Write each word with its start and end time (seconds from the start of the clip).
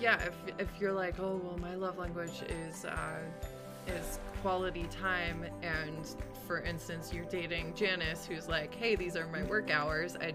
yeah, 0.00 0.18
if 0.22 0.34
if 0.58 0.68
you're 0.80 0.92
like, 0.92 1.18
oh 1.20 1.40
well, 1.42 1.58
my 1.58 1.74
love 1.74 1.98
language 1.98 2.42
is 2.48 2.84
uh, 2.84 3.18
is 3.86 4.18
quality 4.42 4.86
time, 4.90 5.44
and 5.62 6.06
for 6.46 6.60
instance, 6.60 7.12
you're 7.12 7.24
dating 7.26 7.74
Janice, 7.74 8.26
who's 8.26 8.48
like, 8.48 8.74
hey, 8.74 8.94
these 8.96 9.16
are 9.16 9.26
my 9.28 9.42
work 9.44 9.70
hours. 9.70 10.16
I 10.20 10.32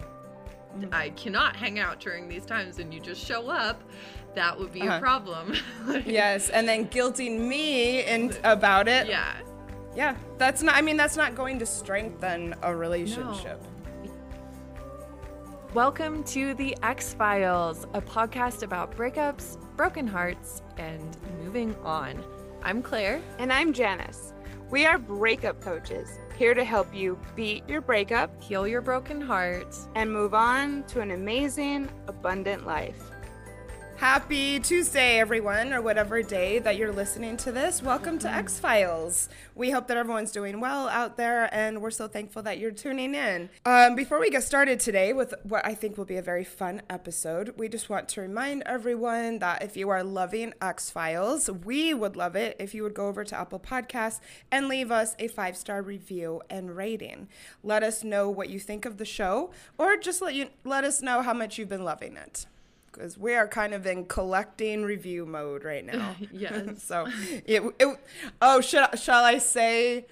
I 0.91 1.09
cannot 1.11 1.55
hang 1.55 1.79
out 1.79 1.99
during 1.99 2.27
these 2.27 2.45
times, 2.45 2.79
and 2.79 2.93
you 2.93 2.99
just 2.99 3.25
show 3.25 3.49
up. 3.49 3.81
That 4.35 4.59
would 4.59 4.71
be 4.71 4.81
Uh-huh. 4.81 4.97
a 4.97 4.99
problem. 4.99 5.55
yes, 6.05 6.49
and 6.49 6.67
then 6.67 6.87
guilting 6.87 7.39
me 7.47 8.03
and 8.03 8.37
about 8.43 8.87
it. 8.87 9.07
yeah. 9.07 9.33
Yeah, 9.95 10.15
that's 10.37 10.61
not. 10.61 10.75
I 10.75 10.81
mean, 10.83 10.95
that's 10.95 11.17
not 11.17 11.33
going 11.33 11.57
to 11.57 11.65
strengthen 11.65 12.53
a 12.61 12.75
relationship. 12.75 13.59
Welcome 15.77 16.23
to 16.23 16.55
the 16.55 16.75
Ex-Philes, 16.81 17.83
a 17.93 18.01
podcast 18.01 18.63
about 18.63 18.97
breakups, 18.97 19.59
broken 19.77 20.07
hearts, 20.07 20.63
and 20.79 21.15
moving 21.43 21.75
on. 21.83 22.23
I'm 22.63 22.81
Clair. 22.81 23.21
And 23.37 23.53
I'm 23.53 23.73
Janice. 23.73 24.33
We 24.71 24.87
are 24.87 24.97
breakup 24.97 25.61
coaches, 25.61 26.17
here 26.35 26.55
to 26.55 26.63
help 26.63 26.95
you 26.95 27.19
beat 27.35 27.69
your 27.69 27.81
breakup 27.81 28.41
Heal 28.41 28.67
your 28.67 28.81
broken 28.81 29.21
heart. 29.21 29.75
and 29.93 30.11
move 30.11 30.33
on 30.33 30.83
to 30.85 31.01
an 31.01 31.11
amazing, 31.11 31.89
abundant 32.07 32.65
life. 32.65 33.11
Happy 33.97 34.59
Tuesday, 34.59 35.17
everyone, 35.19 35.73
or 35.73 35.81
whatever 35.81 36.21
day 36.21 36.59
that 36.59 36.77
you're 36.77 36.91
listening 36.91 37.35
to 37.37 37.51
this. 37.51 37.81
Welcome 37.81 38.19
to 38.19 38.31
Ex-Philes. 38.31 39.27
We 39.55 39.71
hope 39.71 39.87
that 39.87 39.97
everyone's 39.97 40.31
doing 40.31 40.59
well 40.59 40.87
out 40.87 41.17
there, 41.17 41.49
and 41.51 41.81
we're 41.81 41.89
so 41.89 42.07
thankful 42.07 42.43
that 42.43 42.59
you're 42.59 42.69
tuning 42.69 43.15
in. 43.15 43.49
Um, 43.65 43.95
before 43.95 44.19
we 44.19 44.29
get 44.29 44.43
started 44.43 44.79
today 44.79 45.13
with 45.13 45.33
what 45.41 45.65
I 45.65 45.73
think 45.73 45.97
will 45.97 46.05
be 46.05 46.17
a 46.17 46.21
very 46.21 46.43
fun 46.43 46.83
episode, 46.91 47.55
we 47.57 47.67
just 47.67 47.89
want 47.89 48.07
to 48.09 48.21
remind 48.21 48.61
everyone 48.67 49.39
that 49.39 49.63
if 49.63 49.75
you 49.75 49.89
are 49.89 50.03
loving 50.03 50.53
Ex-Philes, 50.61 51.49
we 51.65 51.95
would 51.95 52.15
love 52.15 52.35
it 52.35 52.55
if 52.59 52.75
you 52.75 52.83
would 52.83 52.93
go 52.93 53.07
over 53.07 53.23
to 53.23 53.35
Apple 53.35 53.59
Podcasts 53.59 54.19
and 54.51 54.67
leave 54.67 54.91
us 54.91 55.15
a 55.17 55.27
five 55.27 55.57
star 55.57 55.81
review 55.81 56.43
and 56.51 56.77
rating. 56.77 57.29
Let 57.63 57.81
us 57.81 58.03
know 58.03 58.29
what 58.29 58.49
you 58.49 58.59
think 58.59 58.85
of 58.85 58.97
the 58.97 59.05
show, 59.05 59.49
or 59.75 59.97
just 59.97 60.21
let 60.21 60.35
you 60.35 60.49
let 60.63 60.83
us 60.83 61.01
know 61.01 61.23
how 61.23 61.33
much 61.33 61.57
you've 61.57 61.69
been 61.69 61.83
loving 61.83 62.15
it 62.15 62.45
because 62.97 63.17
we 63.17 63.35
are 63.35 63.47
kind 63.47 63.73
of 63.73 63.85
in 63.85 64.05
collecting 64.05 64.83
review 64.83 65.25
mode 65.25 65.63
right 65.63 65.85
now. 65.85 66.15
Yes. 66.31 66.83
so, 66.83 67.07
it, 67.45 67.63
it, 67.79 67.99
oh, 68.41 68.61
should, 68.61 68.97
shall 68.99 69.23
I 69.23 69.37
say 69.37 70.05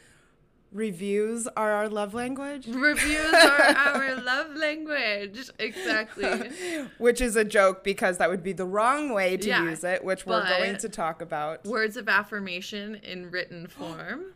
reviews 0.71 1.47
are 1.55 1.71
our 1.71 1.89
love 1.89 2.13
language? 2.13 2.67
Reviews 2.67 3.33
are 3.33 3.61
our 3.77 4.15
love 4.21 4.55
language. 4.55 5.49
Exactly. 5.59 6.49
Which 6.97 7.21
is 7.21 7.35
a 7.35 7.43
joke 7.43 7.83
because 7.83 8.17
that 8.17 8.29
would 8.29 8.43
be 8.43 8.53
the 8.53 8.65
wrong 8.65 9.13
way 9.13 9.37
to 9.37 9.47
Yeah, 9.47 9.63
use 9.63 9.83
it, 9.83 10.03
which 10.03 10.25
we're 10.25 10.43
going 10.47 10.77
to 10.77 10.89
talk 10.89 11.21
about. 11.21 11.65
Words 11.65 11.97
of 11.97 12.07
affirmation 12.09 12.95
in 12.95 13.31
written 13.31 13.67
form. 13.67 14.33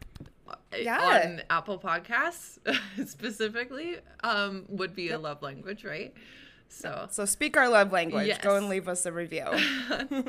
uh, 0.48 0.56
Yeah. 0.78 1.24
On 1.26 1.42
Apple 1.50 1.80
Podcasts 1.80 2.58
specifically, 3.08 3.98
um, 4.24 4.66
would 4.70 4.96
be 4.96 5.10
a 5.12 5.20
love 5.20 5.42
language, 5.42 5.84
right? 5.84 6.14
So 6.70 7.08
So, 7.12 7.26
speak 7.26 7.58
our 7.58 7.68
love 7.68 7.92
language. 7.92 8.28
Yes. 8.28 8.42
Go 8.42 8.56
and 8.56 8.70
leave 8.70 8.88
us 8.88 9.06
a 9.06 9.12
review. 9.12 9.46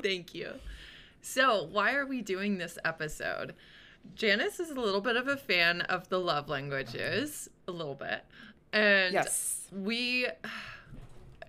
Thank 0.03 0.35
you. 0.35 0.55
So, 1.23 1.69
why 1.71 1.95
are 1.95 2.07
we 2.07 2.23
doing 2.23 2.59
this 2.59 2.79
episode? 2.85 3.55
Janice 4.15 4.59
is 4.59 4.71
a 4.71 4.81
little 4.81 5.03
bit 5.03 5.17
of 5.17 5.29
a 5.29 5.37
fan 5.37 5.83
of 5.83 6.09
the 6.09 6.19
love 6.19 6.49
languages, 6.49 7.49
a 7.69 7.73
little 7.73 7.95
bit. 7.95 8.25
And 8.73 9.13
Yes. 9.13 9.69
we, 9.71 10.27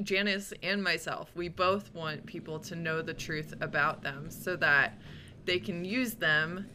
Janice 0.03 0.51
and 0.63 0.83
myself, 0.83 1.29
we 1.35 1.47
both 1.47 1.93
want 1.93 2.25
people 2.25 2.59
to 2.59 2.75
know 2.75 3.01
the 3.01 3.13
truth 3.13 3.53
about 3.61 4.03
them 4.03 4.29
so 4.29 4.55
that 4.57 4.99
they 5.45 5.59
can 5.59 5.85
use 5.85 6.15
them 6.15 6.67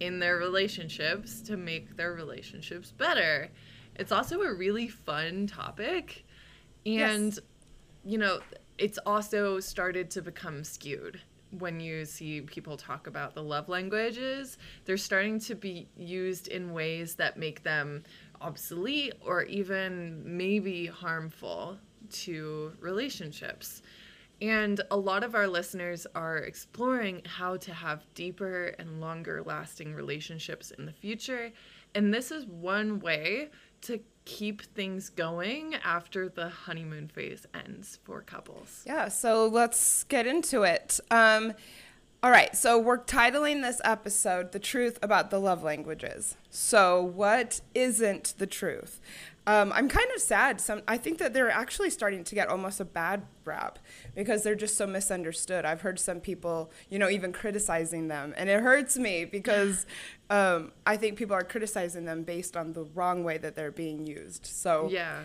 in 0.00 0.20
their 0.20 0.36
relationships 0.36 1.40
to 1.42 1.56
make 1.56 1.96
their 1.96 2.12
relationships 2.12 2.92
better. 2.92 3.48
It's 3.96 4.12
also 4.12 4.42
a 4.42 4.54
really 4.54 4.86
fun 4.88 5.48
topic. 5.48 6.24
And 6.96 7.32
Yes. 7.32 7.40
you 8.04 8.18
know, 8.18 8.40
it's 8.78 8.98
also 9.04 9.60
started 9.60 10.10
to 10.12 10.22
become 10.22 10.64
skewed 10.64 11.20
when 11.50 11.80
you 11.80 12.04
see 12.04 12.40
people 12.42 12.76
talk 12.76 13.06
about 13.06 13.34
the 13.34 13.42
love 13.42 13.68
languages. 13.68 14.58
They're 14.84 14.96
starting 14.96 15.40
to 15.40 15.54
be 15.54 15.88
used 15.96 16.48
in 16.48 16.72
ways 16.72 17.14
that 17.16 17.36
make 17.36 17.62
them 17.62 18.04
obsolete 18.40 19.14
or 19.24 19.42
even 19.44 20.22
maybe 20.24 20.86
harmful 20.86 21.78
to 22.10 22.72
relationships. 22.80 23.82
And 24.40 24.80
a 24.90 24.96
lot 24.96 25.24
of 25.24 25.34
our 25.34 25.48
listeners 25.48 26.06
are 26.14 26.38
exploring 26.38 27.22
how 27.24 27.56
to 27.56 27.72
have 27.74 28.06
deeper 28.14 28.74
and 28.78 29.00
longer 29.00 29.42
lasting 29.44 29.94
relationships 29.94 30.70
in 30.70 30.86
the 30.86 30.92
future. 30.92 31.50
And 31.94 32.14
this 32.14 32.30
is 32.30 32.46
one 32.46 33.00
way 33.00 33.50
to 33.82 34.00
keep 34.24 34.62
things 34.62 35.08
going 35.08 35.74
after 35.82 36.28
the 36.28 36.48
honeymoon 36.48 37.08
phase 37.08 37.46
ends 37.54 37.98
for 38.04 38.20
couples. 38.20 38.82
Yeah, 38.86 39.08
so 39.08 39.46
let's 39.46 40.04
get 40.04 40.26
into 40.26 40.62
it. 40.62 41.00
Um, 41.10 41.54
all 42.22 42.30
right, 42.30 42.54
so 42.56 42.78
we're 42.78 42.98
titling 42.98 43.62
this 43.62 43.80
episode 43.84 44.52
The 44.52 44.58
Truth 44.58 44.98
About 45.02 45.30
the 45.30 45.38
Love 45.38 45.62
Languages. 45.62 46.36
So, 46.50 47.00
what 47.00 47.60
isn't 47.74 48.34
the 48.38 48.46
truth? 48.46 49.00
Um, 49.46 49.72
I'm 49.72 49.88
kind 49.88 50.08
of 50.14 50.20
sad. 50.20 50.60
Some, 50.60 50.82
I 50.86 50.98
think 50.98 51.16
that 51.18 51.32
they're 51.32 51.50
actually 51.50 51.88
starting 51.88 52.22
to 52.24 52.34
get 52.34 52.48
almost 52.48 52.80
a 52.80 52.84
bad 52.84 53.22
rap 53.46 53.78
because 54.14 54.42
they're 54.42 54.54
just 54.54 54.76
so 54.76 54.86
misunderstood. 54.86 55.64
I've 55.64 55.80
heard 55.80 55.98
some 55.98 56.20
people, 56.20 56.70
you 56.90 56.98
know, 56.98 57.08
even 57.08 57.32
criticizing 57.32 58.08
them, 58.08 58.34
and 58.36 58.50
it 58.50 58.60
hurts 58.62 58.98
me 58.98 59.24
because 59.24 59.86
um, 60.30 60.72
I 60.86 60.98
think 60.98 61.16
people 61.16 61.34
are 61.34 61.44
criticizing 61.44 62.04
them 62.04 62.24
based 62.24 62.58
on 62.58 62.74
the 62.74 62.84
wrong 62.94 63.24
way 63.24 63.38
that 63.38 63.56
they're 63.56 63.70
being 63.72 64.06
used. 64.06 64.44
So, 64.44 64.88
Yeah. 64.90 65.20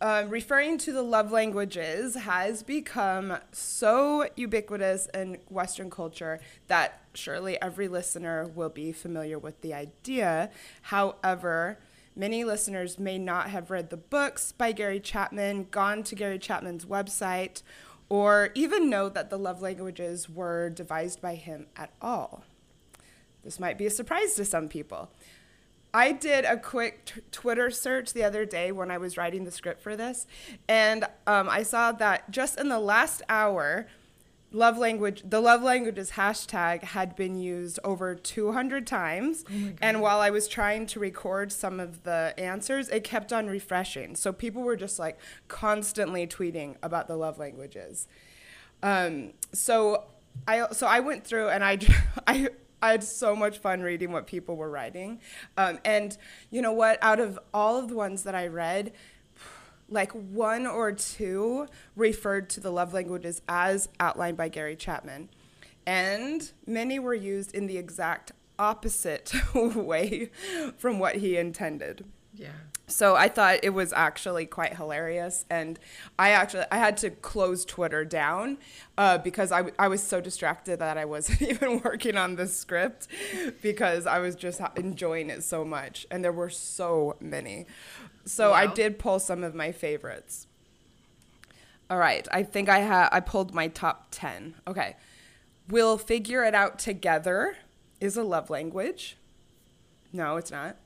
um, 0.00 0.28
referring 0.28 0.78
to 0.78 0.92
the 0.92 1.02
love 1.02 1.32
languages 1.32 2.14
has 2.14 2.62
become 2.62 3.38
so 3.50 4.28
ubiquitous 4.36 5.08
in 5.14 5.38
Western 5.48 5.90
culture 5.90 6.38
that 6.68 7.00
surely 7.14 7.60
every 7.60 7.88
listener 7.88 8.46
will 8.46 8.68
be 8.68 8.92
familiar 8.92 9.38
with 9.38 9.62
the 9.62 9.74
idea. 9.74 10.50
However, 10.82 11.78
many 12.16 12.44
listeners 12.44 12.98
may 12.98 13.18
not 13.18 13.50
have 13.50 13.70
read 13.70 13.90
the 13.90 13.96
books 13.96 14.52
by 14.52 14.72
Gary 14.72 15.00
Chapman, 15.00 15.68
gone 15.70 16.02
to 16.04 16.14
Gary 16.14 16.38
Chapman's 16.38 16.86
website, 16.86 17.62
or 18.08 18.50
even 18.54 18.88
know 18.88 19.08
that 19.08 19.30
the 19.30 19.38
love 19.38 19.60
languages 19.62 20.28
were 20.28 20.70
devised 20.70 21.20
by 21.20 21.34
him 21.34 21.66
at 21.76 21.92
all. 22.00 22.44
This 23.44 23.60
might 23.60 23.78
be 23.78 23.86
a 23.86 23.90
surprise 23.90 24.34
to 24.34 24.44
some 24.44 24.68
people. 24.68 25.10
I 25.94 26.12
did 26.12 26.44
a 26.44 26.56
quick 26.56 27.06
t- 27.06 27.20
Twitter 27.30 27.70
search 27.70 28.12
the 28.12 28.24
other 28.24 28.44
day 28.44 28.72
when 28.72 28.90
I 28.90 28.98
was 28.98 29.16
writing 29.16 29.44
the 29.44 29.50
script 29.50 29.80
for 29.80 29.96
this, 29.96 30.26
and 30.68 31.04
um, 31.26 31.48
I 31.48 31.62
saw 31.62 31.92
that 31.92 32.30
just 32.30 32.58
in 32.58 32.68
the 32.68 32.80
last 32.80 33.22
hour, 33.28 33.86
love 34.52 34.78
language, 34.78 35.22
the 35.24 35.40
love 35.40 35.62
languages 35.62 36.12
hashtag 36.12 36.82
had 36.82 37.16
been 37.16 37.36
used 37.36 37.78
over 37.84 38.14
200 38.14 38.86
times. 38.86 39.44
and 39.80 40.00
while 40.00 40.20
I 40.20 40.30
was 40.30 40.48
trying 40.48 40.86
to 40.86 41.00
record 41.00 41.52
some 41.52 41.80
of 41.80 42.04
the 42.04 42.34
answers, 42.38 42.88
it 42.88 43.04
kept 43.04 43.32
on 43.32 43.46
refreshing. 43.48 44.16
So 44.16 44.32
people 44.32 44.62
were 44.62 44.76
just 44.76 44.98
like 44.98 45.18
constantly 45.48 46.26
tweeting 46.26 46.76
about 46.82 47.08
the 47.08 47.16
love 47.16 47.38
languages. 47.38 48.08
Um, 48.82 49.32
so 49.52 50.04
I 50.46 50.66
so 50.72 50.86
I 50.86 51.00
went 51.00 51.24
through 51.24 51.48
and 51.48 51.64
I 51.64 51.78
I 52.26 52.48
I 52.82 52.90
had 52.90 53.02
so 53.02 53.34
much 53.34 53.58
fun 53.58 53.80
reading 53.80 54.12
what 54.12 54.26
people 54.26 54.56
were 54.56 54.70
writing, 54.70 55.20
um, 55.56 55.78
and 55.84 56.16
you 56.50 56.60
know 56.60 56.72
what? 56.72 56.98
Out 57.02 57.20
of 57.20 57.38
all 57.54 57.78
of 57.78 57.88
the 57.88 57.96
ones 57.96 58.22
that 58.24 58.34
I 58.34 58.46
read, 58.48 58.92
like 59.88 60.12
one 60.12 60.66
or 60.66 60.92
two 60.92 61.68
referred 61.94 62.50
to 62.50 62.60
the 62.60 62.70
love 62.70 62.92
languages 62.92 63.42
as 63.48 63.88
outlined 64.00 64.36
by 64.36 64.48
Gary 64.48 64.76
Chapman, 64.76 65.28
and 65.86 66.52
many 66.66 66.98
were 66.98 67.14
used 67.14 67.54
in 67.54 67.66
the 67.66 67.78
exact 67.78 68.32
opposite 68.58 69.32
way 69.54 70.30
from 70.76 70.98
what 70.98 71.16
he 71.16 71.36
intended. 71.36 72.04
Yeah. 72.34 72.48
So 72.88 73.16
I 73.16 73.28
thought 73.28 73.58
it 73.64 73.70
was 73.70 73.92
actually 73.92 74.46
quite 74.46 74.76
hilarious, 74.76 75.44
and 75.50 75.78
I 76.18 76.30
actually 76.30 76.66
I 76.70 76.76
had 76.78 76.96
to 76.98 77.10
close 77.10 77.64
Twitter 77.64 78.04
down 78.04 78.58
uh, 78.96 79.18
because 79.18 79.50
I, 79.50 79.72
I 79.76 79.88
was 79.88 80.02
so 80.02 80.20
distracted 80.20 80.78
that 80.78 80.96
I 80.96 81.04
wasn't 81.04 81.42
even 81.50 81.80
working 81.80 82.16
on 82.16 82.36
the 82.36 82.46
script 82.46 83.08
because 83.60 84.06
I 84.06 84.20
was 84.20 84.36
just 84.36 84.60
ha- 84.60 84.72
enjoying 84.76 85.30
it 85.30 85.42
so 85.42 85.64
much, 85.64 86.06
and 86.12 86.22
there 86.22 86.32
were 86.32 86.50
so 86.50 87.16
many. 87.18 87.66
So 88.24 88.52
I 88.52 88.66
did 88.68 88.98
pull 89.00 89.18
some 89.18 89.42
of 89.42 89.54
my 89.54 89.72
favorites. 89.72 90.46
All 91.90 91.98
right, 91.98 92.26
I 92.30 92.44
think 92.44 92.68
I 92.68 92.82
ha- 92.82 93.08
I 93.10 93.18
pulled 93.18 93.52
my 93.52 93.66
top 93.66 94.08
ten. 94.12 94.54
Okay, 94.68 94.94
we'll 95.68 95.98
figure 95.98 96.44
it 96.44 96.54
out 96.54 96.78
together 96.78 97.56
is 98.00 98.16
a 98.16 98.22
love 98.22 98.48
language. 98.48 99.16
No, 100.12 100.36
it's 100.36 100.52
not. 100.52 100.76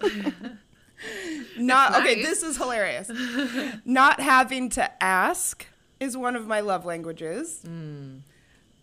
Not 1.58 1.96
okay. 2.02 2.22
This 2.22 2.42
is 2.42 2.56
hilarious. 2.56 3.10
Not 3.84 4.20
having 4.20 4.68
to 4.70 5.02
ask 5.02 5.66
is 6.00 6.16
one 6.16 6.36
of 6.36 6.46
my 6.46 6.60
love 6.60 6.84
languages. 6.84 7.60
Hmm. 7.64 8.18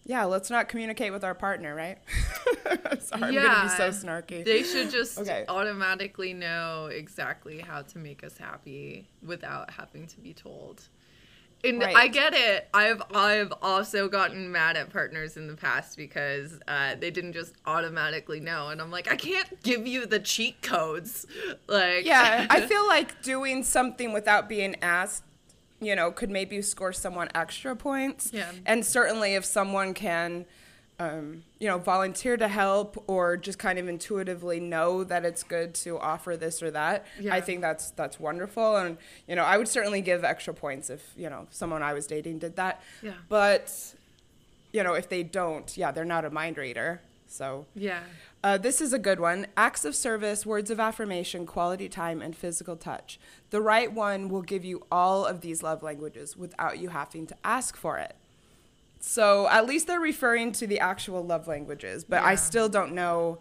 yeah, 0.05 0.23
let's 0.23 0.49
not 0.49 0.69
communicate 0.69 1.11
with 1.11 1.23
our 1.23 1.35
partner, 1.35 1.75
right? 1.75 1.97
Sorry, 3.01 3.23
I'm 3.23 3.33
gonna 3.33 3.63
be 3.63 3.69
so 3.69 3.89
snarky. 3.89 4.43
They 4.45 4.63
should 4.63 4.89
just 4.89 5.17
Okay. 5.19 5.45
automatically 5.49 6.33
know 6.33 6.85
exactly 6.87 7.59
how 7.59 7.81
to 7.83 7.97
make 7.99 8.23
us 8.23 8.37
happy 8.37 9.07
without 9.25 9.71
having 9.71 10.07
to 10.07 10.19
be 10.19 10.33
told. 10.33 10.81
And 11.63 11.81
Right. 11.81 11.95
I 11.95 12.07
get 12.07 12.33
it. 12.33 12.69
I've 12.73 13.01
I've 13.13 13.51
also 13.61 14.07
gotten 14.07 14.51
mad 14.51 14.77
at 14.77 14.89
partners 14.91 15.35
in 15.35 15.47
the 15.47 15.55
past 15.55 15.97
because 15.97 16.57
uh, 16.67 16.95
they 16.95 17.11
didn't 17.11 17.33
just 17.33 17.53
automatically 17.65 18.39
know, 18.39 18.69
and 18.69 18.81
I'm 18.81 18.91
like, 18.91 19.11
I 19.11 19.15
can't 19.17 19.61
give 19.61 19.85
you 19.85 20.05
the 20.05 20.19
cheat 20.19 20.61
codes. 20.61 21.25
Like, 21.67 22.05
yeah, 22.05 22.47
I 22.49 22.61
feel 22.67 22.87
like 22.87 23.21
doing 23.23 23.63
something 23.63 24.13
without 24.13 24.47
being 24.47 24.75
asked, 24.81 25.23
you 25.81 25.95
know, 25.95 26.11
could 26.11 26.29
maybe 26.29 26.61
score 26.61 26.93
someone 26.93 27.27
extra 27.35 27.75
points. 27.75 28.31
Yeah. 28.31 28.51
And 28.65 28.85
certainly 28.85 29.35
if 29.35 29.43
someone 29.43 29.93
can, 29.93 30.45
um, 30.99 31.43
you 31.59 31.67
know, 31.67 31.77
volunteer 31.77 32.35
to 32.35 32.47
help 32.49 33.03
or 33.07 33.37
just 33.37 33.57
kind 33.57 33.79
of 33.79 33.87
intuitively 33.87 34.59
know 34.59 35.03
that 35.05 35.23
it's 35.23 35.43
good 35.43 35.73
to 35.75 35.97
offer 35.97 36.35
this 36.35 36.61
or 36.61 36.71
that, 36.71 37.05
Yeah. 37.19 37.33
I 37.33 37.41
think 37.41 37.61
that's 37.61 37.91
that's 37.91 38.19
wonderful. 38.19 38.75
And 38.75 38.97
you 39.27 39.35
know, 39.35 39.43
I 39.43 39.57
would 39.57 39.69
certainly 39.69 40.01
give 40.01 40.23
extra 40.25 40.53
points 40.53 40.89
if 40.89 41.01
you 41.15 41.29
know 41.29 41.47
someone 41.51 41.81
I 41.83 41.93
was 41.93 42.05
dating 42.05 42.39
did 42.39 42.57
that. 42.57 42.81
Yeah. 43.01 43.13
But 43.29 43.73
you 44.73 44.83
know, 44.83 44.93
if 44.93 45.07
they 45.09 45.23
don't, 45.23 45.75
yeah, 45.77 45.91
they're 45.91 46.05
not 46.05 46.25
a 46.25 46.29
mind 46.29 46.57
reader. 46.57 47.01
So 47.27 47.65
yeah, 47.75 48.01
uh, 48.43 48.57
this 48.57 48.81
is 48.81 48.91
a 48.91 48.99
good 48.99 49.19
one. 49.19 49.47
Acts 49.55 49.85
of 49.85 49.95
service, 49.95 50.45
words 50.45 50.69
of 50.71 50.79
affirmation, 50.79 51.45
quality 51.45 51.87
time, 51.87 52.21
and 52.21 52.35
physical 52.35 52.75
touch. 52.75 53.19
The 53.51 53.61
right 53.61 53.91
one 53.91 54.29
will 54.29 54.41
give 54.41 54.65
you 54.65 54.85
all 54.91 55.25
of 55.25 55.41
these 55.41 55.63
love 55.63 55.81
languages 55.83 56.35
without 56.35 56.79
you 56.79 56.89
having 56.89 57.25
to 57.27 57.35
ask 57.43 57.77
for 57.77 57.97
it. 57.99 58.15
So 58.99 59.47
at 59.47 59.65
least 59.65 59.87
they're 59.87 59.99
referring 59.99 60.51
to 60.53 60.67
the 60.67 60.79
actual 60.79 61.23
love 61.23 61.47
languages, 61.47 62.03
but 62.03 62.21
I 62.21 62.35
still 62.35 62.69
don't 62.69 62.93
know. 62.93 63.39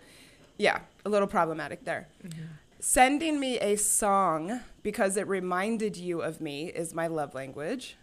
Yeah, 0.57 0.81
a 1.05 1.09
little 1.09 1.29
problematic 1.29 1.85
there. 1.85 2.09
Mm-hmm. 2.25 2.43
Sending 2.81 3.41
me 3.41 3.59
a 3.59 3.77
song 3.77 4.61
because 4.83 5.17
it 5.17 5.27
reminded 5.27 5.97
you 5.97 6.23
of 6.23 6.41
me 6.41 6.67
is 6.69 6.95
my 6.95 7.09
love 7.09 7.35
language. 7.35 7.97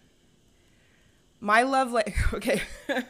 My 1.39 1.63
love 1.63 1.91
la- 1.91 2.01
okay. 2.33 2.61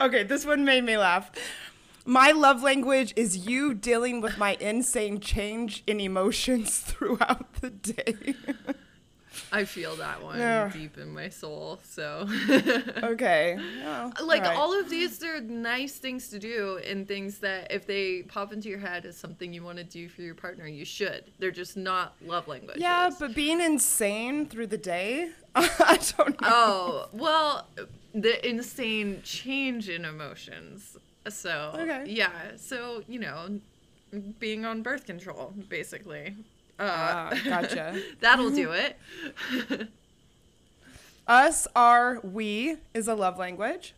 Okay, 0.00 0.22
this 0.22 0.46
one 0.46 0.64
made 0.64 0.84
me 0.84 0.96
laugh. 0.96 1.30
My 2.04 2.32
love 2.32 2.62
language 2.62 3.12
is 3.16 3.46
you 3.46 3.74
dealing 3.74 4.20
with 4.20 4.36
my 4.36 4.56
insane 4.60 5.20
change 5.20 5.84
in 5.86 6.00
emotions 6.00 6.78
throughout 6.80 7.54
the 7.54 7.70
day. 7.70 8.34
I 9.50 9.64
feel 9.64 9.96
that 9.96 10.22
one 10.22 10.70
deep 10.70 10.98
in 10.98 11.12
my 11.12 11.28
soul. 11.28 11.80
So, 11.84 12.28
okay. 13.02 13.58
well, 13.82 14.12
like 14.24 14.42
right. 14.42 14.56
all 14.56 14.78
of 14.78 14.90
these 14.90 15.22
are 15.22 15.40
nice 15.40 15.96
things 15.96 16.28
to 16.28 16.38
do 16.38 16.78
and 16.86 17.06
things 17.06 17.38
that 17.38 17.70
if 17.70 17.86
they 17.86 18.22
pop 18.22 18.52
into 18.52 18.68
your 18.68 18.78
head 18.78 19.06
as 19.06 19.16
something 19.16 19.52
you 19.52 19.62
want 19.62 19.78
to 19.78 19.84
do 19.84 20.08
for 20.08 20.22
your 20.22 20.34
partner, 20.34 20.66
you 20.66 20.84
should. 20.84 21.24
They're 21.38 21.50
just 21.50 21.76
not 21.76 22.14
love 22.24 22.48
languages. 22.48 22.82
Yeah, 22.82 23.10
but 23.18 23.34
being 23.34 23.60
insane 23.60 24.46
through 24.46 24.68
the 24.68 24.78
day, 24.78 25.30
I 25.54 25.98
don't 26.16 26.40
know. 26.40 26.48
Oh, 26.50 27.08
well, 27.12 27.66
the 28.14 28.46
insane 28.48 29.20
change 29.22 29.88
in 29.88 30.04
emotions. 30.04 30.96
So, 31.28 31.72
Okay. 31.74 32.04
yeah. 32.10 32.30
So, 32.56 33.02
you 33.06 33.20
know, 33.20 33.60
being 34.38 34.64
on 34.64 34.82
birth 34.82 35.06
control, 35.06 35.54
basically. 35.68 36.36
Uh, 36.78 36.82
Ah, 36.84 37.32
gotcha. 37.44 38.00
that'll 38.20 38.50
do 38.50 38.72
it. 38.72 38.98
Us 41.26 41.68
are 41.76 42.20
we 42.22 42.76
is 42.94 43.06
a 43.08 43.14
love 43.14 43.38
language. 43.38 43.94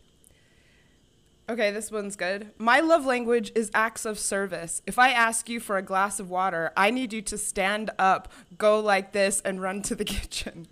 Okay, 1.47 1.69
this 1.71 1.91
one's 1.91 2.15
good. 2.15 2.51
My 2.57 2.79
love 2.79 3.05
language 3.05 3.51
is 3.55 3.69
acts 3.73 4.05
of 4.05 4.17
service. 4.17 4.81
If 4.87 4.97
I 4.97 5.09
ask 5.11 5.47
you 5.47 5.59
for 5.59 5.77
a 5.77 5.81
glass 5.83 6.19
of 6.19 6.29
water, 6.29 6.71
I 6.75 6.89
need 6.89 7.13
you 7.13 7.21
to 7.23 7.37
stand 7.37 7.91
up, 7.99 8.31
go 8.57 8.79
like 8.79 9.11
this, 9.11 9.41
and 9.41 9.61
run 9.61 9.81
to 9.83 9.95
the 9.95 10.05
kitchen. 10.05 10.67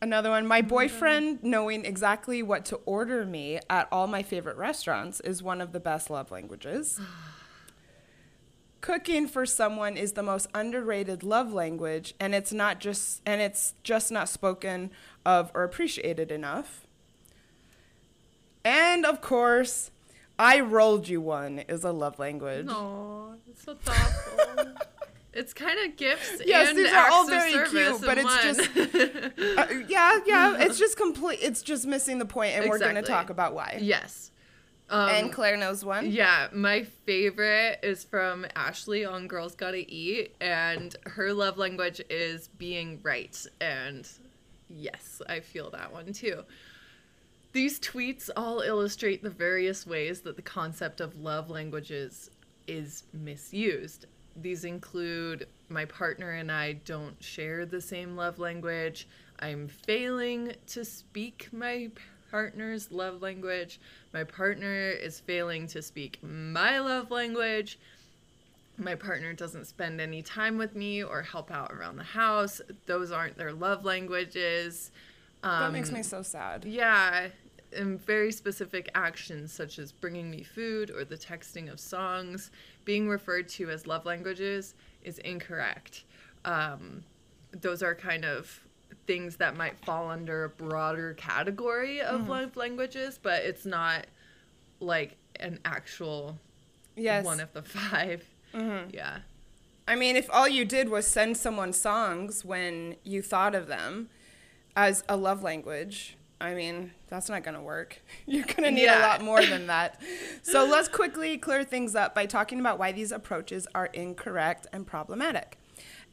Another 0.00 0.30
one. 0.30 0.46
My 0.46 0.60
boyfriend 0.60 1.42
knowing 1.42 1.84
exactly 1.84 2.42
what 2.42 2.64
to 2.66 2.76
order 2.84 3.24
me 3.24 3.60
at 3.70 3.88
all 3.90 4.06
my 4.06 4.22
favorite 4.22 4.56
restaurants 4.56 5.20
is 5.20 5.42
one 5.42 5.60
of 5.60 5.72
the 5.72 5.80
best 5.80 6.10
love 6.10 6.30
languages. 6.30 7.00
Cooking 8.86 9.26
for 9.26 9.44
someone 9.44 9.96
is 9.96 10.12
the 10.12 10.22
most 10.22 10.46
underrated 10.54 11.24
love 11.24 11.52
language 11.52 12.14
and 12.20 12.36
it's 12.36 12.52
not 12.52 12.78
just 12.78 13.20
and 13.26 13.40
it's 13.40 13.74
just 13.82 14.12
not 14.12 14.28
spoken 14.28 14.92
of 15.24 15.50
or 15.54 15.64
appreciated 15.64 16.30
enough. 16.30 16.86
And 18.64 19.04
of 19.04 19.20
course, 19.20 19.90
I 20.38 20.60
rolled 20.60 21.08
you 21.08 21.20
one 21.20 21.58
is 21.68 21.82
a 21.82 21.90
love 21.90 22.20
language. 22.20 22.66
No, 22.66 23.34
it's 23.50 23.64
so 23.64 23.74
thoughtful. 23.74 24.74
it's 25.32 25.52
kind 25.52 25.80
of 25.80 25.96
gifts 25.96 26.42
Yes, 26.44 26.68
and 26.68 26.78
these 26.78 26.92
are 26.92 27.10
all 27.10 27.26
very 27.26 27.68
cute, 27.68 28.00
but 28.02 28.18
it's 28.18 28.24
one. 28.24 29.58
Uh, 29.58 29.66
yeah, 29.88 30.20
yeah, 30.26 30.58
it's 30.60 30.78
just 30.84 30.96
complete 30.96 31.40
it's 31.42 31.60
just 31.60 31.88
missing 31.88 32.20
the 32.20 32.24
point 32.24 32.54
and 32.54 32.70
we're 32.70 32.78
going 32.78 32.94
to 32.94 33.02
talk 33.02 33.30
about 33.30 33.52
why. 33.52 33.78
yes. 33.80 34.30
Um, 34.88 35.08
and 35.10 35.32
Clair 35.32 35.56
knows 35.56 35.84
one. 35.84 36.10
Yeah, 36.10 36.48
my 36.52 36.84
favorite 36.84 37.80
is 37.82 38.04
from 38.04 38.46
Ashley 38.54 39.04
on 39.04 39.26
Girls 39.26 39.56
Gotta 39.56 39.84
Eat, 39.92 40.36
and 40.40 40.94
her 41.06 41.32
love 41.32 41.58
language 41.58 42.00
is 42.08 42.48
being 42.48 43.00
right. 43.02 43.36
And 43.60 44.08
yes, 44.68 45.20
I 45.28 45.40
feel 45.40 45.70
that 45.70 45.92
one 45.92 46.12
too. 46.12 46.44
These 47.52 47.80
tweets 47.80 48.28
all 48.36 48.60
illustrate 48.60 49.22
the 49.22 49.30
various 49.30 49.86
ways 49.86 50.20
that 50.20 50.36
the 50.36 50.42
concept 50.42 51.00
of 51.00 51.18
love 51.18 51.50
languages 51.50 52.30
is 52.68 53.04
misused. 53.12 54.06
These 54.36 54.64
include 54.64 55.48
my 55.68 55.86
partner 55.86 56.32
and 56.32 56.52
I 56.52 56.74
don't 56.74 57.16
share 57.22 57.64
the 57.64 57.80
same 57.80 58.14
love 58.14 58.38
language. 58.38 59.08
I'm 59.38 59.68
failing 59.68 60.52
to 60.68 60.84
speak 60.84 61.48
my 61.50 61.90
partner's 62.30 62.90
love 62.90 63.22
language. 63.22 63.80
My 64.16 64.24
partner 64.24 64.88
is 64.88 65.20
failing 65.20 65.66
to 65.66 65.82
speak 65.82 66.18
my 66.22 66.78
love 66.78 67.10
language. 67.10 67.78
My 68.78 68.94
partner 68.94 69.34
doesn't 69.34 69.66
spend 69.66 70.00
any 70.00 70.22
time 70.22 70.56
with 70.56 70.74
me 70.74 71.04
or 71.04 71.20
help 71.20 71.50
out 71.50 71.70
around 71.70 71.96
the 71.96 72.02
house. 72.02 72.62
Those 72.86 73.12
aren't 73.12 73.36
their 73.36 73.52
love 73.52 73.84
languages. 73.84 74.90
Um, 75.42 75.64
That 75.64 75.72
makes 75.72 75.92
me 75.92 76.02
so 76.02 76.22
sad. 76.22 76.64
yeah, 76.64 77.28
and 77.76 78.00
very 78.00 78.32
specific 78.32 78.88
actions 78.94 79.52
such 79.52 79.78
as 79.78 79.92
bringing 79.92 80.30
me 80.30 80.42
food 80.42 80.90
or 80.90 81.04
the 81.04 81.18
texting 81.18 81.70
of 81.70 81.78
songs 81.78 82.50
being 82.86 83.10
referred 83.10 83.50
to 83.50 83.68
as 83.68 83.86
love 83.86 84.06
languages 84.06 84.76
is 85.02 85.18
incorrect. 85.18 86.04
Um, 86.46 87.04
those 87.52 87.82
are 87.82 87.94
kind 87.94 88.24
of 88.24 88.60
things 89.06 89.36
that 89.36 89.56
might 89.56 89.78
fall 89.84 90.10
under 90.10 90.44
a 90.44 90.48
broader 90.48 91.14
category 91.14 92.00
of 92.00 92.22
Mm-hmm. 92.22 92.30
love 92.30 92.56
languages, 92.56 93.18
but 93.22 93.42
it's 93.44 93.64
not 93.66 94.06
like 94.80 95.16
an 95.40 95.58
actual 95.64 96.38
Yes. 96.96 97.24
one 97.24 97.40
of 97.40 97.52
the 97.52 97.62
5 97.62 98.24
Mm-hmm. 98.54 98.90
Yeah. 98.94 99.18
I 99.88 99.96
mean, 99.96 100.16
if 100.16 100.28
all 100.32 100.48
you 100.48 100.64
did 100.64 100.88
was 100.88 101.06
send 101.06 101.36
someone 101.36 101.72
songs 101.72 102.44
when 102.44 102.96
you 103.04 103.20
thought 103.22 103.54
of 103.54 103.66
them 103.66 104.08
as 104.74 105.04
a 105.08 105.16
love 105.16 105.42
language, 105.42 106.16
I 106.40 106.54
mean, 106.54 106.92
that's 107.08 107.28
not 107.28 107.44
going 107.44 107.54
to 107.54 107.60
work. 107.60 108.00
You're 108.26 108.44
going 108.46 108.62
to 108.64 108.70
need 108.70 108.88
a 108.88 108.98
lot 109.00 109.22
more 109.22 109.44
than 109.44 109.66
that. 109.68 110.00
So 110.42 110.64
let's 110.64 110.88
quickly 110.88 111.36
clear 111.38 111.64
things 111.64 111.94
up 111.94 112.14
by 112.14 112.24
talking 112.26 112.60
about 112.60 112.78
why 112.78 112.92
these 112.92 113.10
approaches 113.12 113.66
are 113.74 113.86
incorrect 113.86 114.66
and 114.72 114.86
problematic. 114.86 115.58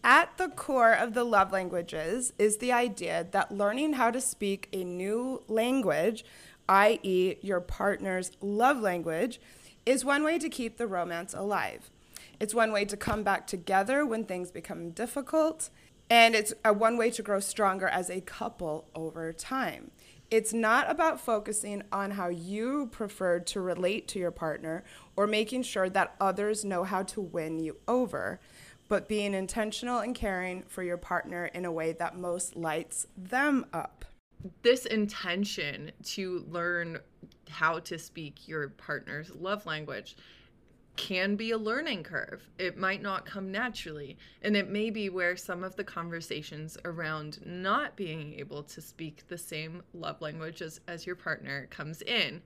At 0.06 0.36
the 0.38 0.50
core 0.50 0.92
of 0.92 1.14
the 1.14 1.24
love 1.24 1.54
languages 1.54 2.34
is 2.38 2.58
the 2.58 2.74
idea 2.74 3.26
that 3.32 3.54
learning 3.54 3.94
how 3.94 4.12
to 4.12 4.20
speak 4.20 4.68
a 4.74 4.84
new 4.84 5.44
language, 5.48 6.26
i.e., 6.68 7.36
your 7.42 7.62
partner's 7.62 8.32
love 8.42 8.82
language, 8.82 9.40
is 9.86 10.04
one 10.04 10.24
way 10.24 10.38
to 10.40 10.50
keep 10.50 10.76
the 10.76 10.88
romance 10.88 11.34
alive. 11.34 11.90
It's 12.38 12.54
one 12.54 12.74
way 12.74 12.84
to 12.84 12.98
come 12.98 13.24
back 13.24 13.48
together 13.48 14.06
when 14.06 14.26
things 14.26 14.52
become 14.52 14.90
difficult, 14.90 15.70
and 16.10 16.36
it's 16.36 16.54
a 16.66 16.74
one 16.74 16.98
way 16.98 17.10
to 17.12 17.22
grow 17.22 17.40
stronger 17.40 17.88
as 17.88 18.10
a 18.10 18.20
couple 18.20 18.90
over 18.94 19.32
time. 19.32 19.92
It's 20.30 20.52
not 20.52 20.90
about 20.90 21.22
focusing 21.22 21.84
on 21.92 22.12
how 22.12 22.28
you 22.28 22.88
prefer 22.88 23.40
to 23.40 23.62
relate 23.62 24.08
to 24.10 24.20
your 24.20 24.32
partner 24.32 24.84
or 25.16 25.28
making 25.28 25.64
sure 25.64 25.90
that 25.90 26.16
others 26.20 26.66
know 26.66 26.84
how 26.84 27.04
to 27.04 27.22
win 27.22 27.60
you 27.60 27.78
over, 27.88 28.40
but 28.94 29.08
being 29.08 29.34
intentional 29.34 30.02
and 30.02 30.14
caring 30.14 30.62
for 30.68 30.84
your 30.84 30.98
partner 30.98 31.46
in 31.56 31.66
a 31.66 31.72
way 31.72 31.94
that 31.94 32.16
most 32.16 32.56
lights 32.56 33.08
them 33.18 33.66
up. 33.74 34.06
this 34.62 34.86
intention 34.86 35.92
to 36.04 36.46
learn 36.48 37.00
how 37.50 37.80
to 37.80 37.98
speak 37.98 38.48
your 38.48 38.70
partner's 38.70 39.34
love 39.34 39.66
language 39.66 40.16
can 40.96 41.36
be 41.36 41.50
a 41.50 41.58
learning 41.58 42.04
curve. 42.04 42.48
It 42.60 42.78
might 42.78 43.02
not 43.02 43.26
come 43.26 43.52
naturally. 43.52 44.16
And 44.44 44.56
it 44.56 44.70
may 44.70 44.92
be 44.92 45.10
where 45.10 45.36
some 45.36 45.64
of 45.64 45.76
the 45.76 45.84
conversations 45.84 46.78
around 46.86 47.40
not 47.44 47.96
being 47.96 48.36
able 48.38 48.62
to 48.62 48.80
speak 48.80 49.28
the 49.28 49.40
same 49.40 49.82
love 49.96 50.22
language 50.22 50.62
as, 50.62 50.82
as 50.88 51.08
your 51.08 51.16
partner 51.16 51.66
comes 51.72 52.04
in. 52.04 52.44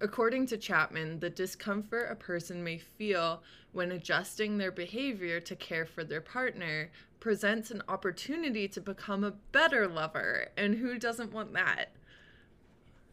According 0.00 0.46
to 0.46 0.56
Chapman, 0.56 1.20
the 1.20 1.30
discomfort 1.30 2.08
a 2.10 2.14
person 2.14 2.62
may 2.62 2.78
feel 2.78 3.42
when 3.72 3.92
adjusting 3.92 4.58
their 4.58 4.72
behavior 4.72 5.40
to 5.40 5.56
care 5.56 5.86
for 5.86 6.04
their 6.04 6.20
partner 6.20 6.90
presents 7.20 7.70
an 7.70 7.82
opportunity 7.88 8.68
to 8.68 8.80
become 8.80 9.24
a 9.24 9.32
better 9.52 9.86
lover. 9.88 10.48
And 10.56 10.76
who 10.76 10.98
doesn't 10.98 11.32
want 11.32 11.52
that? 11.54 11.90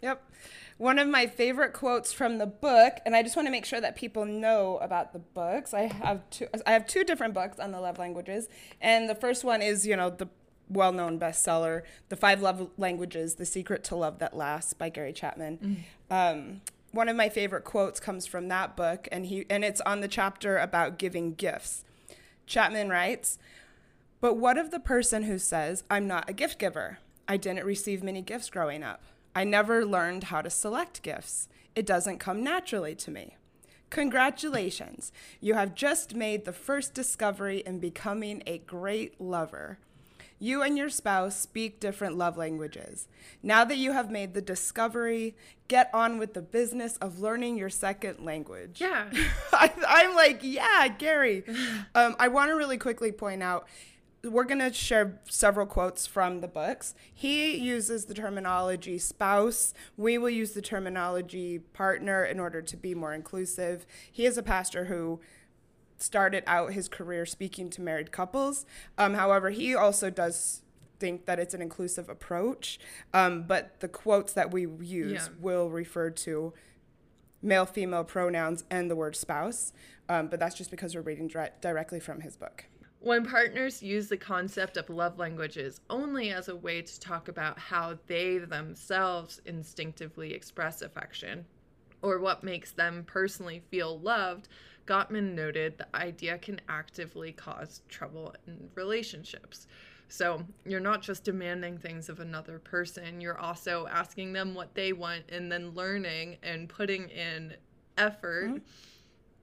Yep. 0.01 0.31
One 0.77 0.99
of 0.99 1.07
my 1.07 1.27
favorite 1.27 1.71
quotes 1.71 2.11
from 2.11 2.37
the 2.37 2.45
book, 2.45 2.97
and 3.05 3.15
I 3.15 3.23
just 3.23 3.37
want 3.37 3.47
to 3.47 3.51
make 3.51 3.63
sure 3.63 3.79
that 3.79 3.95
people 3.95 4.25
know 4.25 4.77
about 4.81 5.13
the 5.13 5.19
books. 5.19 5.73
I 5.73 5.83
have 5.83 6.29
two 6.29 6.47
I 6.65 6.73
have 6.73 6.85
two 6.85 7.05
different 7.05 7.33
books 7.33 7.57
on 7.57 7.71
the 7.71 7.79
love 7.79 7.97
languages. 7.97 8.49
And 8.81 9.09
the 9.09 9.15
first 9.15 9.45
one 9.45 9.61
is, 9.61 9.87
you 9.87 9.95
know, 9.95 10.09
the 10.09 10.27
well-known 10.69 11.19
bestseller, 11.19 11.83
The 12.09 12.15
Five 12.15 12.41
Love 12.41 12.69
Languages: 12.77 13.35
The 13.35 13.45
Secret 13.45 13.83
to 13.85 13.95
Love 13.95 14.19
That 14.19 14.35
Lasts 14.35 14.73
by 14.73 14.89
Gary 14.89 15.13
Chapman. 15.13 15.57
Mm. 15.57 15.75
Um, 16.13 16.61
one 16.91 17.09
of 17.09 17.15
my 17.15 17.27
favorite 17.27 17.63
quotes 17.63 17.99
comes 17.99 18.27
from 18.27 18.47
that 18.49 18.75
book 18.75 19.07
and 19.11 19.25
he 19.25 19.47
and 19.49 19.65
it's 19.65 19.81
on 19.81 20.01
the 20.01 20.07
chapter 20.07 20.59
about 20.59 20.99
giving 20.99 21.33
gifts. 21.33 21.83
Chapman 22.45 22.89
writes, 22.89 23.39
"But 24.21 24.35
what 24.35 24.59
of 24.59 24.69
the 24.69 24.79
person 24.79 25.23
who 25.23 25.39
says, 25.39 25.83
I'm 25.89 26.07
not 26.07 26.29
a 26.29 26.33
gift 26.33 26.59
giver. 26.59 26.99
I 27.27 27.37
didn't 27.37 27.65
receive 27.65 28.03
many 28.03 28.21
gifts 28.21 28.51
growing 28.51 28.83
up. 28.83 29.01
I 29.33 29.43
never 29.43 29.87
learned 29.87 30.25
how 30.25 30.43
to 30.43 30.51
select 30.51 31.01
gifts. 31.01 31.47
It 31.75 31.87
doesn't 31.87 32.19
come 32.19 32.43
naturally 32.43 32.93
to 32.93 33.09
me. 33.09 33.37
Congratulations. 33.89 35.11
You 35.41 35.55
have 35.55 35.73
just 35.73 36.13
made 36.13 36.45
the 36.45 36.53
first 36.53 36.93
discovery 36.93 37.63
in 37.65 37.79
becoming 37.79 38.43
a 38.45 38.59
great 38.59 39.19
lover. 39.19 39.79
You 40.39 40.61
and 40.61 40.77
your 40.77 40.89
spouse 40.89 41.39
speak 41.39 41.79
different 41.79 42.17
love 42.17 42.37
languages. 42.37 43.07
Now 43.41 43.63
that 43.65 43.77
you 43.77 43.93
have 43.93 44.11
made 44.11 44.33
the 44.33 44.41
discovery, 44.41 45.35
get 45.67 45.89
on 45.93 46.17
with 46.17 46.33
the 46.33 46.41
business 46.41 46.97
of 46.97 47.19
learning 47.19 47.57
your 47.57 47.69
second 47.69 48.23
language. 48.23 48.81
Yeah. 48.81 49.09
I, 49.53 49.71
I'm 49.87 50.15
like, 50.15 50.39
yeah, 50.41 50.87
Gary. 50.87 51.43
Um, 51.95 52.15
I 52.17 52.27
want 52.27 52.49
to 52.49 52.55
really 52.55 52.77
quickly 52.77 53.11
point 53.11 53.43
out 53.43 53.67
we're 54.23 54.45
going 54.45 54.59
to 54.59 54.71
share 54.71 55.19
several 55.29 55.65
quotes 55.65 56.07
from 56.07 56.39
the 56.39 56.47
books. 56.47 56.95
He 57.13 57.57
uses 57.57 58.05
the 58.05 58.13
terminology 58.13 58.97
spouse. 58.97 59.73
We 59.97 60.17
will 60.17 60.29
use 60.29 60.51
the 60.51 60.61
terminology 60.61 61.59
partner 61.59 62.23
in 62.23 62.39
order 62.39 62.61
to 62.61 62.77
be 62.77 62.95
more 62.95 63.13
inclusive. 63.13 63.85
He 64.11 64.25
is 64.25 64.37
a 64.37 64.43
pastor 64.43 64.85
who 64.85 65.19
started 66.03 66.43
out 66.45 66.73
his 66.73 66.87
career 66.87 67.25
speaking 67.25 67.69
to 67.71 67.81
married 67.81 68.11
couples. 68.11 68.65
Um, 68.97 69.13
however, 69.15 69.49
he 69.49 69.73
also 69.73 70.09
does 70.09 70.61
think 70.99 71.25
that 71.25 71.39
it's 71.39 71.53
an 71.53 71.61
inclusive 71.61 72.09
approach. 72.09 72.79
Um, 73.13 73.43
but 73.43 73.79
the 73.79 73.87
quotes 73.87 74.33
that 74.33 74.51
we 74.51 74.67
use 74.67 75.11
Yeah. 75.27 75.33
will 75.39 75.69
refer 75.69 76.09
to 76.11 76.53
male 77.41 77.65
female 77.65 78.03
pronouns 78.03 78.63
and 78.69 78.89
the 78.89 78.95
word 78.95 79.15
spouse. 79.15 79.73
Um, 80.07 80.27
but 80.27 80.39
that's 80.39 80.55
just 80.55 80.71
because 80.71 80.95
we're 80.95 81.01
reading 81.01 81.27
dire- 81.27 81.51
directly 81.61 81.99
from 81.99 82.21
his 82.21 82.35
book. 82.37 82.65
When 82.99 83.25
partners 83.25 83.83
use 83.83 84.07
the 84.07 84.15
concept 84.17 84.77
of 84.77 84.89
love 84.89 85.19
languages 85.19 85.81
only 85.89 86.31
as 86.31 86.47
a 86.47 86.55
way 86.55 86.81
to 86.81 86.99
talk 87.01 87.27
about 87.27 87.59
how 87.59 87.97
they 88.07 88.37
themselves 88.37 89.41
instinctively 89.45 90.33
express 90.33 90.81
affection 90.81 91.45
or 92.01 92.19
what 92.19 92.43
makes 92.43 92.71
them 92.71 93.03
personally 93.05 93.61
feel 93.69 93.99
loved, 93.99 94.47
Gottman 94.85 95.33
noted 95.33 95.77
the 95.77 95.95
idea 95.95 96.37
can 96.37 96.59
actively 96.67 97.31
cause 97.31 97.81
trouble 97.87 98.35
in 98.47 98.69
relationships. 98.75 99.67
So 100.09 100.43
you're 100.65 100.79
not 100.79 101.01
just 101.01 101.23
demanding 101.23 101.77
things 101.77 102.09
of 102.09 102.19
another 102.19 102.59
person, 102.59 103.19
you're 103.19 103.39
also 103.39 103.87
asking 103.87 104.33
them 104.33 104.53
what 104.53 104.75
they 104.75 104.93
want 104.93 105.23
and 105.29 105.51
then 105.51 105.71
learning 105.71 106.37
and 106.43 106.69
putting 106.69 107.09
in 107.09 107.55
effort 107.97 108.49
mm-hmm. 108.49 108.57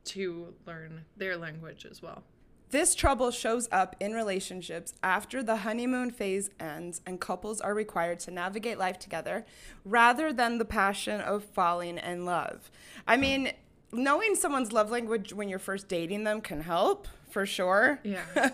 to 0.05 0.55
learn 0.67 1.05
their 1.17 1.37
language 1.37 1.87
as 1.91 2.03
well. 2.03 2.23
This 2.71 2.95
trouble 2.95 3.33
shows 3.33 3.69
up 3.73 3.97
in 3.99 4.13
relationships 4.13 4.95
after 5.03 5.43
the 5.43 5.57
honeymoon 5.57 6.13
phase 6.13 6.51
ends 6.61 7.01
and 7.05 7.21
couples 7.21 7.61
are 7.61 7.75
required 7.75 8.21
to 8.21 8.31
navigate 8.31 8.79
life 8.79 8.97
together 8.97 9.45
rather 9.85 10.33
than 10.33 10.59
the 10.59 10.65
passion 10.65 11.21
of 11.21 11.43
falling 11.43 11.99
in 11.99 12.25
love. 12.25 12.71
I 13.09 13.17
mean, 13.17 13.51
knowing 13.93 14.35
someone's 14.35 14.73
love 14.73 14.91
language 14.91 15.33
when 15.33 15.49
you're 15.49 15.59
first 15.59 15.89
dating 15.89 16.25
them 16.25 16.41
can 16.41 16.61
help 16.63 17.09
for 17.31 17.47
sure. 17.47 18.01
Yeah. 18.03 18.25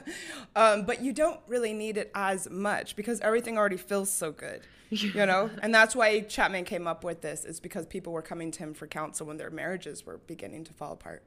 um, 0.56 0.84
but 0.84 1.02
you 1.02 1.12
don't 1.12 1.40
really 1.46 1.72
need 1.72 1.96
it 1.96 2.10
as 2.14 2.48
much 2.50 2.96
because 2.96 3.20
everything 3.20 3.58
already 3.58 3.76
feels 3.76 4.10
so 4.10 4.32
good. 4.32 4.62
You 4.88 5.26
know, 5.26 5.50
and 5.62 5.74
that's 5.74 5.96
why 5.96 6.20
Chapman 6.20 6.64
came 6.64 6.86
up 6.86 7.02
with 7.02 7.20
this 7.20 7.44
is 7.44 7.58
because 7.58 7.86
people 7.86 8.12
were 8.12 8.22
coming 8.22 8.52
to 8.52 8.60
him 8.60 8.72
for 8.72 8.86
counsel 8.86 9.26
when 9.26 9.36
their 9.36 9.50
marriages 9.50 10.06
were 10.06 10.18
beginning 10.28 10.62
to 10.64 10.72
fall 10.72 10.92
apart. 10.92 11.24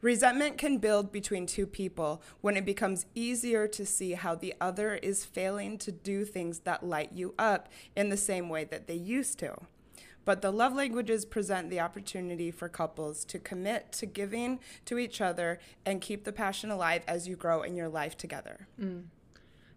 Resentment 0.00 0.58
can 0.58 0.78
build 0.78 1.10
between 1.10 1.44
two 1.44 1.66
people 1.66 2.22
when 2.40 2.56
it 2.56 2.64
becomes 2.64 3.06
easier 3.16 3.66
to 3.66 3.84
see 3.84 4.12
how 4.12 4.36
the 4.36 4.54
other 4.60 4.94
is 4.94 5.24
failing 5.24 5.76
to 5.78 5.90
do 5.90 6.24
things 6.24 6.60
that 6.60 6.84
light 6.86 7.10
you 7.12 7.34
up 7.36 7.68
in 7.96 8.08
the 8.08 8.16
same 8.16 8.48
way 8.48 8.62
that 8.62 8.86
they 8.86 8.94
used 8.94 9.40
to. 9.40 9.56
But 10.28 10.42
the 10.42 10.50
love 10.50 10.74
languages 10.74 11.24
present 11.24 11.70
the 11.70 11.80
opportunity 11.80 12.50
for 12.50 12.68
couples 12.68 13.24
to 13.24 13.38
commit 13.38 13.92
to 13.92 14.04
giving 14.04 14.60
to 14.84 14.98
each 14.98 15.22
other 15.22 15.58
and 15.86 16.02
keep 16.02 16.24
the 16.24 16.32
passion 16.32 16.70
alive 16.70 17.02
as 17.08 17.26
you 17.26 17.34
grow 17.34 17.62
in 17.62 17.74
your 17.74 17.88
life 17.88 18.14
together. 18.14 18.68
Mm. 18.78 19.04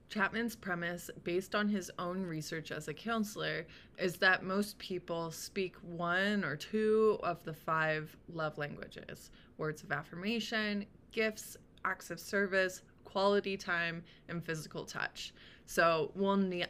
Chapman's 0.10 0.58
premise, 0.58 1.10
based 1.24 1.56
on 1.56 1.70
his 1.70 1.90
own 1.98 2.24
research 2.24 2.70
as 2.70 2.90
a 2.90 2.94
counselor, 2.94 3.66
is 3.98 4.18
that 4.18 4.44
most 4.44 4.78
people 4.78 5.32
speak 5.32 5.78
one 5.84 6.44
or 6.44 6.58
two 6.58 7.18
of 7.24 7.42
the 7.46 7.54
five 7.54 8.14
love 8.28 8.58
languages 8.58 9.32
words 9.58 9.84
of 9.84 9.94
affirmation, 9.94 10.86
gifts, 11.14 11.56
acts 11.86 12.12
of 12.12 12.20
service, 12.20 12.82
quality 13.06 13.56
time, 13.56 14.04
and 14.28 14.44
physical 14.44 14.84
touch. 14.84 15.34
So 15.72 16.12
we'll 16.16 16.36
ne- 16.36 16.66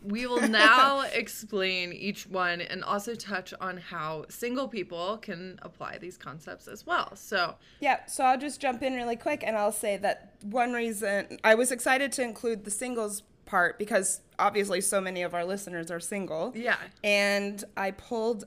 we 0.00 0.26
will 0.26 0.48
now 0.48 1.00
explain 1.12 1.92
each 1.92 2.28
one 2.28 2.60
and 2.60 2.84
also 2.84 3.16
touch 3.16 3.52
on 3.60 3.78
how 3.78 4.26
single 4.28 4.68
people 4.68 5.18
can 5.18 5.58
apply 5.62 5.98
these 5.98 6.16
concepts 6.16 6.68
as 6.68 6.86
well. 6.86 7.16
So 7.16 7.56
Yeah, 7.80 8.06
so 8.06 8.22
I'll 8.22 8.38
just 8.38 8.60
jump 8.60 8.84
in 8.84 8.94
really 8.94 9.16
quick 9.16 9.42
and 9.44 9.56
I'll 9.56 9.72
say 9.72 9.96
that 9.96 10.34
one 10.44 10.72
reason 10.72 11.38
I 11.42 11.56
was 11.56 11.72
excited 11.72 12.12
to 12.12 12.22
include 12.22 12.64
the 12.64 12.70
singles 12.70 13.24
part 13.44 13.76
because 13.76 14.20
obviously 14.38 14.80
so 14.80 15.00
many 15.00 15.22
of 15.22 15.34
our 15.34 15.44
listeners 15.44 15.90
are 15.90 15.98
single. 15.98 16.52
Yeah. 16.54 16.76
And 17.02 17.64
I 17.76 17.90
pulled 17.90 18.44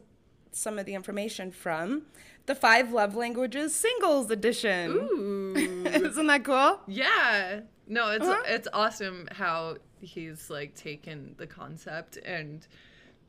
some 0.53 0.79
of 0.79 0.85
the 0.85 0.93
information 0.93 1.51
from 1.51 2.03
the 2.45 2.55
Five 2.55 2.93
Love 2.93 3.13
Languages 3.13 3.75
Singles 3.75 4.31
Edition. 4.31 4.91
ooh. 4.91 5.53
Isn't 5.85 6.27
that 6.27 6.45
cool? 6.45 6.79
Yeah. 6.87 7.61
No, 7.87 8.11
it's 8.11 8.25
Uh-huh. 8.25 8.41
it's 8.47 8.67
awesome 8.73 9.27
how 9.31 9.77
he's 9.99 10.49
like 10.49 10.75
taken 10.75 11.35
the 11.37 11.47
concept 11.47 12.17
and 12.17 12.65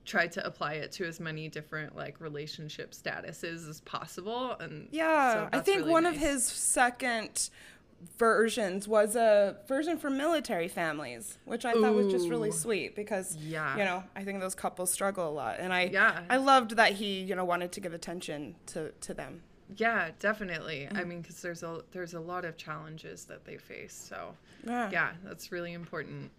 tried 0.05 0.31
to 0.33 0.47
apply 0.47 0.75
it 0.75 0.93
to 0.93 1.05
as 1.07 1.19
many 1.19 1.49
different 1.49 1.97
like 1.97 2.21
relationship 2.21 2.93
statuses 2.93 3.69
as 3.69 3.81
possible 3.83 4.53
and 4.61 4.87
Yeah, 4.91 5.33
so 5.33 5.49
I 5.53 5.61
think 5.61 5.79
really 5.81 5.93
one 5.93 6.07
of 6.07 6.15
his 6.17 6.45
second 6.45 7.49
versions 8.19 8.87
was 8.87 9.17
a 9.17 9.57
version 9.67 9.97
for 9.97 10.11
military 10.11 10.69
families, 10.69 11.39
which 11.47 11.65
I 11.65 11.73
thought 11.73 11.95
was 11.95 12.09
just 12.09 12.29
really 12.29 12.51
sweet 12.51 12.95
because 12.95 13.35
Yeah. 13.37 13.77
you 13.79 13.85
know, 13.85 14.05
I 14.15 14.25
think 14.25 14.41
those 14.41 14.55
couples 14.55 14.93
struggle 14.93 15.29
a 15.29 15.33
lot 15.33 15.57
and 15.59 15.73
I 15.73 15.85
Yeah. 15.85 16.23
I 16.29 16.37
loved 16.37 16.73
that 16.77 16.93
he, 16.93 17.21
you 17.21 17.35
know, 17.35 17.45
wanted 17.45 17.73
to 17.73 17.81
give 17.81 17.95
attention 17.95 18.57
to 18.67 18.91
to 19.01 19.15
them. 19.15 19.43
Yeah, 19.77 20.11
definitely. 20.19 20.89
Mm. 20.91 20.99
I 20.99 21.05
mean 21.05 21.23
cuz 21.23 21.41
there's 21.43 21.63
a 21.63 21.83
there's 21.93 22.15
a 22.15 22.21
lot 22.21 22.45
of 22.45 22.57
challenges 22.57 23.25
that 23.27 23.45
they 23.45 23.57
face. 23.57 23.95
So 23.95 24.37
Yeah. 24.67 24.91
yeah, 24.91 25.13
that's 25.25 25.51
really 25.53 25.73
important. 25.73 26.31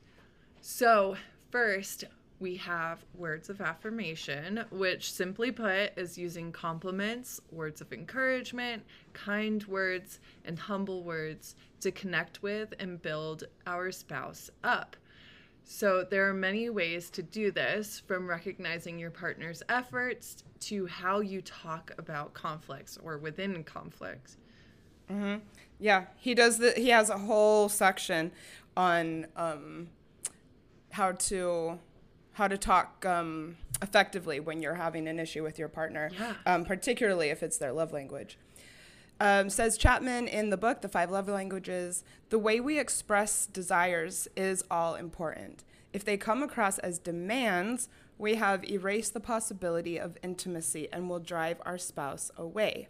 So, 0.62 1.16
first, 1.52 2.06
we 2.40 2.56
have 2.58 3.06
words 3.14 3.50
of 3.50 3.62
affirmation, 3.62 4.66
which 4.72 5.12
simply 5.12 5.52
put 5.52 5.96
is 5.98 6.18
using 6.18 6.52
compliments, 6.52 7.40
words 7.52 7.82
of 7.82 7.94
encouragement, 7.94 8.84
kind 9.14 9.64
words, 9.66 10.20
and 10.44 10.58
humble 10.60 11.04
words 11.04 11.56
to 11.82 11.92
connect 11.92 12.42
with 12.42 12.74
and 12.80 13.02
build 13.02 13.44
our 13.68 13.92
spouse 13.92 14.50
up. 14.64 14.96
So, 15.68 16.04
there 16.08 16.30
are 16.30 16.34
many 16.34 16.70
ways 16.70 17.10
to 17.12 17.24
do 17.24 17.50
this 17.52 18.00
from 18.00 18.28
recognizing 18.28 19.00
your 19.00 19.10
partner's 19.10 19.64
efforts 19.68 20.44
to 20.62 20.86
how 20.86 21.22
you 21.22 21.42
talk 21.42 21.92
about 21.98 22.34
conflicts 22.36 22.98
or 23.04 23.18
within 23.18 23.64
conflicts. 23.64 24.38
Yeah, 25.80 26.06
he 26.18 26.34
does 26.36 26.60
the 26.60 26.72
he 26.72 26.90
has 26.90 27.10
a 27.10 27.18
whole 27.18 27.68
section 27.70 28.32
on 28.78 29.26
um 29.36 29.90
how 30.92 31.14
to 31.14 31.80
how 32.34 32.48
to 32.48 32.58
talk 32.58 33.04
um, 33.06 33.58
effectively 33.82 34.40
when 34.40 34.62
you're 34.62 34.76
having 34.76 35.08
an 35.08 35.20
issue 35.20 35.42
with 35.42 35.58
your 35.58 35.68
partner, 35.70 36.12
Yeah. 36.20 36.34
um, 36.46 36.66
particularly 36.66 37.30
if 37.30 37.42
it's 37.42 37.58
their 37.58 37.72
love 37.72 37.92
language. 37.94 38.38
Um, 39.20 39.50
says 39.50 39.78
Chapman 39.78 40.28
in 40.28 40.50
the 40.50 40.58
book, 40.58 40.82
The 40.82 40.90
Five 40.90 41.10
Love 41.10 41.30
Languages, 41.30 42.04
the 42.30 42.40
way 42.40 42.60
we 42.60 42.78
express 42.78 43.46
desires 43.46 44.28
is 44.36 44.64
all 44.70 44.96
important. 44.96 45.64
If 45.94 46.04
they 46.04 46.18
come 46.18 46.44
across 46.44 46.80
as 46.80 47.00
demands, 47.00 47.88
we 48.18 48.36
have 48.36 48.70
erased 48.70 49.14
the 49.14 49.22
possibility 49.22 49.98
of 49.98 50.18
intimacy 50.22 50.90
and 50.92 51.10
will 51.10 51.20
drive 51.20 51.62
our 51.66 51.78
spouse 51.78 52.30
away. 52.36 52.90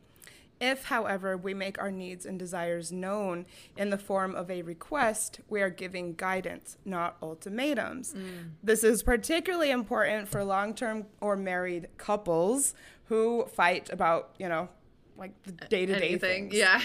If, 0.59 0.85
however, 0.85 1.35
we 1.35 1.53
make 1.53 1.79
our 1.79 1.91
needs 1.91 2.25
and 2.25 2.39
desires 2.39 2.91
known 2.91 3.45
in 3.77 3.89
the 3.89 3.97
form 3.97 4.33
of 4.33 4.49
a 4.49 4.61
request, 4.61 5.41
we 5.49 5.61
are 5.61 5.69
giving 5.69 6.13
guidance, 6.13 6.77
not 6.85 7.17
ultimatums. 7.21 8.15
This 8.63 8.83
is 8.83 9.03
particularly 9.03 9.69
important 9.69 10.27
for 10.29 10.43
long 10.43 10.73
term 10.73 11.05
or 11.19 11.35
married 11.35 11.89
couples 11.97 12.73
who 13.05 13.45
fight 13.53 13.89
about, 13.91 14.33
you 14.39 14.47
know, 14.47 14.69
like 15.17 15.31
the 15.43 15.51
day 15.51 15.85
to 15.85 15.99
day 15.99 16.17
things. 16.17 16.53
Yeah. 16.53 16.81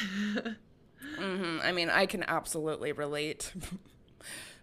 Mhm. 1.18 1.64
I 1.64 1.72
mean, 1.72 1.90
I 1.90 2.06
can 2.06 2.22
absolutely 2.24 2.92
relate. 2.92 3.52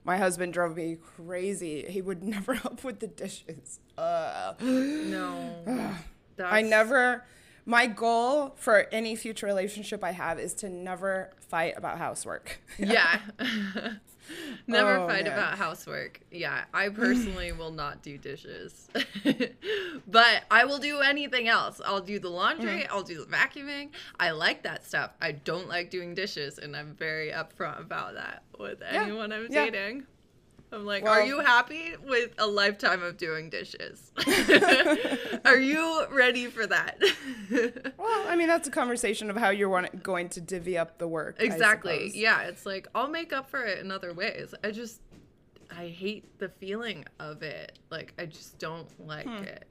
My 0.03 0.17
husband 0.17 0.53
drove 0.53 0.77
me 0.77 0.97
crazy. 1.17 1.85
He 1.89 2.01
would 2.01 2.23
never 2.23 2.53
help 2.63 2.83
with 2.83 2.99
the 2.99 3.07
dishes. 3.07 3.79
Uh, 3.97 4.53
no. 4.61 5.95
I 6.43 6.61
never. 6.61 7.25
My 7.65 7.87
goal 7.87 8.53
for 8.55 8.87
any 8.93 9.15
future 9.17 9.45
relationship 9.45 10.01
I 10.03 10.11
have 10.11 10.39
is 10.39 10.53
to 10.55 10.69
never 10.69 11.31
fight 11.49 11.73
about 11.77 11.97
housework. 11.97 12.61
Yeah. 12.79 13.19
Never 14.67 14.97
Oh, 14.97 15.07
fight 15.07 15.25
man. 15.25 15.33
about 15.33 15.57
housework. 15.57 16.19
Yeah, 16.31 16.65
I 16.73 16.89
personally 17.03 17.51
will 17.51 17.71
not 17.71 18.01
do 18.03 18.17
dishes. 18.17 18.87
but 20.07 20.43
I 20.51 20.65
will 20.65 20.79
do 20.79 20.99
anything 21.01 21.47
else. 21.47 21.81
I'll 21.85 22.01
do 22.01 22.19
the 22.19 22.29
laundry, 22.29 22.81
Mm. 22.81 22.87
I'll 22.89 23.03
do 23.03 23.23
the 23.23 23.25
vacuuming. 23.25 23.89
I 24.19 24.31
like 24.31 24.63
that 24.63 24.85
stuff. 24.85 25.11
I 25.21 25.31
don't 25.31 25.67
like 25.67 25.89
doing 25.89 26.13
dishes, 26.15 26.57
and 26.59 26.75
I'm 26.75 26.95
very 26.95 27.31
upfront 27.31 27.79
about 27.79 28.15
that 28.15 28.43
with 28.59 28.81
anyone 28.81 29.31
I'm 29.31 29.47
yeah. 29.49 29.65
dating. 29.65 30.05
I'm 30.71 30.85
like, 30.85 31.03
Well- 31.03 31.13
are 31.13 31.23
you 31.25 31.39
happy 31.39 31.93
with 32.03 32.31
a 32.37 32.45
lifetime 32.47 33.01
of 33.03 33.17
doing 33.17 33.49
dishes? 33.49 34.11
are 35.45 35.57
you 35.57 36.05
ready 36.11 36.47
for 36.47 36.67
that? 36.67 36.99
Well, 37.97 38.27
I 38.27 38.35
mean, 38.35 38.47
that's 38.47 38.67
a 38.67 38.71
conversation 38.71 39.29
of 39.29 39.37
how 39.37 39.49
you're 39.49 39.69
want- 39.69 40.03
going 40.03 40.29
to 40.29 40.41
divvy 40.41 40.77
up 40.77 40.97
the 40.97 41.07
work. 41.07 41.37
Exactly. 41.39 42.11
Yeah, 42.13 42.41
it's 42.43 42.65
like 42.65 42.87
I'll 42.93 43.07
make 43.09 43.31
up 43.33 43.49
for 43.49 43.63
it 43.63 43.79
in 43.79 43.91
other 43.91 44.13
ways. 44.13 44.53
I 44.63 44.71
just 44.71 45.01
I 45.75 45.87
hate 45.87 46.37
the 46.39 46.49
feeling 46.49 47.05
of 47.19 47.43
it. 47.43 47.79
Like 47.89 48.13
I 48.19 48.25
just 48.25 48.59
don't 48.59 48.87
like 49.05 49.25
Hmm. 49.25 49.43
it. 49.43 49.65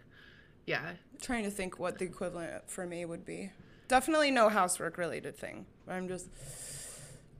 Yeah. 0.67 0.93
Trying 1.21 1.45
to 1.45 1.51
think 1.51 1.79
what 1.79 1.99
the 1.99 2.05
equivalent 2.07 2.69
for 2.69 2.87
me 2.87 3.05
would 3.05 3.25
be. 3.25 3.51
Definitely 3.89 4.31
no 4.31 4.49
housework 4.49 4.99
related 4.99 5.37
thing. 5.37 5.67
I'm 5.89 6.09
just. 6.09 6.29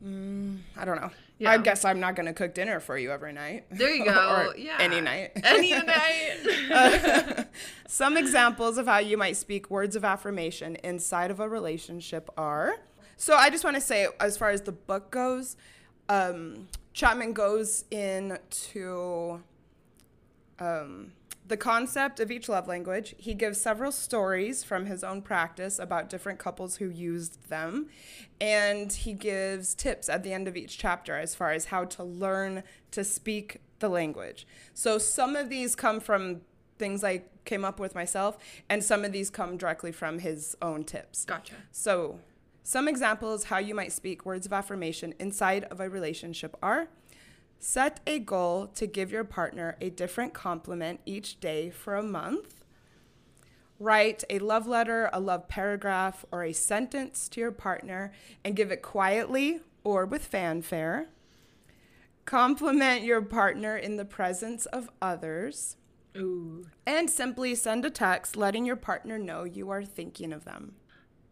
Mm, 0.05 0.59
I 0.77 0.85
don't 0.85 1.01
know. 1.01 1.11
Yeah. 1.39 1.51
I 1.53 1.59
guess 1.59 1.85
I'm 1.85 2.01
not 2.01 2.17
going 2.17 2.27
to 2.27 2.33
cook 2.33 2.55
dinner 2.55 2.81
for 2.81 2.97
you 2.97 3.11
every 3.11 3.33
night. 3.33 3.65
There 3.71 3.95
you 3.95 4.05
go. 4.07 4.53
yeah. 4.57 4.77
Any 4.81 5.01
night. 5.01 5.33
Any 5.45 5.73
night. 5.73 7.47
Some 7.89 8.17
examples 8.17 8.79
of 8.79 8.87
how 8.87 8.99
you 8.99 9.17
might 9.19 9.37
speak 9.37 9.71
words 9.71 9.97
of 9.97 10.05
affirmation 10.05 10.77
inside 10.77 11.31
of 11.31 11.41
a 11.41 11.49
relationship 11.49 12.31
are. 12.37 12.77
So 13.17 13.35
I 13.37 13.51
just 13.51 13.65
want 13.65 13.77
to 13.77 13.81
say, 13.81 14.09
as 14.21 14.37
far 14.37 14.51
as 14.51 14.63
the 14.63 14.73
book 14.73 15.11
goes, 15.11 15.57
um, 16.09 16.69
Chapman 16.93 17.33
goes 17.33 17.85
into 17.91 19.41
um, 20.59 21.13
the 21.49 21.57
concept 21.57 22.19
of 22.21 22.31
each 22.31 22.49
love 22.49 22.67
language. 22.67 23.15
He 23.19 23.35
gives 23.35 23.61
several 23.61 23.93
stories 23.93 24.65
from 24.65 24.87
his 24.87 25.05
own 25.05 25.23
practice 25.23 25.79
about 25.79 26.09
different 26.09 26.39
couples 26.39 26.77
who 26.77 26.89
used 26.89 27.49
them. 27.49 27.89
And 28.41 28.93
he 28.93 29.13
gives 29.13 29.75
tips 29.75 30.09
at 30.09 30.23
the 30.23 30.33
end 30.33 30.49
of 30.49 30.57
each 30.57 30.79
chapter 30.79 31.17
as 31.17 31.35
far 31.35 31.53
as 31.53 31.67
how 31.67 31.85
to 31.85 32.03
learn 32.03 32.63
to 32.91 33.05
speak 33.05 33.61
the 33.79 33.89
language. 33.89 34.47
So 34.75 34.99
some 34.99 35.37
of 35.37 35.49
these 35.49 35.75
come 35.75 36.01
from 36.01 36.41
things 36.79 37.05
I 37.05 37.23
came 37.45 37.65
up 37.65 37.79
with 37.81 37.95
myself, 37.95 38.37
and 38.69 38.83
some 38.85 39.05
of 39.05 39.13
these 39.13 39.31
come 39.31 39.57
directly 39.57 39.93
from 39.93 40.19
his 40.19 40.57
own 40.61 40.85
tips. 40.85 41.25
gotcha. 41.25 41.55
So, 41.73 42.19
some 42.63 42.89
examples 42.89 43.45
how 43.45 43.59
you 43.59 43.75
might 43.75 43.93
speak 43.93 44.27
words 44.27 44.45
of 44.45 44.53
affirmation 44.53 45.15
inside 45.21 45.65
of 45.65 45.79
a 45.79 45.89
relationship 45.89 46.57
are 46.61 46.89
set 47.59 48.01
a 48.07 48.19
goal 48.19 48.67
to 48.69 48.87
give 48.87 49.11
your 49.11 49.25
partner 49.25 49.77
a 49.81 49.91
different 49.91 50.35
compliment 50.35 51.01
each 51.05 51.41
day 51.41 51.71
for 51.71 51.97
a 51.97 52.03
month. 52.03 52.65
Write 53.79 54.25
a 54.31 54.39
love 54.39 54.67
letter, 54.67 55.11
a 55.13 55.21
love 55.21 55.49
paragraph, 55.49 56.25
or 56.33 56.43
a 56.43 56.53
sentence 56.53 57.29
to 57.29 57.41
your 57.41 57.53
partner 57.53 58.13
and 58.45 58.57
give 58.57 58.71
it 58.71 58.83
quietly 58.83 59.61
or 59.85 60.07
with 60.07 60.25
fanfare. 60.25 61.09
Compliment 62.25 63.05
your 63.05 63.23
partner 63.23 63.77
in 63.77 63.97
the 63.97 64.05
presence 64.05 64.67
of 64.67 64.91
others. 65.01 65.77
Ooh. 66.17 66.67
And 66.87 67.11
simply 67.11 67.55
send 67.55 67.85
a 67.85 67.91
text 67.91 68.37
letting 68.37 68.65
your 68.65 68.77
partner 68.77 69.19
know 69.19 69.45
you 69.45 69.71
are 69.71 69.85
thinking 69.85 70.33
of 70.33 70.45
them. 70.45 70.75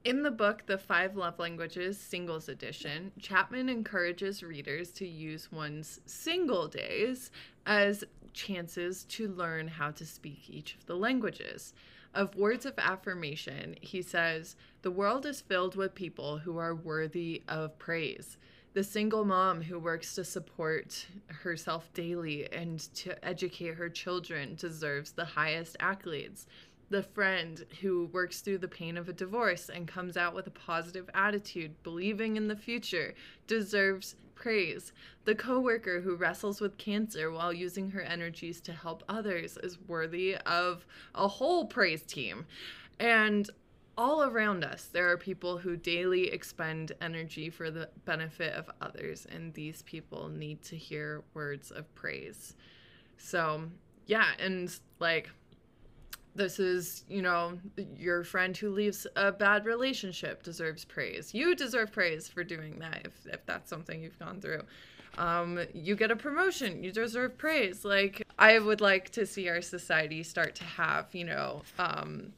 In 0.04 0.22
the 0.22 0.30
book, 0.30 0.66
The 0.66 0.76
Five 0.76 1.16
Love 1.16 1.38
Languages 1.38 1.98
Singles 1.98 2.50
Edition, 2.50 3.10
Chapman 3.18 3.70
encourages 3.70 4.42
readers 4.42 4.90
to 4.92 5.08
use 5.08 5.50
one's 5.50 5.98
single 6.04 6.68
days 6.68 7.30
as 7.64 8.04
chances 8.34 9.04
to 9.04 9.28
learn 9.28 9.66
how 9.66 9.92
to 9.92 10.04
speak 10.04 10.50
each 10.50 10.74
of 10.74 10.84
the 10.84 10.96
languages. 10.96 11.72
Of 12.12 12.36
words 12.36 12.66
of 12.66 12.74
affirmation, 12.76 13.76
he 13.80 14.02
says, 14.02 14.56
The 14.82 14.90
world 14.90 15.24
is 15.24 15.40
filled 15.40 15.74
with 15.74 15.94
people 15.94 16.36
who 16.36 16.58
are 16.58 16.74
worthy 16.74 17.42
of 17.48 17.78
praise. 17.78 18.36
The 18.74 18.84
single 18.84 19.24
mom 19.24 19.62
who 19.62 19.78
works 19.78 20.14
to 20.16 20.24
support 20.24 21.06
herself 21.28 21.88
daily 21.94 22.52
and 22.52 22.78
to 22.96 23.24
educate 23.24 23.76
her 23.76 23.88
children 23.88 24.54
deserves 24.56 25.12
the 25.12 25.24
highest 25.24 25.78
accolades 25.78 26.44
the 26.90 27.02
friend 27.02 27.64
who 27.80 28.06
works 28.12 28.40
through 28.40 28.58
the 28.58 28.68
pain 28.68 28.96
of 28.96 29.08
a 29.08 29.12
divorce 29.12 29.68
and 29.68 29.88
comes 29.88 30.16
out 30.16 30.34
with 30.34 30.46
a 30.46 30.50
positive 30.50 31.08
attitude, 31.14 31.82
believing 31.82 32.36
in 32.36 32.48
the 32.48 32.56
future, 32.56 33.14
deserves 33.46 34.16
praise. 34.34 34.92
The 35.24 35.34
coworker 35.34 36.00
who 36.00 36.16
wrestles 36.16 36.60
with 36.60 36.76
cancer 36.76 37.30
while 37.30 37.52
using 37.52 37.90
her 37.90 38.02
energies 38.02 38.60
to 38.62 38.72
help 38.72 39.02
others 39.08 39.56
is 39.62 39.78
worthy 39.86 40.36
of 40.46 40.86
a 41.14 41.28
whole 41.28 41.66
praise 41.66 42.02
team. 42.02 42.46
And 42.98 43.48
all 43.96 44.24
around 44.24 44.64
us, 44.64 44.88
there 44.92 45.08
are 45.10 45.16
people 45.16 45.58
who 45.58 45.76
daily 45.76 46.30
expend 46.32 46.92
energy 47.00 47.48
for 47.48 47.70
the 47.70 47.88
benefit 48.04 48.52
of 48.54 48.68
others, 48.80 49.26
and 49.30 49.54
these 49.54 49.82
people 49.82 50.28
need 50.28 50.62
to 50.62 50.76
hear 50.76 51.22
words 51.32 51.70
of 51.70 51.92
praise. 51.94 52.56
So, 53.16 53.62
yeah, 54.06 54.26
and 54.38 54.76
like, 54.98 55.30
this 56.34 56.58
is, 56.58 57.04
you 57.08 57.22
know, 57.22 57.58
your 57.96 58.24
friend 58.24 58.56
who 58.56 58.70
leaves 58.70 59.06
a 59.16 59.30
bad 59.30 59.64
relationship 59.66 60.42
deserves 60.42 60.84
praise. 60.84 61.32
You 61.32 61.54
deserve 61.54 61.92
praise 61.92 62.28
for 62.28 62.42
doing 62.42 62.78
that 62.80 63.02
if, 63.04 63.26
if 63.32 63.46
that's 63.46 63.70
something 63.70 64.02
you've 64.02 64.18
gone 64.18 64.40
through. 64.40 64.62
Um, 65.16 65.60
you 65.72 65.94
get 65.94 66.10
a 66.10 66.16
promotion, 66.16 66.82
you 66.82 66.90
deserve 66.90 67.38
praise. 67.38 67.84
Like, 67.84 68.26
I 68.38 68.58
would 68.58 68.80
like 68.80 69.10
to 69.10 69.26
see 69.26 69.48
our 69.48 69.62
society 69.62 70.24
start 70.24 70.56
to 70.56 70.64
have, 70.64 71.06
you 71.14 71.24
know, 71.24 71.62
um, 71.78 72.32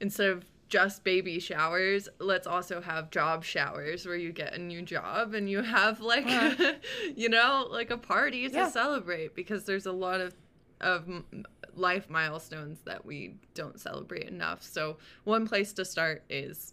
instead 0.00 0.28
of 0.30 0.44
just 0.68 1.02
baby 1.02 1.40
showers, 1.40 2.08
let's 2.20 2.46
also 2.46 2.80
have 2.80 3.10
job 3.10 3.42
showers 3.42 4.06
where 4.06 4.16
you 4.16 4.30
get 4.32 4.52
a 4.54 4.58
new 4.58 4.82
job 4.82 5.34
and 5.34 5.48
you 5.50 5.62
have 5.62 6.00
like, 6.00 6.28
you 7.16 7.28
know, 7.28 7.66
like 7.70 7.90
a 7.90 7.98
party 7.98 8.48
to 8.48 8.54
Yeah. 8.54 8.68
celebrate 8.68 9.34
because 9.34 9.64
there's 9.64 9.86
a 9.86 9.92
lot 9.92 10.20
of 10.20 10.34
of 10.80 11.08
life 11.74 12.08
milestones 12.10 12.80
that 12.84 13.04
we 13.04 13.34
don't 13.54 13.80
celebrate 13.80 14.28
enough. 14.28 14.62
So 14.62 14.96
one 15.24 15.46
place 15.46 15.72
to 15.74 15.84
start 15.84 16.22
is 16.28 16.72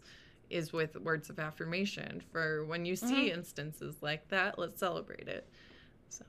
is 0.49 0.71
with 0.71 0.95
words 0.97 1.29
of 1.29 1.39
affirmation. 1.39 2.21
For 2.31 2.63
when 2.65 2.85
you 2.85 2.95
see 2.95 3.29
mm-hmm. 3.29 3.39
instances 3.39 3.95
like 4.01 4.27
that, 4.29 4.59
let's 4.59 4.79
celebrate 4.79 5.27
it. 5.27 5.47
So 6.09 6.23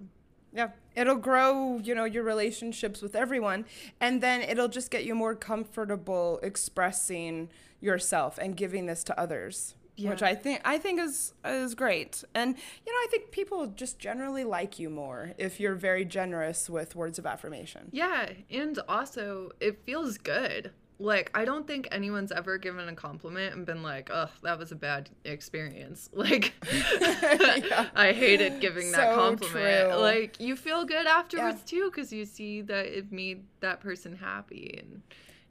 Yeah. 0.52 0.70
It'll 0.94 1.16
grow, 1.16 1.78
you 1.78 1.94
know, 1.94 2.04
your 2.04 2.22
relationships 2.22 3.02
with 3.02 3.14
everyone 3.14 3.66
and 4.00 4.22
then 4.22 4.40
it'll 4.42 4.68
just 4.68 4.90
get 4.90 5.04
you 5.04 5.14
more 5.14 5.34
comfortable 5.34 6.40
expressing 6.42 7.50
yourself 7.80 8.38
and 8.38 8.56
giving 8.56 8.86
this 8.86 9.04
to 9.04 9.20
others. 9.20 9.74
Which 9.98 10.22
I 10.22 10.34
think 10.34 10.60
I 10.64 10.78
think 10.78 11.00
is 11.00 11.32
is 11.44 11.74
great. 11.74 12.22
And 12.34 12.54
you 12.86 12.92
know, 12.92 12.98
I 12.98 13.06
think 13.10 13.30
people 13.30 13.66
just 13.68 13.98
generally 13.98 14.44
like 14.44 14.78
you 14.78 14.90
more 14.90 15.32
if 15.38 15.58
you're 15.60 15.74
very 15.74 16.04
generous 16.04 16.68
with 16.68 16.94
words 16.94 17.18
of 17.18 17.26
affirmation. 17.26 17.88
yeah, 17.92 18.30
and 18.50 18.78
also 18.88 19.52
it 19.60 19.78
feels 19.84 20.18
good. 20.18 20.70
like 20.98 21.30
I 21.34 21.44
don't 21.44 21.66
think 21.66 21.88
anyone's 21.92 22.32
ever 22.32 22.56
given 22.58 22.88
a 22.88 22.94
compliment 22.94 23.54
and 23.54 23.66
been 23.66 23.82
like, 23.82 24.08
"Ugh, 24.12 24.30
that 24.42 24.58
was 24.58 24.72
a 24.72 24.76
bad 24.76 25.10
experience." 25.24 26.08
Like 26.14 26.54
Yeah. 26.72 27.88
I 27.94 28.12
hated 28.12 28.60
giving 28.60 28.92
that 28.92 29.14
compliment. 29.14 29.90
true. 29.90 29.98
Like 30.00 30.40
you 30.40 30.56
feel 30.56 30.84
good 30.84 31.06
afterwards 31.06 31.62
too 31.62 31.90
cuz 31.90 32.12
you 32.12 32.24
see 32.24 32.62
that 32.62 32.86
it 32.86 33.12
made 33.12 33.44
that 33.60 33.80
person 33.80 34.16
happy 34.16 34.78
and 34.82 35.02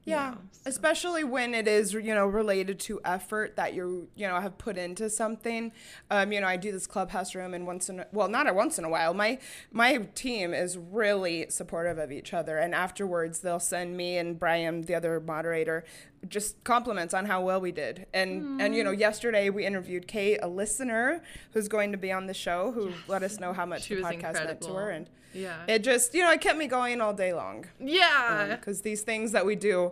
you 0.05 0.11
Yeah, 0.13 0.31
know, 0.31 0.37
so- 0.51 0.61
especially 0.69 1.23
when 1.23 1.53
it 1.55 1.67
is, 1.67 1.93
you 1.93 2.13
know, 2.13 2.27
related 2.27 2.79
to 2.81 3.01
effort 3.03 3.55
that 3.55 3.73
you, 3.73 4.07
you 4.15 4.27
know, 4.27 4.39
have 4.39 4.57
put 4.57 4.77
into 4.77 5.09
something. 5.09 5.71
Um, 6.11 6.31
you 6.31 6.39
know, 6.41 6.47
I 6.47 6.57
do 6.57 6.71
this 6.71 6.85
clubhouse 6.87 7.33
room, 7.35 7.53
and 7.53 7.65
once 7.65 7.89
in, 7.89 8.01
a, 8.01 8.07
well, 8.11 8.27
not 8.27 8.47
a 8.47 8.53
once 8.53 8.77
in 8.77 8.85
a 8.85 8.89
while. 8.89 9.13
My 9.13 9.39
my 9.71 9.97
team 10.15 10.53
is 10.53 10.77
really 10.77 11.47
supportive 11.49 11.97
of 11.97 12.11
each 12.11 12.33
other, 12.33 12.57
and 12.57 12.75
afterwards 12.75 13.39
they'll 13.39 13.59
send 13.59 13.97
me 13.97 14.17
and 14.17 14.39
Brian, 14.39 14.83
the 14.83 14.93
other 14.95 15.19
moderator, 15.19 15.83
just 16.27 16.63
compliments 16.63 17.13
on 17.13 17.25
how 17.25 17.43
well 17.43 17.59
we 17.59 17.71
did. 17.71 18.05
And 18.13 18.61
and 18.61 18.75
you 18.75 18.83
know, 18.83 18.91
yesterday 18.91 19.49
we 19.49 19.65
interviewed 19.65 20.07
Kate, 20.07 20.39
a 20.41 20.47
listener 20.47 21.23
who's 21.53 21.67
going 21.67 21.91
to 21.91 21.97
be 21.97 22.11
on 22.11 22.27
the 22.27 22.33
show, 22.33 22.71
who 22.71 22.91
let 23.07 23.23
us 23.23 23.39
know 23.39 23.53
how 23.53 23.65
much 23.65 23.83
She 23.83 23.95
the 23.95 24.01
podcast 24.01 24.33
meant 24.33 24.61
to 24.61 24.73
her, 24.73 24.89
incredible. 24.89 24.89
and 24.91 25.09
yeah. 25.35 25.63
it 25.67 25.83
just, 25.83 26.13
you 26.13 26.21
know, 26.21 26.31
it 26.31 26.41
kept 26.41 26.57
me 26.57 26.67
going 26.67 27.01
all 27.01 27.13
day 27.13 27.33
long 27.33 27.65
yeah. 27.79 28.55
because 28.55 28.81
these 28.81 29.01
things 29.01 29.31
that 29.33 29.45
we 29.45 29.55
do, 29.55 29.91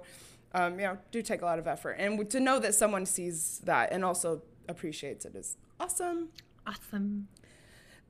um, 0.53 0.79
you 0.79 0.86
know, 0.86 0.97
do 1.12 1.21
take 1.21 1.41
a 1.41 1.45
lot 1.45 1.60
of 1.60 1.67
effort, 1.67 1.93
and 1.99 2.29
to 2.29 2.39
know 2.39 2.60
that 2.60 2.73
someone 2.73 3.06
sees 3.06 3.62
that 3.65 3.91
and 3.91 4.03
also 4.06 4.41
appreciates 4.67 5.25
it 5.25 5.36
is 5.36 5.58
awesome. 5.79 6.29
awesome. 6.65 7.27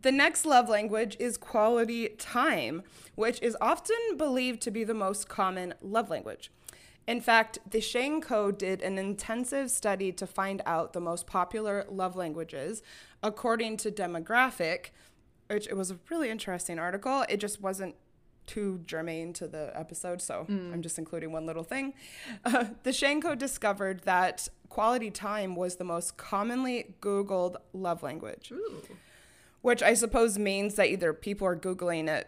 The 0.03 0.11
next 0.11 0.45
love 0.45 0.67
language 0.67 1.15
is 1.17 1.37
quality 1.37 2.09
time, 2.09 2.83
which 3.15 3.41
is 3.41 3.55
often 3.61 4.17
believed 4.17 4.61
to 4.63 4.71
be 4.71 4.83
the 4.83 4.93
most 4.93 5.29
common 5.29 5.73
love 5.81 6.09
language. 6.09 6.51
In 7.07 7.19
fact, 7.19 7.59
the 7.69 7.81
Shane 7.81 8.21
Co. 8.21 8.51
did 8.51 8.81
an 8.81 8.97
intensive 8.97 9.71
study 9.71 10.11
to 10.13 10.27
find 10.27 10.61
out 10.65 10.93
the 10.93 11.01
most 11.01 11.27
popular 11.27 11.85
love 11.89 12.15
languages 12.15 12.81
according 13.21 13.77
to 13.77 13.91
demographic, 13.91 14.87
which 15.47 15.67
it 15.67 15.75
was 15.75 15.91
a 15.91 15.97
really 16.09 16.29
interesting 16.29 16.79
article. 16.79 17.25
It 17.29 17.37
just 17.37 17.61
wasn't 17.61 17.95
too 18.45 18.81
germane 18.85 19.31
to 19.33 19.47
the 19.47 19.71
episode, 19.73 20.21
so 20.21 20.45
I'm 20.49 20.81
just 20.81 20.97
including 20.97 21.31
one 21.31 21.45
little 21.45 21.63
thing. 21.63 21.93
Uh, 22.45 22.65
the 22.83 22.91
Shane 22.91 23.21
Co. 23.21 23.35
discovered 23.35 24.01
that 24.01 24.49
quality 24.69 25.09
time 25.11 25.55
was 25.55 25.77
the 25.77 25.83
most 25.85 26.17
commonly 26.17 26.95
Googled 26.99 27.55
love 27.73 28.03
language 28.03 28.51
Ooh. 28.51 28.81
which 29.61 29.81
I 29.81 29.93
suppose 29.93 30.37
means 30.37 30.75
that 30.75 30.87
either 30.89 31.13
people 31.13 31.47
are 31.47 31.55
Googling 31.55 32.09
it 32.09 32.27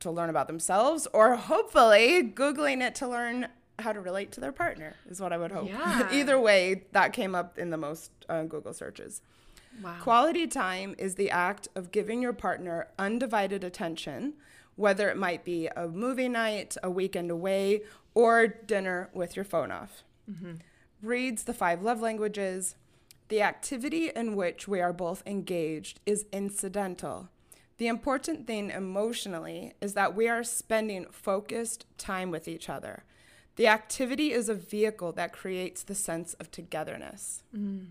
to 0.00 0.10
learn 0.10 0.30
about 0.30 0.46
themselves 0.46 1.06
or 1.12 1.36
hopefully 1.36 2.22
Googling 2.34 2.80
it 2.80 2.94
to 2.96 3.08
learn 3.08 3.48
how 3.78 3.92
to 3.92 4.00
relate 4.00 4.32
to 4.32 4.40
their 4.40 4.52
partner, 4.52 4.94
is 5.08 5.20
what 5.20 5.32
I 5.32 5.36
would 5.38 5.52
hope. 5.52 5.68
Yeah. 5.68 6.08
either 6.12 6.38
way, 6.38 6.84
that 6.92 7.12
came 7.12 7.34
up 7.34 7.58
in 7.58 7.70
the 7.70 7.76
most 7.76 8.12
uh, 8.28 8.44
Google 8.44 8.72
searches. 8.72 9.20
Wow. 9.82 9.96
Quality 10.00 10.46
time 10.46 10.94
is 10.98 11.14
the 11.14 11.30
act 11.30 11.68
of 11.74 11.92
giving 11.92 12.22
your 12.22 12.32
partner 12.32 12.88
undivided 12.98 13.64
attention, 13.64 14.34
whether 14.76 15.08
it 15.08 15.16
might 15.16 15.44
be 15.44 15.68
a 15.68 15.88
movie 15.88 16.28
night, 16.28 16.76
a 16.82 16.90
weekend 16.90 17.30
away, 17.30 17.82
or 18.14 18.46
dinner 18.46 19.10
with 19.12 19.36
your 19.36 19.44
phone 19.44 19.70
off. 19.70 20.02
Mm-hmm. 20.30 20.54
Reads 21.02 21.44
the 21.44 21.54
five 21.54 21.82
love 21.82 22.00
languages. 22.00 22.76
The 23.28 23.42
activity 23.42 24.10
in 24.14 24.34
which 24.34 24.66
we 24.66 24.80
are 24.80 24.92
both 24.92 25.22
engaged 25.24 26.00
is 26.04 26.26
incidental. 26.32 27.28
The 27.78 27.86
important 27.86 28.46
thing 28.46 28.70
emotionally 28.70 29.72
is 29.80 29.94
that 29.94 30.14
we 30.14 30.28
are 30.28 30.44
spending 30.44 31.06
focused 31.10 31.86
time 31.96 32.30
with 32.30 32.46
each 32.46 32.68
other. 32.68 33.04
The 33.56 33.68
activity 33.68 34.32
is 34.32 34.48
a 34.48 34.54
vehicle 34.54 35.12
that 35.12 35.32
creates 35.32 35.82
the 35.82 35.94
sense 35.94 36.34
of 36.34 36.50
togetherness. 36.50 37.42
Mm. 37.56 37.86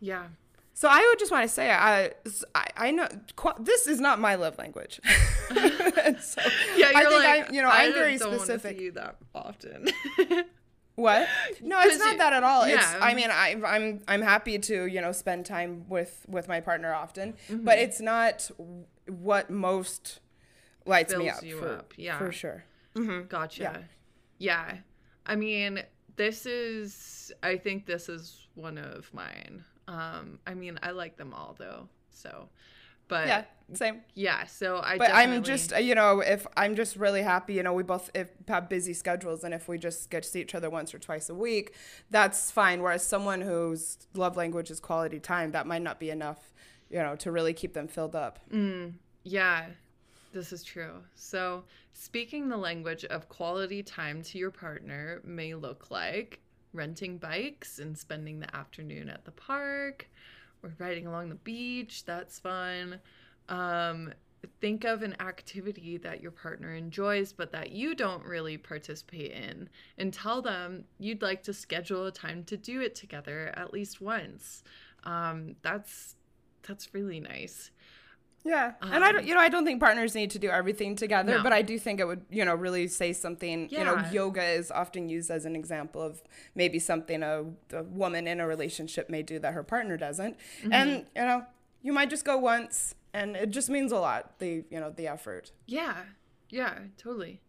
yeah. 0.00 0.28
So 0.74 0.88
I 0.90 1.06
would 1.10 1.18
just 1.18 1.30
want 1.30 1.44
to 1.46 1.52
say, 1.52 1.70
I, 1.70 2.12
I, 2.54 2.66
I 2.76 2.90
know 2.92 3.06
qu- 3.36 3.62
this 3.62 3.86
is 3.86 4.00
not 4.00 4.18
my 4.20 4.34
love 4.36 4.56
language. 4.58 5.00
so 5.48 5.54
Yeah, 5.54 5.60
I 5.60 7.02
you're 7.02 7.10
think 7.10 7.24
like, 7.24 7.50
I, 7.50 7.52
you 7.52 7.62
know, 7.62 7.68
I 7.68 7.84
I'm 7.84 7.92
very 7.92 8.16
don't 8.16 8.34
specific. 8.38 8.78
see 8.78 8.84
you 8.84 8.92
that 8.92 9.16
often. 9.34 9.88
What? 10.94 11.26
No, 11.62 11.80
it's 11.80 11.98
not 11.98 12.12
you- 12.12 12.18
that 12.18 12.34
at 12.34 12.44
all. 12.44 12.64
It's. 12.64 12.74
yeah. 12.74 12.98
I 13.00 13.14
mean, 13.14 13.30
I, 13.30 13.56
I'm 13.66 14.00
I'm 14.06 14.20
happy 14.20 14.58
to 14.58 14.84
you 14.86 15.00
know 15.00 15.10
spend 15.12 15.46
time 15.46 15.86
with 15.88 16.26
with 16.28 16.48
my 16.48 16.60
partner 16.60 16.92
often, 16.92 17.32
Mm-hmm. 17.48 17.64
but 17.64 17.78
it's 17.78 17.98
not 17.98 18.50
what 19.08 19.48
most 19.48 20.20
lights 20.84 21.16
me 21.16 21.30
up. 21.30 21.42
you 21.42 21.58
for, 21.58 21.68
up, 21.78 21.94
yeah. 21.96 22.18
for 22.18 22.30
sure. 22.30 22.64
Gotcha. 23.28 23.84
Yeah. 24.38 24.74
I 25.24 25.34
mean, 25.34 25.82
this 26.16 26.44
is 26.44 27.32
I 27.42 27.56
think 27.56 27.86
this 27.86 28.10
is 28.10 28.46
one 28.54 28.76
of 28.76 29.12
mine. 29.14 29.64
Um 29.92 30.38
I 30.46 30.54
mean, 30.54 30.78
I 30.82 30.90
like 30.92 31.16
them 31.16 31.32
all 31.34 31.54
though. 31.58 31.88
So 32.10 32.48
but 33.08 33.26
Yeah, 33.26 33.44
same. 33.74 34.00
yeah, 34.14 34.46
so 34.46 34.80
I 34.82 34.96
But 34.96 35.12
I'm 35.12 35.42
just, 35.42 35.78
you 35.78 35.94
know, 35.94 36.20
if 36.20 36.46
I'm 36.56 36.74
just 36.74 36.96
really 36.96 37.22
happy, 37.22 37.52
you 37.54 37.62
know, 37.62 37.74
we 37.74 37.82
both 37.82 38.10
if, 38.14 38.30
have 38.48 38.68
busy 38.70 38.94
schedules, 38.94 39.44
and 39.44 39.52
if 39.52 39.68
we 39.68 39.76
just 39.76 40.08
get 40.08 40.22
to 40.22 40.28
see 40.28 40.40
each 40.40 40.54
other 40.54 40.70
once 40.70 40.94
or 40.94 40.98
twice 40.98 41.28
a 41.28 41.34
week, 41.34 41.74
that's 42.10 42.50
fine. 42.50 42.80
Whereas 42.82 43.06
someone 43.06 43.42
whose 43.42 43.98
love 44.14 44.36
language 44.36 44.70
is 44.70 44.80
quality 44.80 45.20
time, 45.20 45.52
that 45.52 45.66
might 45.66 45.82
not 45.82 46.00
be 46.00 46.08
enough, 46.08 46.54
you 46.90 46.98
know, 46.98 47.14
to 47.16 47.30
really 47.30 47.52
keep 47.52 47.74
them 47.74 47.86
filled 47.86 48.16
up. 48.16 48.38
Yeah, 49.24 49.66
this 50.32 50.52
is 50.52 50.64
true. 50.64 50.94
So, 51.14 51.64
speaking 51.92 52.48
the 52.48 52.56
language 52.56 53.04
of 53.04 53.28
quality 53.28 53.82
time 53.82 54.22
to 54.22 54.38
your 54.38 54.50
partner 54.50 55.20
may 55.22 55.54
look 55.54 55.90
like 55.90 56.40
renting 56.72 57.18
bikes 57.18 57.78
and 57.78 57.96
spending 57.96 58.40
the 58.40 58.54
afternoon 58.54 59.08
at 59.08 59.24
the 59.24 59.30
park 59.30 60.08
or 60.62 60.72
riding 60.78 61.06
along 61.06 61.28
the 61.28 61.34
beach. 61.36 62.04
That's 62.04 62.38
fun. 62.38 63.00
Um, 63.48 64.12
think 64.60 64.84
of 64.84 65.02
an 65.02 65.14
activity 65.20 65.96
that 65.98 66.20
your 66.20 66.30
partner 66.30 66.74
enjoys 66.74 67.32
but 67.32 67.52
that 67.52 67.70
you 67.70 67.94
don't 67.94 68.24
really 68.24 68.56
participate 68.56 69.32
in 69.32 69.68
and 69.98 70.12
tell 70.12 70.42
them 70.42 70.84
you'd 70.98 71.22
like 71.22 71.42
to 71.44 71.52
schedule 71.52 72.06
a 72.06 72.12
time 72.12 72.42
to 72.44 72.56
do 72.56 72.80
it 72.80 72.94
together 72.94 73.52
at 73.56 73.72
least 73.72 74.00
once. 74.00 74.62
Um, 75.04 75.56
that's 75.62 76.16
that's 76.66 76.94
really 76.94 77.20
nice. 77.20 77.71
Yeah, 78.44 78.72
and 78.82 79.04
I 79.04 79.12
don't, 79.12 79.22
Um, 79.22 79.26
you 79.28 79.34
know, 79.34 79.40
I 79.40 79.48
don't 79.48 79.64
think 79.64 79.78
partners 79.80 80.14
need 80.16 80.30
to 80.32 80.38
do 80.38 80.48
everything 80.50 80.96
together, 80.96 81.36
No. 81.36 81.42
but 81.44 81.52
I 81.52 81.62
do 81.62 81.78
think 81.78 82.00
it 82.00 82.06
would, 82.06 82.24
you 82.28 82.44
know, 82.44 82.54
really 82.56 82.88
say 82.88 83.12
something. 83.12 83.68
You 83.70 83.84
know, 83.84 83.94
Yeah. 83.94 84.10
yoga 84.10 84.42
is 84.44 84.70
often 84.72 85.08
used 85.08 85.30
as 85.30 85.44
an 85.44 85.54
example 85.54 86.02
of 86.02 86.22
maybe 86.56 86.80
something 86.80 87.22
a, 87.22 87.44
a 87.72 87.82
woman 87.84 88.26
in 88.26 88.40
a 88.40 88.46
relationship 88.46 89.08
may 89.08 89.22
do 89.22 89.38
that 89.38 89.54
her 89.54 89.62
partner 89.62 89.96
doesn't, 89.96 90.36
Mm-hmm. 90.38 90.72
and 90.72 90.90
you 91.14 91.22
know, 91.22 91.46
you 91.82 91.92
might 91.92 92.10
just 92.10 92.24
go 92.24 92.36
once, 92.36 92.94
and 93.14 93.36
it 93.36 93.50
just 93.50 93.70
means 93.70 93.92
a 93.92 93.98
lot. 93.98 94.38
The 94.40 94.64
you 94.70 94.80
know 94.80 94.90
the 94.90 95.06
effort. 95.06 95.52
Yeah, 95.66 95.96
yeah, 96.50 96.78
totally. 96.98 97.40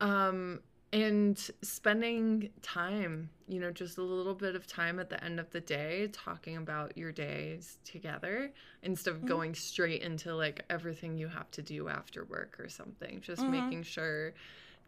Um, 0.00 0.62
and 0.94 1.36
spending 1.60 2.50
time, 2.62 3.28
you 3.48 3.58
know, 3.58 3.72
just 3.72 3.98
a 3.98 4.02
little 4.02 4.32
bit 4.32 4.54
of 4.54 4.64
time 4.64 5.00
at 5.00 5.10
the 5.10 5.22
end 5.24 5.40
of 5.40 5.50
the 5.50 5.60
day 5.60 6.08
talking 6.12 6.56
about 6.56 6.96
your 6.96 7.10
days 7.10 7.78
together 7.84 8.52
instead 8.84 9.12
of 9.12 9.26
going 9.26 9.56
straight 9.56 10.02
into 10.02 10.32
like 10.36 10.64
everything 10.70 11.18
you 11.18 11.26
have 11.26 11.50
to 11.50 11.62
do 11.62 11.88
after 11.88 12.24
work 12.24 12.60
or 12.60 12.68
something. 12.68 13.20
Just 13.20 13.44
making 13.48 13.82
sure 13.82 14.34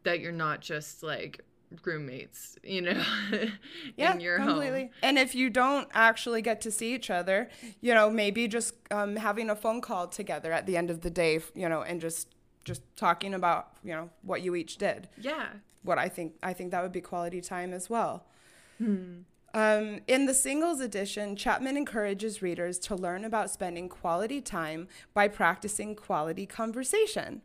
that 0.04 0.20
you're 0.20 0.30
not 0.30 0.60
just 0.60 1.02
like 1.02 1.40
roommates, 1.84 2.56
you 2.62 2.82
know, 2.82 3.02
Yeah, 3.96 4.16
your 4.16 4.38
completely. 4.38 4.82
home. 4.82 4.90
And 5.02 5.18
if 5.18 5.34
you 5.34 5.50
don't 5.50 5.88
actually 5.92 6.40
get 6.40 6.60
to 6.60 6.70
see 6.70 6.94
each 6.94 7.10
other, 7.10 7.48
you 7.80 7.92
know, 7.92 8.10
maybe 8.10 8.46
just 8.46 8.74
um, 8.92 9.16
having 9.16 9.50
a 9.50 9.56
phone 9.56 9.80
call 9.80 10.06
together 10.06 10.52
at 10.52 10.66
the 10.66 10.76
end 10.76 10.88
of 10.88 11.00
the 11.00 11.10
day, 11.10 11.40
you 11.56 11.68
know, 11.68 11.82
and 11.82 12.00
just 12.00 12.28
just 12.64 12.82
talking 12.96 13.32
about 13.32 13.68
you 13.84 13.92
know 13.92 14.10
what 14.22 14.42
you 14.42 14.54
each 14.54 14.76
did. 14.76 15.08
Yeah. 15.20 15.46
What 15.86 15.98
I 15.98 16.08
think 16.08 16.34
I 16.42 16.52
think 16.52 16.70
that 16.72 16.82
would 16.82 16.92
be 16.92 17.00
quality 17.00 17.40
time 17.40 17.72
as 17.72 17.88
well. 17.88 18.26
Um, 19.54 20.00
in 20.06 20.26
the 20.26 20.34
singles 20.34 20.80
edition, 20.80 21.34
Chapman 21.34 21.78
encourages 21.78 22.42
readers 22.42 22.78
to 22.80 22.94
learn 22.94 23.24
about 23.24 23.50
spending 23.50 23.88
quality 23.88 24.42
time 24.42 24.86
by 25.14 25.28
practicing 25.28 25.94
quality 25.94 26.44
conversation. 26.44 27.40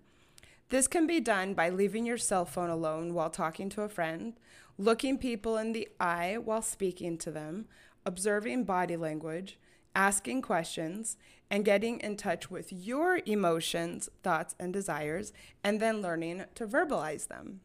This 0.67 0.87
can 0.87 1.07
be 1.07 1.21
done 1.21 1.53
by 1.53 1.69
leaving 1.69 2.05
your 2.05 2.17
cell 2.17 2.43
phone 2.43 2.69
alone 2.69 3.13
while 3.13 3.29
talking 3.29 3.69
to 3.69 3.83
a 3.83 3.89
friend, 3.89 4.33
looking 4.77 5.17
people 5.17 5.57
in 5.57 5.71
the 5.71 5.87
eye 5.99 6.37
while 6.43 6.61
speaking 6.61 7.17
to 7.19 7.31
them, 7.31 7.67
observing 8.05 8.65
body 8.65 8.97
language, 8.97 9.57
asking 9.95 10.41
questions, 10.41 11.17
and 11.49 11.65
getting 11.65 11.99
in 11.99 12.15
touch 12.15 12.49
with 12.49 12.71
your 12.71 13.19
emotions, 13.25 14.09
thoughts, 14.23 14.55
and 14.59 14.71
desires, 14.73 15.33
and 15.63 15.79
then 15.79 16.01
learning 16.01 16.43
to 16.55 16.65
verbalize 16.65 17.27
them. 17.27 17.59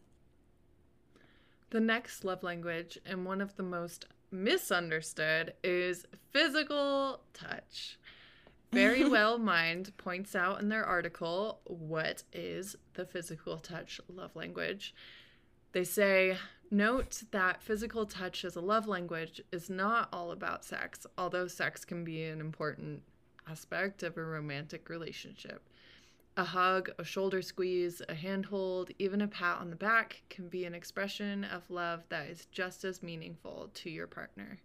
The 1.71 1.81
next 1.81 2.25
love 2.25 2.43
language, 2.43 2.99
and 3.05 3.25
one 3.25 3.41
of 3.41 3.57
the 3.57 3.63
most 3.63 4.07
misunderstood, 4.31 5.55
is 5.65 6.07
physical 6.33 7.21
touch. 7.33 7.99
Very 8.73 9.05
Well 9.09 9.39
Mind 9.39 9.97
points 9.97 10.35
out 10.37 10.61
in 10.61 10.69
their 10.69 10.85
article 10.85 11.61
what 11.65 12.23
is 12.33 12.77
the 12.95 13.05
physical 13.05 13.59
touch 13.59 14.01
love 14.09 14.37
language. 14.37 14.95
They 15.73 15.85
say, 15.85 16.39
note 16.71 17.23
that 17.33 17.63
physical 17.63 18.07
touch 18.07 18.45
as 18.45 18.57
a 18.57 18.61
love 18.61 18.87
language 18.87 19.43
is 19.51 19.69
not 19.69 20.09
all 20.13 20.31
about 20.31 20.65
sex, 20.65 21.07
although 21.19 21.49
sex 21.49 21.85
can 21.85 22.05
be 22.05 22.25
an 22.25 22.41
important 22.41 23.03
aspect 23.49 24.03
of 24.03 24.17
a 24.17 24.23
romantic 24.23 24.89
relationship. 24.89 25.69
A 26.39 26.45
hug, 26.45 26.91
a 26.99 27.05
shoulder 27.05 27.41
squeeze, 27.41 28.03
a 28.09 28.15
handhold, 28.15 28.91
even 28.99 29.23
a 29.23 29.29
pat 29.29 29.59
on 29.59 29.71
the 29.71 29.77
back 29.77 30.23
can 30.29 30.49
be 30.49 30.65
an 30.65 30.75
expression 30.75 31.45
of 31.45 31.71
love 31.71 32.05
that 32.11 32.29
is 32.29 32.47
just 32.53 32.85
as 32.85 33.03
meaningful 33.03 33.71
to 33.75 33.91
your 33.91 34.07
partner. 34.07 34.59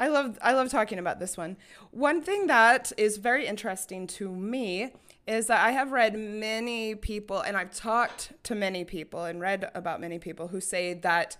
I 0.00 0.08
love 0.08 0.38
I 0.42 0.52
love 0.54 0.68
talking 0.68 0.98
about 0.98 1.20
this 1.20 1.36
one. 1.36 1.56
One 1.90 2.22
thing 2.22 2.46
that 2.46 2.90
is 2.96 3.18
very 3.18 3.46
interesting 3.46 4.06
to 4.08 4.30
me 4.30 4.92
is 5.28 5.46
that 5.46 5.64
I 5.64 5.70
have 5.70 5.92
read 5.92 6.18
many 6.18 6.94
people 6.94 7.40
and 7.40 7.56
I've 7.56 7.72
talked 7.72 8.32
to 8.44 8.54
many 8.54 8.84
people 8.84 9.24
and 9.24 9.40
read 9.40 9.70
about 9.74 10.00
many 10.00 10.18
people 10.18 10.48
who 10.48 10.60
say 10.60 10.94
that 10.94 11.36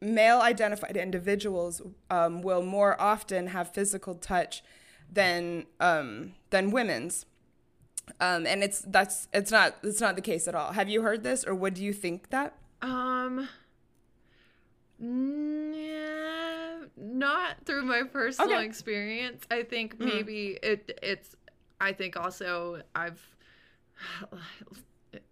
male 0.00 0.40
identified 0.40 0.96
individuals 0.96 1.82
um, 2.10 2.42
will 2.42 2.62
more 2.62 3.00
often 3.00 3.48
have 3.48 3.72
physical 3.72 4.14
touch 4.14 4.62
than 5.12 5.66
um, 5.80 6.34
than 6.50 6.70
women's. 6.70 7.26
Um, 8.20 8.46
and 8.46 8.62
it's 8.62 8.80
that's 8.80 9.28
it's 9.32 9.50
not 9.50 9.76
it's 9.82 10.00
not 10.00 10.14
the 10.16 10.22
case 10.22 10.46
at 10.46 10.54
all. 10.54 10.72
Have 10.72 10.88
you 10.88 11.02
heard 11.02 11.22
this 11.24 11.44
or 11.44 11.54
would 11.54 11.76
you 11.78 11.92
think 11.92 12.30
that? 12.30 12.54
Um, 12.82 13.48
yeah, 14.98 16.78
not 16.96 17.56
through 17.64 17.84
my 17.84 18.02
personal 18.04 18.56
Okay. 18.56 18.64
experience. 18.64 19.44
I 19.50 19.62
think 19.62 19.98
maybe 19.98 20.58
it 20.62 20.98
it's 21.02 21.34
I 21.80 21.92
think 21.92 22.16
also 22.16 22.82
I've 22.94 23.20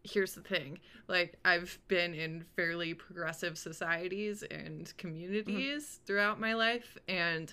here's 0.02 0.34
the 0.34 0.40
thing. 0.40 0.78
Like 1.08 1.38
I've 1.44 1.78
been 1.88 2.14
in 2.14 2.44
fairly 2.56 2.94
progressive 2.94 3.56
societies 3.58 4.42
and 4.42 4.92
communities 4.96 6.00
throughout 6.06 6.40
my 6.40 6.54
life 6.54 6.96
and 7.08 7.52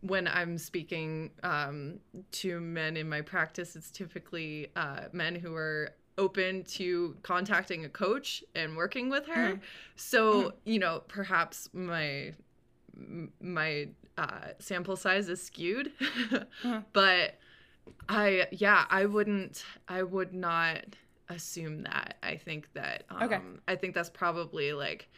when 0.00 0.26
I'm 0.28 0.56
speaking 0.58 1.30
um, 1.42 1.98
to 2.32 2.60
men 2.60 2.96
in 2.96 3.08
my 3.08 3.20
practice, 3.20 3.76
it's 3.76 3.90
typically 3.90 4.68
uh, 4.76 5.02
men 5.12 5.34
who 5.34 5.54
are 5.54 5.90
open 6.18 6.64
to 6.64 7.16
contacting 7.22 7.84
a 7.84 7.88
coach 7.88 8.44
and 8.54 8.76
working 8.76 9.08
with 9.08 9.26
her. 9.26 9.60
So, 9.96 10.54
you 10.64 10.78
know, 10.78 11.02
perhaps 11.08 11.68
my 11.72 12.32
my 13.40 13.88
uh, 14.18 14.48
sample 14.58 14.96
size 14.96 15.28
is 15.28 15.42
skewed, 15.42 15.92
but 16.92 17.38
I 18.08 18.46
yeah, 18.52 18.84
I 18.90 19.06
wouldn't 19.06 19.64
I 19.88 20.02
would 20.02 20.34
not 20.34 20.84
assume 21.28 21.82
that. 21.84 22.16
I 22.22 22.36
think 22.36 22.68
that 22.74 23.04
um, 23.08 23.22
Okay. 23.22 23.38
I 23.68 23.76
think 23.76 23.94
that's 23.94 24.10
probably 24.10 24.72
like 24.72 25.08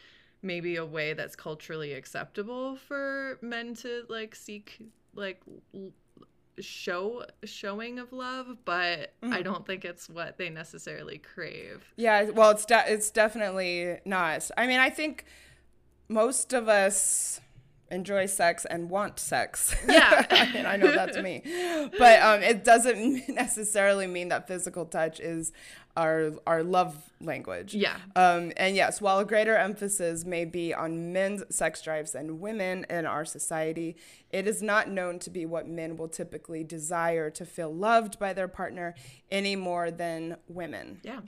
maybe 0.43 0.75
a 0.75 0.85
way 0.85 1.13
that's 1.13 1.35
culturally 1.35 1.93
acceptable 1.93 2.75
for 2.75 3.37
men 3.41 3.73
to 3.75 4.03
like 4.09 4.35
seek 4.35 4.79
like 5.15 5.41
l- 5.73 5.91
show 6.59 7.25
showing 7.43 7.99
of 7.99 8.13
love, 8.13 8.57
but 8.65 9.13
I 9.21 9.25
mm-hmm. 9.25 9.43
don't 9.43 9.65
think 9.65 9.85
it's 9.85 10.09
what 10.09 10.37
they 10.37 10.49
necessarily 10.49 11.17
crave. 11.17 11.83
Yeah, 11.95 12.29
well, 12.29 12.51
it's 12.51 12.65
de- 12.65 12.91
it's 12.91 13.09
definitely 13.09 13.99
not. 14.05 14.49
I 14.57 14.67
mean, 14.67 14.79
I 14.79 14.89
think 14.89 15.25
most 16.09 16.53
of 16.53 16.67
us 16.67 17.41
enjoy 17.93 18.25
sex 18.25 18.65
and 18.65 18.89
want 18.89 19.19
sex. 19.19 19.75
Yeah. 19.87 20.25
and 20.55 20.67
I 20.67 20.75
know 20.75 20.91
that's 20.91 21.17
me, 21.17 21.41
but 21.97 22.21
um, 22.21 22.41
it 22.41 22.63
doesn't 22.63 23.29
necessarily 23.29 24.07
mean 24.07 24.29
that 24.29 24.47
physical 24.47 24.85
touch 24.85 25.19
is 25.19 25.51
our 25.95 26.31
our 26.47 26.63
love 26.63 27.11
language. 27.21 27.75
Yeah. 27.75 27.97
Um, 28.15 28.51
and 28.57 28.75
yes, 28.75 28.99
while 28.99 29.19
a 29.19 29.25
greater 29.25 29.55
emphasis 29.55 30.25
may 30.25 30.45
be 30.45 30.73
on 30.73 31.13
men's 31.13 31.43
sex 31.55 31.81
drives 31.81 32.13
than 32.13 32.39
women 32.39 32.85
in 32.89 33.05
our 33.05 33.25
society, 33.25 33.95
it 34.31 34.47
is 34.47 34.61
not 34.61 34.89
known 34.89 35.19
to 35.19 35.29
be 35.29 35.45
what 35.45 35.67
men 35.67 35.95
will 35.95 36.07
typically 36.07 36.63
desire 36.63 37.29
to 37.29 37.45
feel 37.45 37.73
loved 37.73 38.17
by 38.19 38.33
their 38.33 38.47
partner 38.47 38.95
any 39.31 39.55
more 39.55 39.91
than 39.91 40.37
women. 40.47 40.99
Yeah. 41.03 41.21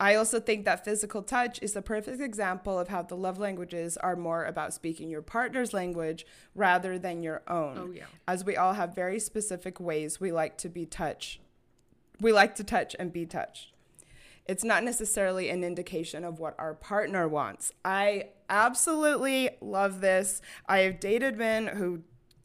I 0.00 0.14
also 0.14 0.40
think 0.40 0.64
that 0.64 0.82
physical 0.82 1.22
touch 1.22 1.58
is 1.60 1.74
the 1.74 1.82
perfect 1.82 2.22
example 2.22 2.78
of 2.78 2.88
how 2.88 3.02
the 3.02 3.16
love 3.16 3.38
languages 3.38 3.98
are 3.98 4.16
more 4.16 4.46
about 4.46 4.72
speaking 4.72 5.10
your 5.10 5.20
partner's 5.20 5.74
language 5.74 6.24
rather 6.54 6.98
than 6.98 7.22
your 7.22 7.42
own. 7.46 7.78
Oh, 7.78 7.92
yeah. 7.94 8.06
As 8.26 8.42
we 8.42 8.56
all 8.56 8.72
have 8.72 8.94
very 8.94 9.20
specific 9.20 9.78
ways 9.78 10.18
we 10.18 10.32
like 10.32 10.56
to 10.58 10.70
be 10.70 10.86
touched. 10.86 11.40
We 12.18 12.32
like 12.32 12.54
to 12.56 12.64
touch 12.64 12.96
and 12.98 13.12
be 13.12 13.26
touched. 13.26 13.74
It's 14.46 14.64
not 14.64 14.84
necessarily 14.84 15.50
an 15.50 15.62
indication 15.62 16.24
of 16.24 16.38
what 16.40 16.54
our 16.58 16.72
partner 16.72 17.28
wants. 17.28 17.70
I 17.84 18.30
absolutely 18.48 19.50
love 19.60 20.00
this. 20.00 20.40
I 20.66 20.78
have 20.78 20.98
dated 20.98 21.36
men 21.36 21.66
who 21.66 22.02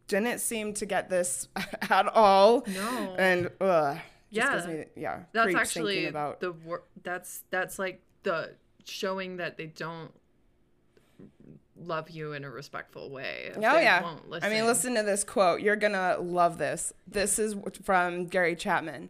didn't 0.07 0.39
seem 0.39 0.73
to 0.73 0.85
get 0.85 1.09
this 1.09 1.47
at 1.89 2.07
all. 2.07 2.65
No. 2.67 3.15
And 3.17 3.49
ugh, 3.61 3.97
Yeah. 4.35 4.65
me 4.67 4.85
yeah. 4.95 5.23
That's 5.31 5.55
actually 5.55 6.05
about 6.05 6.39
the 6.39 6.51
wor- 6.51 6.83
that's 7.03 7.43
that's 7.49 7.79
like 7.79 8.01
the 8.23 8.51
showing 8.83 9.37
that 9.37 9.57
they 9.57 9.67
don't 9.67 10.11
love 11.77 12.09
you 12.09 12.33
in 12.33 12.43
a 12.43 12.49
respectful 12.49 13.09
way. 13.09 13.51
Oh 13.55 13.59
yeah. 13.59 14.17
I 14.41 14.49
mean, 14.49 14.65
listen 14.65 14.95
to 14.95 15.03
this 15.03 15.23
quote. 15.23 15.61
You're 15.61 15.75
gonna 15.75 16.17
love 16.19 16.57
this. 16.57 16.93
This 17.07 17.39
is 17.39 17.55
from 17.83 18.27
Gary 18.27 18.55
Chapman, 18.55 19.09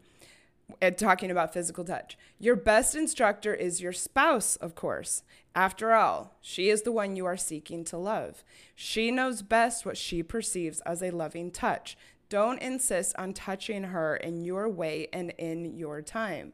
uh, 0.82 0.92
talking 0.92 1.32
about 1.32 1.54
physical 1.54 1.84
touch. 1.84 2.18
Your 2.40 2.56
best 2.56 2.96
instructor 2.96 3.54
is 3.54 3.82
your 3.82 3.94
spouse, 3.94 4.56
of 4.58 4.76
course. 4.76 5.24
After 5.54 5.94
all, 5.94 6.36
she 6.42 6.70
is 6.70 6.82
the 6.82 6.92
one 6.92 7.16
you 7.16 7.26
are 7.26 7.38
seeking 7.38 7.86
to 7.86 7.98
love. 7.98 8.44
She 8.76 9.10
knows 9.10 9.42
best 9.42 9.86
what 9.86 9.96
she 9.96 10.22
perceives 10.22 10.82
as 10.82 11.02
a 11.02 11.12
loving 11.12 11.50
touch. 11.50 11.98
Don't 12.30 12.62
insist 12.62 13.16
on 13.18 13.34
touching 13.34 13.84
her 13.84 14.16
in 14.16 14.44
your 14.44 14.68
way 14.70 15.08
and 15.14 15.32
in 15.38 15.78
your 15.78 16.02
time. 16.02 16.54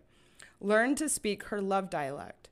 Learn 0.59 0.95
to 0.95 1.09
speak 1.09 1.43
her 1.45 1.61
love 1.61 1.89
dialect. 1.89 2.49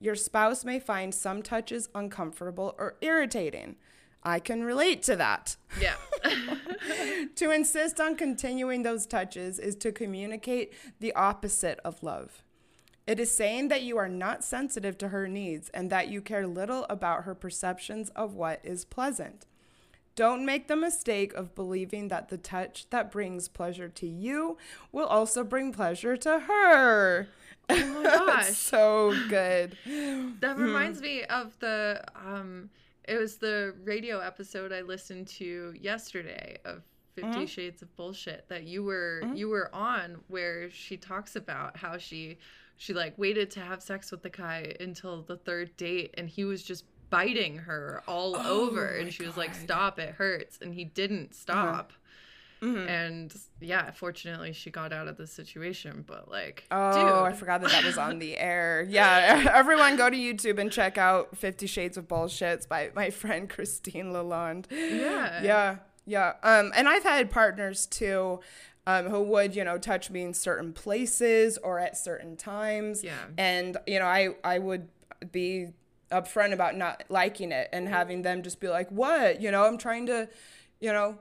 Your 0.00 0.14
spouse 0.14 0.64
may 0.64 0.78
find 0.78 1.14
some 1.14 1.42
touches 1.42 1.88
uncomfortable 1.94 2.74
or 2.78 2.96
irritating. 3.00 3.76
I 4.22 4.38
can 4.38 4.62
relate 4.62 5.02
to 5.04 5.16
that. 5.16 5.56
Yeah. 5.80 5.96
To 7.36 7.50
insist 7.50 8.00
on 8.00 8.16
continuing 8.16 8.82
those 8.82 9.06
touches 9.06 9.58
is 9.58 9.76
to 9.76 9.92
communicate 9.92 10.72
the 11.00 11.14
opposite 11.14 11.78
of 11.84 12.02
love. 12.02 12.42
It 13.06 13.20
is 13.20 13.30
saying 13.30 13.68
that 13.68 13.82
you 13.82 13.96
are 13.96 14.08
not 14.08 14.44
sensitive 14.44 14.98
to 14.98 15.08
her 15.08 15.28
needs 15.28 15.68
and 15.70 15.88
that 15.90 16.08
you 16.08 16.20
care 16.20 16.46
little 16.46 16.84
about 16.90 17.24
her 17.24 17.34
perceptions 17.34 18.10
of 18.10 18.34
what 18.34 18.60
is 18.64 18.84
pleasant. 18.84 19.46
Don't 20.18 20.44
make 20.44 20.66
the 20.66 20.74
mistake 20.74 21.32
of 21.34 21.54
believing 21.54 22.08
that 22.08 22.28
the 22.28 22.38
touch 22.38 22.90
that 22.90 23.12
brings 23.12 23.46
pleasure 23.46 23.88
to 23.90 24.06
you 24.08 24.58
will 24.90 25.06
also 25.06 25.44
bring 25.44 25.72
pleasure 25.72 26.16
to 26.16 26.40
her. 26.40 27.28
oh 27.70 28.02
my 28.02 28.02
gosh. 28.26 28.48
so 28.48 29.14
good. 29.28 29.78
That 30.40 30.56
hmm. 30.56 30.62
reminds 30.64 31.00
me 31.00 31.22
of 31.22 31.56
the 31.60 32.02
um 32.16 32.68
it 33.04 33.16
was 33.16 33.36
the 33.36 33.76
radio 33.84 34.18
episode 34.18 34.72
I 34.72 34.80
listened 34.80 35.28
to 35.38 35.72
yesterday 35.80 36.58
of 36.64 36.82
50 37.14 37.30
mm-hmm. 37.30 37.44
Shades 37.44 37.82
of 37.82 37.94
Bullshit 37.94 38.44
that 38.48 38.64
you 38.64 38.82
were 38.82 39.20
mm-hmm. 39.22 39.36
you 39.36 39.48
were 39.48 39.72
on 39.72 40.16
where 40.26 40.68
she 40.68 40.96
talks 40.96 41.36
about 41.36 41.76
how 41.76 41.96
she 41.96 42.38
she 42.76 42.92
like 42.92 43.16
waited 43.18 43.52
to 43.52 43.60
have 43.60 43.80
sex 43.84 44.10
with 44.10 44.24
the 44.24 44.30
guy 44.30 44.74
until 44.80 45.22
the 45.22 45.36
third 45.36 45.76
date 45.76 46.12
and 46.18 46.28
he 46.28 46.44
was 46.44 46.64
just 46.64 46.82
biting 47.10 47.58
her 47.58 48.02
all 48.06 48.36
over 48.36 48.86
and 48.86 49.12
she 49.12 49.24
was 49.24 49.36
like 49.36 49.54
stop 49.54 49.98
it 49.98 50.14
hurts 50.14 50.58
and 50.60 50.74
he 50.74 50.84
didn't 50.84 51.34
stop. 51.34 51.92
And 52.60 53.32
yeah, 53.60 53.92
fortunately 53.92 54.52
she 54.52 54.70
got 54.70 54.92
out 54.92 55.06
of 55.06 55.16
the 55.16 55.28
situation, 55.28 56.02
but 56.04 56.28
like 56.28 56.64
Oh, 56.72 56.92
dude, 56.92 57.12
I 57.12 57.32
forgot 57.32 57.60
that 57.60 57.70
that 57.70 57.84
was 57.84 57.96
on 57.98 58.18
the 58.18 58.36
air. 58.38 58.84
Yeah, 58.88 59.48
everyone 59.54 59.96
go 59.96 60.10
to 60.10 60.16
YouTube 60.16 60.58
and 60.58 60.70
check 60.72 60.98
out 60.98 61.36
Fifty 61.36 61.68
Shades 61.68 61.96
of 61.96 62.08
Bullshits 62.08 62.66
by 62.68 62.90
my 62.96 63.10
friend 63.22 63.48
Christine 63.48 64.06
Lalonde. 64.06 64.66
Yeah. 64.70 65.40
Yeah, 65.42 65.76
yeah. 66.04 66.32
Um, 66.42 66.72
and 66.74 66.88
I've 66.88 67.04
had 67.04 67.30
partners 67.30 67.86
too. 67.86 68.40
Um, 68.88 69.04
who 69.06 69.22
would 69.22 69.54
you 69.54 69.62
know 69.64 69.76
touch 69.78 70.10
me 70.10 70.22
in 70.22 70.32
certain 70.34 70.72
places 70.72 71.58
or 71.58 71.78
at 71.78 71.96
certain 71.98 72.36
times 72.38 73.04
Yeah. 73.04 73.18
and 73.36 73.76
you 73.86 73.98
know 73.98 74.06
i 74.06 74.30
i 74.42 74.58
would 74.58 74.88
be 75.30 75.68
upfront 76.10 76.52
about 76.52 76.76
not 76.76 77.04
liking 77.08 77.52
it 77.52 77.68
and 77.72 77.88
having 77.88 78.22
them 78.22 78.42
just 78.42 78.60
be 78.60 78.68
like 78.68 78.88
what 78.90 79.40
you 79.40 79.50
know 79.50 79.64
i'm 79.64 79.78
trying 79.78 80.06
to 80.06 80.28
you 80.80 80.92
know 80.92 81.18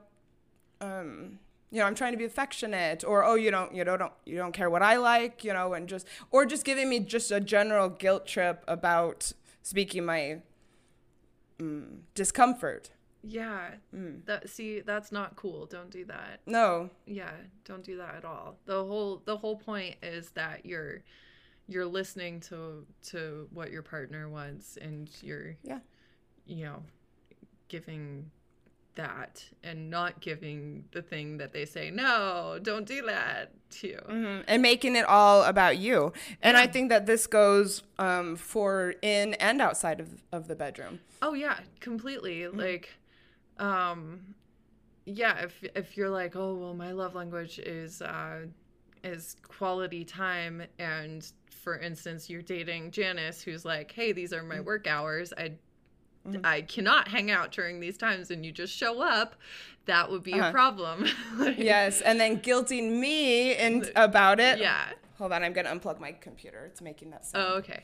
um 0.82 1.40
you 1.72 1.80
know 1.80 1.86
i'm 1.86 1.96
trying 1.96 2.14
to 2.14 2.18
be 2.18 2.26
affectionate 2.26 3.04
or 3.04 3.24
oh 3.24 3.36
you 3.36 3.52
don't 3.52 3.74
you 3.74 3.84
know 3.84 3.98
don't 3.98 4.14
you 4.26 4.38
don't 4.38 4.54
care 4.54 4.70
what 4.70 4.82
i 4.82 4.96
like 4.96 5.44
you 5.44 5.52
know 5.52 5.74
and 5.74 5.90
just 5.90 6.08
or 6.32 6.46
just 6.46 6.64
giving 6.64 6.90
me 6.90 7.00
just 7.00 7.32
a 7.32 7.40
general 7.40 7.90
guilt 7.90 8.26
trip 8.26 8.64
about 8.68 9.34
speaking 9.62 10.06
my 10.06 10.42
mm, 11.60 11.98
discomfort 12.16 12.90
Yeah. 13.24 13.72
That 14.26 14.50
see, 14.50 14.80
that's 14.82 15.12
not 15.12 15.36
cool. 15.36 15.66
Don't 15.66 15.90
do 15.90 16.06
that. 16.06 16.40
no 16.46 16.90
Yeah, 17.06 17.32
don't 17.66 17.84
do 17.84 17.98
that 17.98 18.16
at 18.16 18.26
all. 18.26 18.58
The 18.66 18.86
whole 18.86 19.22
the 19.26 19.38
whole 19.38 19.58
point 19.58 19.96
is 20.02 20.30
that 20.32 20.66
you're 20.66 21.02
you're 21.68 21.86
listening 21.86 22.40
to 22.40 22.86
to 23.04 23.48
what 23.52 23.72
your 23.72 23.82
partner 23.82 24.30
wants 24.30 24.78
and 24.78 25.10
you're 25.22 25.56
Yeah. 25.64 25.80
you 26.46 26.64
know 26.66 26.84
giving 27.68 28.32
that 28.96 29.44
and 29.64 29.90
not 29.92 30.20
giving 30.22 30.86
the 30.92 31.02
thing 31.04 31.38
that 31.38 31.54
they 31.54 31.66
say 31.66 31.92
no 31.92 32.58
don't 32.62 32.86
do 32.88 33.06
that 33.06 33.52
to 33.70 33.88
you 33.90 34.00
Mhm. 34.08 34.44
and 34.48 34.62
making 34.62 34.96
it 34.96 35.06
all 35.06 35.44
about 35.44 35.78
you. 35.78 36.14
And 36.42 36.56
I 36.58 36.66
think 36.68 36.90
that 36.90 37.06
this 37.06 37.28
goes 37.28 37.84
um, 38.00 38.36
for 38.38 38.96
in 39.02 39.34
and 39.36 39.62
outside 39.62 40.00
of, 40.00 40.24
of 40.32 40.48
the 40.48 40.56
bedroom. 40.56 41.00
Oh 41.22 41.34
yeah, 41.34 41.60
completely. 41.82 42.48
Like 42.48 42.90
um 43.60 44.34
yeah, 45.06 45.40
if 45.44 45.64
if 45.76 45.96
you're 45.98 46.10
like, 46.10 46.36
"Oh, 46.36 46.54
well 46.56 46.74
my 46.74 46.92
love 46.92 47.14
language 47.16 47.60
is 47.60 48.02
uh 48.02 48.46
is 49.04 49.36
quality 49.48 50.04
time 50.06 50.64
and 50.80 51.32
for 51.68 51.78
instance, 51.78 52.30
you're 52.30 52.42
dating 52.42 52.92
Janice 52.92 53.42
who's 53.42 53.66
like, 53.66 53.92
"Hey, 53.92 54.14
these 54.14 54.32
are 54.32 54.42
my 54.42 54.62
work 54.62 54.88
hours. 54.88 55.34
I 55.38 55.52
I 56.46 56.62
cannot 56.62 57.10
hang 57.10 57.30
out 57.30 57.52
during 57.52 57.82
these 57.82 57.98
times 57.98 58.32
and 58.32 58.46
you 58.46 58.54
just 58.54 58.74
show 58.74 59.02
up." 59.02 59.36
That 59.86 60.10
would 60.10 60.24
be 60.24 60.32
a 60.38 60.44
Uh-huh. 60.44 60.52
problem. 60.54 61.06
Like, 61.38 61.58
Yes, 61.58 62.00
and 62.00 62.18
then 62.22 62.40
guilting 62.40 63.00
me 63.02 63.54
and 63.56 63.92
about 63.98 64.40
it. 64.40 64.60
Yeah. 64.60 64.86
Hold 65.18 65.34
on, 65.34 65.44
I'm 65.44 65.52
gonna 65.52 65.76
unplug 65.76 66.00
my 66.00 66.14
computer. 66.14 66.64
It's 66.68 66.80
making 66.82 67.10
that 67.10 67.26
sound. 67.26 67.46
Oh, 67.46 67.56
okay. 67.58 67.84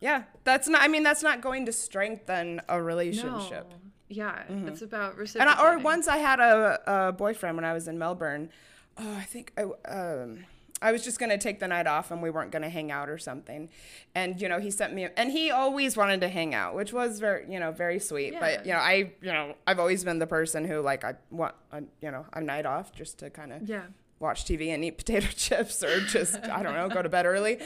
Yeah, 0.00 0.22
that's 0.44 0.66
not. 0.66 0.80
I 0.82 0.88
mean, 0.88 1.02
that's 1.02 1.22
not 1.22 1.42
going 1.42 1.66
to 1.66 1.72
strengthen 1.72 2.62
a 2.70 2.80
relationship. 2.80 3.66
No. 3.70 3.76
Yeah, 4.08 4.44
it's 4.66 4.80
about 4.80 5.10
And 5.12 5.18
reciprocating. 5.20 5.58
I, 5.66 5.74
or 5.74 5.78
once 5.78 6.08
I 6.08 6.16
had 6.18 6.40
a, 6.40 7.08
a 7.08 7.12
boyfriend 7.12 7.56
when 7.56 7.64
I 7.66 7.72
was 7.74 7.86
in 7.88 7.98
Melbourne. 7.98 8.48
Oh, 8.96 9.14
I 9.16 9.22
think 9.24 9.52
I, 9.58 9.62
um, 9.90 10.44
I 10.84 10.92
was 10.92 11.02
just 11.02 11.18
gonna 11.18 11.38
take 11.38 11.60
the 11.60 11.66
night 11.66 11.86
off 11.86 12.10
and 12.10 12.22
we 12.22 12.28
weren't 12.28 12.52
gonna 12.52 12.68
hang 12.68 12.90
out 12.92 13.08
or 13.08 13.16
something. 13.16 13.70
And 14.14 14.40
you 14.40 14.48
know, 14.48 14.60
he 14.60 14.70
sent 14.70 14.92
me, 14.92 15.08
and 15.16 15.32
he 15.32 15.50
always 15.50 15.96
wanted 15.96 16.20
to 16.20 16.28
hang 16.28 16.54
out, 16.54 16.74
which 16.74 16.92
was 16.92 17.20
very, 17.20 17.50
you 17.50 17.58
know, 17.58 17.72
very 17.72 17.98
sweet. 17.98 18.34
But 18.38 18.66
you 18.66 18.72
know, 18.72 18.78
I, 18.78 19.12
you 19.22 19.32
know, 19.32 19.54
I've 19.66 19.80
always 19.80 20.04
been 20.04 20.18
the 20.18 20.26
person 20.26 20.64
who 20.66 20.80
like 20.80 21.02
I 21.02 21.14
want, 21.30 21.54
a, 21.72 21.82
you 22.02 22.10
know, 22.10 22.26
a 22.34 22.40
night 22.40 22.66
off 22.66 22.92
just 22.92 23.18
to 23.20 23.30
kind 23.30 23.52
of 23.52 23.62
Yeah. 23.68 23.86
Watch 24.20 24.44
TV 24.44 24.68
and 24.68 24.84
eat 24.84 24.96
potato 24.96 25.26
chips 25.36 25.82
or 25.82 26.00
just 26.00 26.36
I 26.44 26.62
don't 26.62 26.74
know 26.74 26.88
go 26.88 27.02
to 27.02 27.08
bed 27.08 27.26
early. 27.26 27.58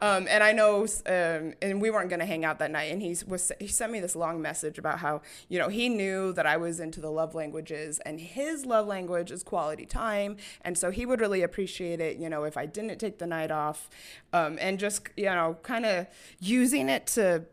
Um, 0.00 0.26
and 0.28 0.42
I 0.42 0.52
know, 0.52 0.82
um, 1.06 1.54
and 1.62 1.80
we 1.80 1.90
weren't 1.90 2.10
gonna 2.10 2.26
hang 2.26 2.44
out 2.44 2.58
that 2.58 2.70
night. 2.70 2.92
And 2.92 3.00
he 3.00 3.16
was 3.26 3.52
he 3.60 3.68
sent 3.68 3.92
me 3.92 4.00
this 4.00 4.16
long 4.16 4.42
message 4.42 4.78
about 4.78 4.98
how 4.98 5.22
you 5.48 5.58
know 5.58 5.68
he 5.68 5.88
knew 5.88 6.32
that 6.32 6.46
I 6.46 6.56
was 6.56 6.80
into 6.80 7.00
the 7.00 7.10
love 7.10 7.34
languages 7.34 8.00
and 8.00 8.20
his 8.20 8.66
love 8.66 8.86
language 8.86 9.30
is 9.30 9.42
quality 9.42 9.86
time, 9.86 10.36
and 10.62 10.76
so 10.76 10.90
he 10.90 11.06
would 11.06 11.20
really 11.20 11.42
appreciate 11.42 12.00
it. 12.00 12.18
You 12.18 12.28
know 12.28 12.44
if 12.44 12.56
I 12.56 12.66
didn't 12.66 12.98
take 12.98 13.18
the 13.18 13.26
night 13.26 13.50
off, 13.50 13.88
um, 14.32 14.58
and 14.60 14.78
just 14.78 15.08
you 15.16 15.24
know 15.24 15.56
kind 15.62 15.86
of 15.86 16.06
using 16.40 16.88
it 16.88 17.06
to 17.08 17.44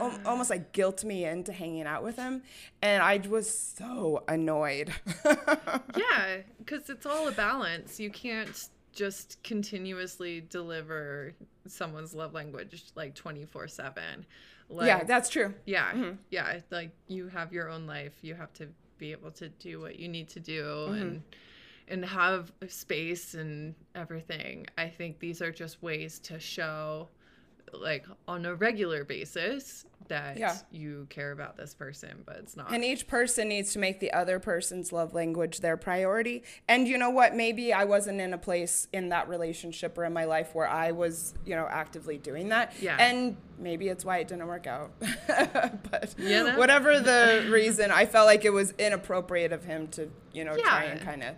al- 0.00 0.18
almost 0.24 0.50
like 0.50 0.72
guilt 0.72 1.04
me 1.04 1.24
into 1.24 1.52
hanging 1.52 1.86
out 1.86 2.02
with 2.02 2.16
him 2.16 2.42
and 2.82 3.02
i 3.02 3.16
was 3.28 3.48
so 3.48 4.22
annoyed 4.28 4.92
yeah, 5.96 6.38
because 6.58 6.88
it's 6.90 7.06
all 7.06 7.28
a 7.28 7.32
balance. 7.32 7.98
You 8.00 8.10
can't 8.10 8.68
just 8.92 9.42
continuously 9.42 10.40
deliver 10.48 11.32
someone's 11.66 12.14
love 12.14 12.34
language 12.34 12.84
like 12.94 13.14
24 13.14 13.68
7. 13.68 14.26
Like, 14.70 14.86
yeah 14.86 15.04
that's 15.04 15.28
true 15.30 15.54
yeah, 15.66 16.12
yeah. 16.30 16.60
Like 16.70 16.90
you 17.06 17.28
have 17.28 17.52
your 17.52 17.68
own 17.70 17.86
life. 17.86 18.12
You 18.22 18.34
have 18.34 18.52
to 18.54 18.68
be 18.98 19.12
able 19.12 19.30
to 19.32 19.48
do 19.48 19.80
what 19.80 19.98
you 19.98 20.08
need 20.08 20.28
to 20.30 20.40
do 20.40 20.62
Mm-hmm. 20.64 20.94
and 20.94 21.22
and 21.90 22.04
have 22.04 22.52
space 22.68 23.32
and 23.32 23.74
everything. 23.94 24.66
I 24.76 24.88
think 24.88 25.20
these 25.20 25.40
are 25.40 25.50
just 25.52 25.82
ways 25.82 26.18
to 26.20 26.38
show 26.38 27.08
like 27.72 28.04
on 28.26 28.46
a 28.46 28.54
regular 28.54 29.04
basis 29.04 29.84
that 30.08 30.38
Yeah. 30.38 30.56
you 30.70 31.06
care 31.10 31.32
about 31.32 31.58
this 31.58 31.74
person, 31.74 32.22
but 32.24 32.36
it's 32.36 32.56
not. 32.56 32.72
And 32.72 32.82
each 32.82 33.06
person 33.06 33.48
needs 33.48 33.74
to 33.74 33.78
make 33.78 34.00
the 34.00 34.10
other 34.12 34.38
person's 34.40 34.90
love 34.90 35.12
language 35.12 35.60
their 35.60 35.76
priority. 35.76 36.42
And 36.66 36.88
you 36.88 36.96
know 36.96 37.10
what? 37.10 37.34
Maybe 37.34 37.74
I 37.74 37.84
wasn't 37.84 38.18
in 38.20 38.32
a 38.32 38.38
place 38.38 38.88
in 38.92 39.10
that 39.10 39.28
relationship 39.28 39.98
or 39.98 40.04
in 40.04 40.14
my 40.14 40.24
life 40.24 40.54
where 40.54 40.66
I 40.68 40.92
was, 40.92 41.34
you 41.44 41.54
know, 41.54 41.66
actively 41.70 42.16
doing 42.16 42.48
that. 42.48 42.72
Yeah. 42.80 42.96
And 42.98 43.36
maybe 43.58 43.88
it's 43.88 44.02
why 44.04 44.18
it 44.18 44.28
didn't 44.28 44.46
work 44.46 44.66
out. 44.66 44.92
but 44.98 46.14
You 46.18 46.44
know? 46.44 46.58
whatever 46.58 47.00
the 47.00 47.46
reason, 47.50 47.90
I 47.90 48.06
felt 48.06 48.26
like 48.26 48.44
it 48.46 48.52
was 48.52 48.72
inappropriate 48.78 49.52
of 49.52 49.64
him 49.64 49.88
to, 49.88 50.10
you 50.32 50.44
know, 50.44 50.56
try 50.56 50.84
and 50.84 51.00
kind 51.02 51.22
of, 51.22 51.34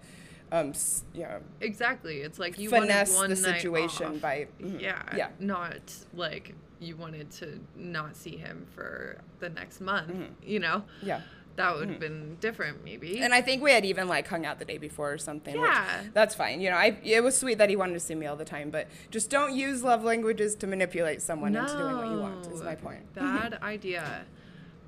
um, 0.53 0.73
know, 1.15 1.41
Exactly. 1.61 2.19
It's 2.23 2.39
like 2.39 2.59
you 2.59 2.71
finesse 2.71 3.15
wanted 3.15 3.37
the 3.37 3.43
one 3.43 3.53
night 3.53 3.61
situation 3.61 4.19
by. 4.19 4.47
mhm. 4.61 4.81
yeah, 4.81 5.03
Yeah. 5.17 5.29
Not 5.39 5.95
like 6.15 6.55
you 6.81 6.97
wanted 6.97 7.31
to 7.31 7.61
not 7.77 8.17
see 8.17 8.37
him 8.37 8.67
for 8.75 9.19
the 9.39 9.49
next 9.51 9.81
month. 9.81 10.13
You 10.43 10.61
know, 10.61 10.85
Yeah. 11.03 11.21
that 11.57 11.75
would 11.77 11.91
have 11.91 12.01
been 12.01 12.37
different, 12.41 12.83
maybe. 12.85 13.11
Mm-hmm. 13.11 13.23
And 13.25 13.35
I 13.35 13.43
think 13.43 13.63
we 13.63 13.71
had 13.71 13.85
even 13.85 14.09
like 14.09 14.27
hung 14.27 14.47
out 14.47 14.59
the 14.59 14.65
day 14.65 14.79
before 14.79 15.13
or 15.13 15.19
something. 15.19 15.55
Yeah. 15.57 16.05
that's 16.15 16.35
fine. 16.35 16.61
You 16.61 16.71
know, 16.71 16.77
I 16.77 16.99
it 17.05 17.23
was 17.23 17.37
sweet 17.39 17.59
that 17.59 17.69
he 17.69 17.77
wanted 17.77 17.95
to 17.95 18.01
see 18.01 18.15
me 18.15 18.27
all 18.27 18.37
the 18.37 18.45
time, 18.47 18.71
but 18.71 18.89
just 19.11 19.29
don't 19.31 19.55
use 19.55 19.83
love 19.83 20.03
languages 20.05 20.55
to 20.57 20.67
manipulate 20.67 21.21
someone 21.23 21.55
into 21.55 21.73
doing 21.77 21.97
what 21.97 22.07
you 22.09 22.19
want. 22.19 22.47
Is 22.47 22.63
my 22.63 22.75
point. 22.77 23.13
Bad 23.15 23.59
idea. 23.63 24.25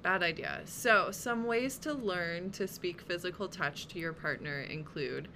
Bad 0.03 0.23
idea. 0.25 0.63
So, 0.65 1.11
some 1.13 1.45
ways 1.45 1.79
to 1.79 1.93
learn 1.95 2.51
to 2.53 2.67
speak 2.67 3.03
physical 3.03 3.47
touch 3.47 3.87
to 3.89 4.01
your 4.01 4.13
partner 4.13 4.61
include 4.63 5.29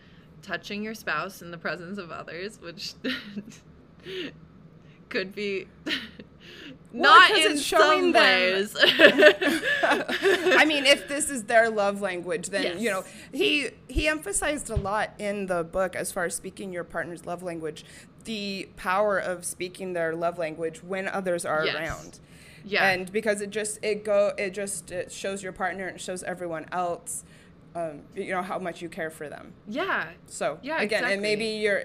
touching 0.47 0.83
your 0.83 0.95
spouse 0.95 1.43
in 1.43 1.51
the 1.51 1.59
presence 1.59 1.99
of 1.99 2.11
others, 2.11 2.59
which 2.61 2.95
could 5.09 5.35
be 5.35 5.67
not 6.93 7.31
'cause 7.31 7.45
in 7.45 7.59
showing 7.59 8.13
some 8.13 8.23
ways. 8.23 8.75
I 8.81 10.65
mean, 10.67 10.87
if 10.87 11.09
this 11.09 11.31
is 11.31 11.45
their 11.45 11.69
love 11.69 12.01
language, 12.01 12.49
then 12.51 12.79
you 12.81 12.91
know 12.91 13.05
he 13.33 13.71
he 13.89 14.09
emphasized 14.09 14.71
a 14.71 14.77
lot 14.77 15.11
in 15.19 15.47
the 15.47 15.65
book 15.65 15.97
as 15.97 16.13
far 16.13 16.25
as 16.25 16.35
speaking 16.35 16.73
your 16.73 16.85
partner's 16.85 17.27
love 17.27 17.43
language, 17.43 17.85
the 18.25 18.69
power 18.77 19.19
of 19.19 19.45
speaking 19.45 19.93
their 19.93 20.15
love 20.15 20.39
language 20.39 20.83
when 20.83 21.09
others 21.09 21.45
are 21.45 21.65
Yes. 21.67 21.75
around. 21.77 22.21
yeah. 22.65 22.89
and 22.91 23.13
because 23.13 23.41
it 23.41 23.51
just 23.51 23.79
it 23.85 24.05
go 24.05 24.33
it 24.39 24.51
just 24.51 24.91
it 24.91 25.13
shows 25.13 25.43
your 25.43 25.53
partner 25.53 25.87
and 25.87 26.01
shows 26.01 26.23
everyone 26.25 26.67
else 26.73 27.25
um, 27.77 28.01
you 28.15 28.31
know 28.31 28.43
how 28.43 28.59
much 28.59 28.81
you 28.81 28.89
care 28.89 29.11
for 29.11 29.29
them 29.29 29.53
yeah. 29.69 30.09
so 30.27 30.59
Yeah, 30.63 30.81
again 30.81 31.05
and 31.05 31.21
maybe 31.21 31.45
you're 31.45 31.85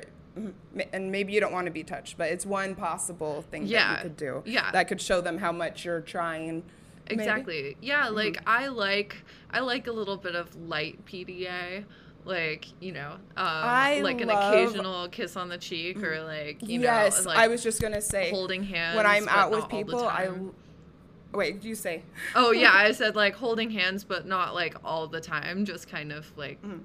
and 0.93 1.11
maybe 1.11 1.33
you 1.33 1.41
don't 1.41 1.51
want 1.51 1.65
to 1.65 1.71
be 1.71 1.83
touched 1.83 2.17
but 2.17 2.31
it's 2.31 2.45
one 2.45 2.75
possible 2.75 3.41
thing 3.51 3.67
that 3.67 3.97
you 3.97 4.03
could 4.03 4.17
do 4.17 4.41
yeah. 4.45 4.71
that 4.71 4.87
could 4.87 5.01
show 5.01 5.19
them 5.19 5.37
how 5.37 5.51
much 5.51 5.83
you're 5.83 6.01
trying 6.01 6.63
maybe. 7.09 7.29
Exactly. 7.29 7.77
Yeah, 7.81 8.09
like 8.09 8.41
I 8.47 8.67
like 8.67 9.17
I 9.49 9.59
like 9.59 9.87
a 9.87 9.91
little 9.91 10.17
bit 10.17 10.35
of 10.35 10.55
light 10.55 11.05
PDA. 11.05 11.85
Like, 12.23 12.67
you 12.79 12.91
know, 12.91 13.15
um, 13.35 14.03
like 14.03 14.21
an 14.21 14.29
occasional 14.29 15.07
kiss 15.07 15.35
on 15.35 15.49
the 15.49 15.57
cheek 15.57 16.03
or 16.03 16.23
like, 16.23 16.61
you 16.61 16.79
yes 16.79 17.25
know, 17.25 17.31
like 17.31 17.39
i 17.39 17.47
was 17.47 17.63
just 17.63 17.81
gonna 17.81 17.99
say 17.99 18.29
holding 18.29 18.61
hands. 18.61 18.95
when 18.95 19.07
i'm 19.07 19.27
out 19.27 19.49
with 19.49 19.61
not 19.61 19.73
all 19.73 19.79
the 19.79 19.83
people 19.83 20.07
i. 20.07 20.29
wait 21.33 21.63
you 21.63 21.75
say 21.75 22.03
Oh 22.35 22.51
yeah, 22.51 22.71
I 22.73 22.91
said 22.91 23.15
like 23.15 23.35
holding 23.35 23.69
hands 23.71 24.03
but 24.03 24.25
not 24.25 24.53
like 24.53 24.75
all 24.83 25.07
the 25.07 25.21
time, 25.21 25.65
just 25.65 25.87
kind 25.89 26.11
of 26.11 26.31
like 26.37 26.61
Mm. 26.61 26.81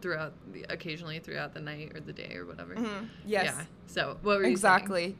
throughout 0.00 0.32
the 0.52 0.64
occasionally 0.68 1.18
throughout 1.18 1.54
the 1.54 1.60
night 1.60 1.92
or 1.94 2.00
the 2.00 2.12
day 2.12 2.34
or 2.36 2.44
whatever. 2.46 2.74
Mm-hmm. 2.74 3.06
yes 3.26 3.44
Yeah. 3.46 3.64
So, 3.86 4.18
what 4.22 4.36
were 4.36 4.40
you 4.40 4.42
saying? 4.44 4.52
exactly 4.52 5.16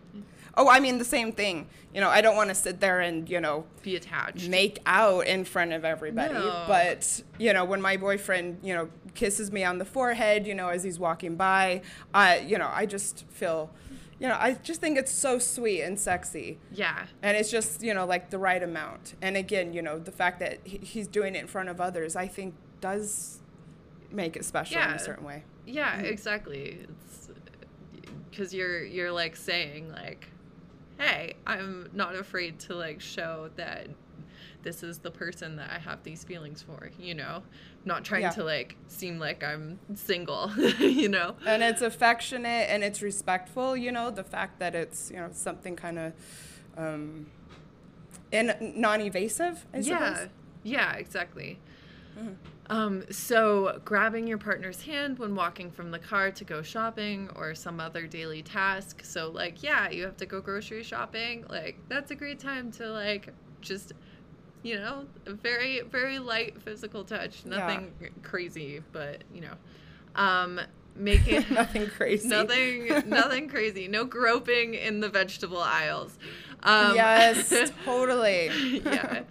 oh 0.57 0.69
i 0.69 0.79
mean 0.79 0.99
the 0.99 1.05
same 1.05 1.33
thing 1.33 1.67
you 1.93 2.01
know 2.01 2.09
i 2.09 2.21
don't 2.21 2.37
want 2.37 2.49
to 2.49 2.55
sit 2.55 2.79
there 2.81 3.01
and 3.01 3.29
you 3.29 3.41
know 3.41 3.65
Be 3.83 3.97
attached. 3.97 4.49
make 4.49 4.79
out 4.87 5.27
in 5.27 5.45
front 5.45 5.73
of 5.73 5.85
everybody. 5.85 6.35
No. 6.35 6.65
But, 6.69 7.23
you 7.39 7.53
know, 7.53 7.65
when 7.65 7.83
my 7.83 7.97
boyfriend, 7.97 8.59
you 8.63 8.73
know, 8.75 8.89
kisses 9.15 9.51
me 9.53 9.65
on 9.65 9.79
the 9.79 9.85
forehead, 9.85 10.47
you 10.47 10.55
know, 10.55 10.69
as 10.69 10.83
he's 10.85 10.99
walking 10.99 11.35
by, 11.37 11.83
I, 12.15 12.39
you 12.39 12.57
know, 12.59 12.71
I 12.73 12.87
just 12.87 13.25
feel, 13.29 13.71
you 14.19 14.29
know, 14.29 14.37
I 14.39 14.55
just 14.55 14.81
think 14.81 14.97
it's 14.97 15.13
so 15.13 15.39
sweet 15.39 15.83
and 15.83 15.99
sexy. 15.99 16.59
yeah. 16.73 17.07
And 17.23 17.37
it's 17.37 17.51
just, 17.51 17.83
you 17.83 17.95
know, 17.95 18.07
like 18.07 18.31
the 18.31 18.39
right 18.39 18.63
amount. 18.63 19.15
And 19.21 19.37
again, 19.37 19.73
you 19.73 19.83
know, 19.83 19.99
the 19.99 20.13
fact 20.13 20.41
that 20.41 20.61
he, 20.65 20.79
he's 20.79 21.07
doing 21.07 21.35
it 21.35 21.41
in 21.41 21.47
front 21.47 21.69
of 21.69 21.81
others, 21.81 22.17
I 22.17 22.29
think 22.29 22.55
does 22.81 23.41
make 24.11 24.37
it 24.37 24.45
special 24.45 24.81
in 24.81 24.91
a 24.91 24.99
certain 24.99 25.25
way. 25.25 25.45
Yeah, 25.67 25.97
mm-hmm. 25.97 26.07
exactly. 26.07 26.87
It's 27.07 27.29
because 28.31 28.55
you're 28.55 28.85
you're 28.85 29.13
like 29.13 29.37
saying 29.37 29.91
like, 29.91 30.29
"Hey, 30.99 31.35
I'm 31.47 31.89
not 31.93 32.15
afraid 32.15 32.59
to 32.61 32.75
like 32.75 33.01
show 33.01 33.51
that 33.57 33.89
this 34.63 34.83
is 34.83 34.99
the 34.99 35.11
person 35.11 35.57
that 35.57 35.71
I 35.71 35.79
have 35.79 36.03
these 36.03 36.25
feelings 36.25 36.63
for." 36.63 36.91
You 36.99 37.15
know, 37.15 37.43
not 37.85 38.05
trying 38.05 38.23
Yeah. 38.23 38.31
to 38.31 38.45
like 38.45 38.77
seem 38.89 39.19
like 39.19 39.43
I'm 39.45 39.79
single. 39.95 40.51
you 40.79 41.09
know. 41.09 41.37
And 41.47 41.63
it's 41.63 41.83
affectionate 41.83 42.69
and 42.71 42.83
it's 42.83 43.03
respectful, 43.03 43.77
you 43.77 43.93
know, 43.93 44.11
the 44.11 44.25
fact 44.25 44.59
that 44.61 44.75
it's, 44.75 45.11
you 45.11 45.17
know, 45.19 45.29
something 45.33 45.77
kind 45.77 45.99
of 45.99 46.13
um, 46.77 47.27
and 48.33 48.57
non 48.77 49.01
evasive, 49.01 49.67
I 49.73 49.79
Yeah. 49.79 50.15
suppose. 50.15 50.29
Yeah. 50.63 50.93
Exactly. 50.95 51.59
Um, 52.71 53.05
so, 53.11 53.81
grabbing 53.85 54.27
your 54.27 54.39
partner's 54.39 54.81
hand 54.83 55.19
when 55.19 55.35
walking 55.35 55.71
from 55.71 55.91
the 55.91 55.99
car 55.99 56.31
to 56.31 56.45
go 56.45 56.63
shopping 56.63 57.29
or 57.37 57.55
some 57.55 57.79
other 57.81 58.07
daily 58.07 58.41
task. 58.43 59.05
So, 59.05 59.31
like, 59.31 59.63
yeah, 59.63 59.91
you 59.91 60.05
have 60.05 60.17
to 60.19 60.27
go 60.27 60.41
grocery 60.41 60.83
shopping. 60.83 61.45
Like, 61.51 61.79
that's 61.89 62.11
a 62.11 62.15
great 62.15 62.39
time 62.39 62.71
to, 62.73 62.89
like, 62.91 63.29
just, 63.61 63.93
you 64.65 64.77
know, 64.77 65.05
very, 65.27 65.83
very 65.83 66.19
light 66.19 66.61
physical 66.63 67.05
touch. 67.05 67.45
Nothing 67.45 67.93
crazy, 68.23 68.83
but, 68.93 69.23
you 69.33 69.43
know. 69.43 69.55
Um, 70.17 70.61
making 70.97 71.45
Nothing 71.51 71.89
crazy. 71.89 72.29
nothing 72.29 72.87
nothing 73.09 73.49
crazy 73.49 73.89
no 73.89 74.05
groping 74.05 74.75
in 74.75 75.01
the 75.01 75.09
vegetable 75.09 75.59
aisles 75.59 76.17
um, 76.63 76.95
yes, 76.95 77.51
totally. 77.85 78.81
yeah 78.85 79.23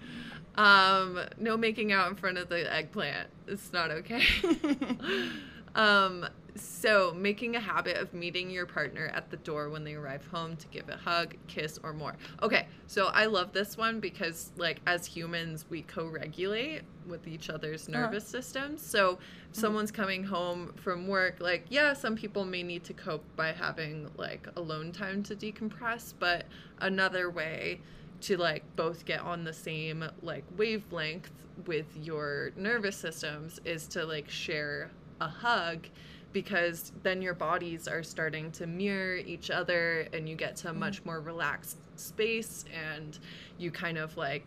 um 0.56 1.20
no 1.40 1.56
making 1.56 1.94
out 1.94 2.10
in 2.10 2.16
front 2.16 2.38
of 2.38 2.50
the 2.50 2.72
eggplant 2.72 3.30
it's 3.48 3.72
not 3.72 3.92
okay 3.92 4.24
um 5.76 6.26
so 6.56 7.12
making 7.16 7.56
a 7.56 7.60
habit 7.60 7.98
of 7.98 8.14
meeting 8.14 8.48
your 8.48 8.68
partner 8.68 9.10
at 9.16 9.32
the 9.32 9.38
door 9.38 9.70
when 9.72 9.84
they 9.84 9.96
arrive 9.96 10.24
home 10.28 10.56
to 10.56 10.68
give 10.68 10.88
a 10.88 10.96
hug 10.96 11.34
kiss 11.48 11.80
or 11.82 11.94
more. 11.94 12.16
Okay 12.44 12.68
so 12.86 13.08
i 13.08 13.26
love 13.26 13.54
this 13.54 13.76
one 13.76 14.00
because 14.00 14.52
like 14.58 14.80
as 14.86 15.04
humans 15.08 15.66
we 15.72 15.82
co-regulate 15.82 16.82
with 17.08 17.28
each 17.28 17.50
other's 17.50 17.90
Uh-huh. 17.90 18.02
nervous 18.02 18.26
systems. 18.28 18.86
So 18.86 19.18
if 19.50 19.56
someone's 19.58 19.92
coming 19.92 20.24
home 20.24 20.74
from 20.76 21.08
work 21.08 21.38
like 21.40 21.66
yeah 21.70 21.94
some 21.94 22.16
people 22.16 22.46
may 22.46 22.62
need 22.62 22.84
to 22.84 22.94
cope 22.94 23.24
by 23.36 23.52
having 23.52 24.12
like 24.18 24.48
alone 24.56 24.92
time 24.92 25.24
to 25.24 25.36
decompress 25.36 26.14
but 26.20 26.46
another 26.82 27.32
way 27.32 27.82
to 28.22 28.38
like 28.38 28.64
both 28.76 29.06
get 29.06 29.22
on 29.22 29.44
the 29.44 29.54
same 29.54 30.06
like 30.22 30.44
wavelength 30.56 31.32
with 31.66 31.88
your 31.98 32.52
nervous 32.56 32.96
systems 32.96 33.60
is 33.66 33.88
to 33.88 34.06
like 34.06 34.30
share 34.30 34.92
a 35.24 35.28
hug 35.28 35.88
because 36.32 36.92
then 37.04 37.22
your 37.22 37.34
bodies 37.36 37.88
are 37.88 38.02
starting 38.02 38.52
to 38.52 38.66
mirror 38.66 39.16
each 39.16 39.52
other 39.52 40.08
and 40.14 40.28
you 40.28 40.36
get 40.36 40.56
to 40.56 40.70
a 40.70 40.74
much 40.74 41.06
more 41.06 41.20
relaxed 41.20 41.78
space 41.96 42.66
and 42.74 43.20
you 43.60 43.70
kind 43.70 43.98
of 43.98 44.18
like 44.18 44.46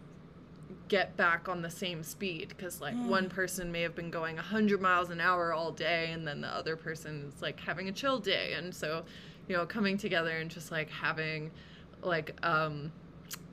get 0.88 1.16
back 1.16 1.48
on 1.48 1.62
the 1.62 1.70
same 1.70 2.02
speed 2.02 2.48
because 2.48 2.80
like 2.80 2.94
one 3.06 3.28
person 3.28 3.70
may 3.70 3.82
have 3.82 3.94
been 3.94 4.10
going 4.10 4.34
100 4.34 4.80
miles 4.80 5.10
an 5.10 5.20
hour 5.20 5.52
all 5.52 5.70
day 5.70 6.10
and 6.10 6.26
then 6.26 6.40
the 6.40 6.48
other 6.48 6.76
person 6.76 7.30
is 7.34 7.40
like 7.40 7.58
having 7.60 7.88
a 7.88 7.92
chill 7.92 8.18
day. 8.18 8.54
And 8.54 8.74
so 8.74 9.04
you 9.48 9.56
know 9.56 9.66
coming 9.66 9.96
together 9.96 10.30
and 10.38 10.50
just 10.50 10.70
like 10.70 10.90
having 10.90 11.50
like 12.02 12.36
um 12.44 12.92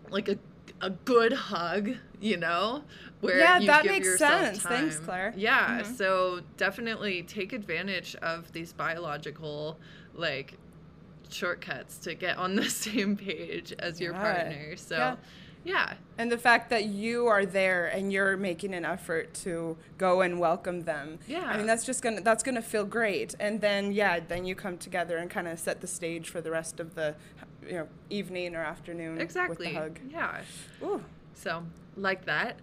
like 0.09 0.30
a 0.30 0.38
a 0.82 0.89
good 0.89 1.34
hug, 1.34 1.91
you 2.20 2.38
know, 2.38 2.84
where 3.22 3.38
Yeah, 3.39 3.59
that 3.59 3.86
makes 3.86 4.18
sense. 4.18 4.61
Thanks. 4.61 4.99
Clair. 4.99 5.34
Yeah, 5.36 5.82
Mhm. 5.82 5.97
so 5.97 6.41
definitely 6.57 7.24
take 7.24 7.53
advantage 7.53 8.16
of 8.22 8.51
these 8.53 8.74
biological 8.74 9.80
like 10.14 10.53
shortcuts 11.30 11.97
to 11.99 12.14
get 12.14 12.38
on 12.38 12.55
the 12.55 12.70
same 12.70 13.18
page 13.18 13.74
as 13.80 13.99
your 13.99 14.14
Yeah. 14.14 14.22
partner. 14.22 14.76
So 14.76 14.95
Yeah. 14.97 15.16
yeah. 15.64 15.93
And 16.18 16.32
the 16.32 16.38
fact 16.38 16.70
that 16.70 16.86
you 16.86 17.28
are 17.28 17.45
there 17.45 17.88
and 17.88 18.11
you're 18.14 18.38
making 18.38 18.74
an 18.76 18.86
effort 18.86 19.34
to 19.45 19.78
go 19.97 20.22
and 20.22 20.39
welcome 20.39 20.82
them. 20.82 21.20
Yeah. 21.28 21.45
I 21.45 21.57
mean, 21.57 21.66
that's 21.66 21.86
just 21.86 22.01
gonna 22.03 22.22
that's 22.22 22.43
gonna 22.43 22.61
feel 22.61 22.86
great. 22.86 23.34
And 23.39 23.61
then 23.61 23.91
yeah, 23.91 24.20
then 24.20 24.45
you 24.45 24.53
come 24.55 24.78
together 24.78 25.18
and 25.18 25.30
kind 25.30 25.47
of 25.47 25.59
set 25.59 25.82
the 25.82 25.88
stage 25.88 26.30
for 26.30 26.41
the 26.41 26.51
rest 26.51 26.80
of 26.80 26.93
the, 26.95 27.16
you 27.68 27.74
know, 27.74 27.88
evening 28.09 28.55
or 28.55 28.61
afternoon 28.61 29.20
Exactly. 29.20 29.68
with 29.68 29.74
the 29.74 29.80
hug. 29.80 29.99
Yeah. 30.09 30.41
Ooh. 30.84 31.03
So, 31.34 31.64
like 31.95 32.26
that. 32.26 32.59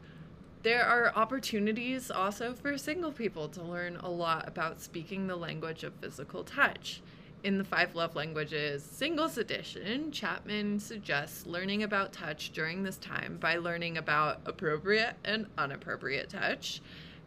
There 0.63 0.85
are 0.85 1.11
opportunities 1.17 2.11
also 2.11 2.53
for 2.53 2.77
single 2.77 3.13
people 3.13 3.49
to 3.49 3.63
learn 3.63 3.97
a 3.97 4.11
lot 4.11 4.47
about 4.47 4.79
speaking 4.81 5.27
the 5.27 5.37
language 5.37 5.85
of 5.85 5.95
physical 5.95 6.45
touch. 6.45 7.01
In 7.43 7.57
the 7.57 7.65
Five 7.65 7.95
Love 7.95 8.15
Languages 8.15 8.85
Singles 8.85 9.39
Edition, 9.39 10.13
Chapman 10.13 10.79
suggests 10.79 11.47
learning 11.47 11.83
about 11.83 12.13
touch 12.13 12.51
during 12.53 12.83
this 12.83 12.99
time 12.99 13.39
by 13.41 13.57
learning 13.57 13.97
about 13.97 14.43
appropriate 14.45 15.15
and 15.25 15.47
inappropriate 15.59 16.29
touch. 16.29 16.83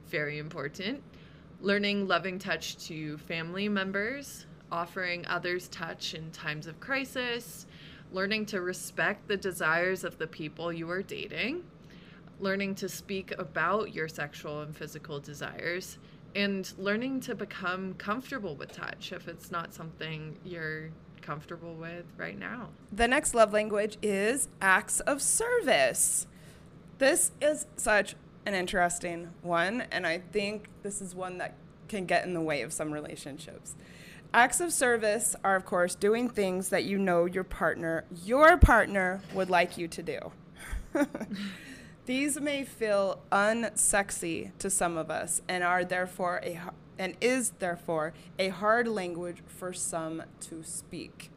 Very 0.10 0.38
important. 0.38 1.02
Learning 1.60 2.08
loving 2.08 2.38
touch 2.38 2.78
to 2.88 3.18
family 3.18 3.68
members, 3.68 4.46
offering 4.74 5.26
others 5.28 5.70
touch 5.70 6.16
in 6.16 6.32
times 6.32 6.66
of 6.66 6.80
crisis, 6.80 7.68
learning 8.12 8.46
to 8.48 8.60
respect 8.60 9.28
the 9.28 9.38
desires 9.38 10.04
of 10.04 10.18
the 10.18 10.28
people 10.28 10.74
you 10.74 10.90
are 10.90 11.04
dating, 11.04 11.64
learning 12.40 12.74
to 12.74 12.90
speak 12.90 13.32
about 13.38 13.94
your 13.94 14.08
sexual 14.08 14.62
and 14.62 14.76
physical 14.76 15.20
desires, 15.20 16.00
and 16.36 16.74
learning 16.80 17.20
to 17.20 17.36
become 17.36 17.94
comfortable 17.94 18.56
with 18.56 18.72
touch 18.72 19.12
if 19.14 19.28
it's 19.28 19.52
not 19.52 19.74
something 19.74 20.36
you're 20.44 20.90
comfortable 21.22 21.76
with 21.76 22.06
right 22.18 22.38
now. 22.38 22.70
The 22.92 23.08
next 23.08 23.36
love 23.36 23.54
language 23.54 23.98
is 24.02 24.50
acts 24.60 25.00
of 25.02 25.22
service. 25.22 26.26
This 26.98 27.32
is 27.40 27.68
such 27.78 28.16
an 28.48 28.56
interesting 28.56 29.30
one, 29.44 29.82
and 29.92 30.08
I 30.08 30.18
think 30.32 30.68
this 30.82 31.00
is 31.00 31.14
one 31.14 31.38
that 31.38 31.54
can 31.88 32.06
get 32.06 32.26
in 32.26 32.34
the 32.34 32.42
way 32.42 32.64
of 32.64 32.74
some 32.74 32.92
relationships. 32.92 33.76
Acts 34.36 34.60
of 34.60 34.74
service 34.74 35.36
are, 35.44 35.56
of 35.56 35.64
course, 35.64 35.94
doing 35.94 36.28
things 36.28 36.70
that 36.70 36.86
you 36.86 36.98
know 36.98 37.26
your 37.26 37.44
partner, 37.44 38.04
your 38.26 38.58
partner, 38.58 39.22
would 39.36 39.52
like 39.52 39.78
you 39.78 39.88
to 39.88 40.02
do. 40.02 40.32
These 42.08 42.42
may 42.42 42.64
feel 42.64 43.22
unsexy 43.32 44.52
to 44.58 44.72
some 44.72 44.98
of 44.98 45.12
us 45.12 45.44
and 45.48 45.64
are 45.64 45.86
therefore 45.86 46.42
a 46.44 46.60
and 46.98 47.16
is 47.22 47.52
therefore 47.60 48.14
a 48.40 48.50
hard 48.50 48.88
language 48.88 49.44
for 49.46 49.72
some 49.72 50.24
to 50.42 50.64
speak. 50.64 51.30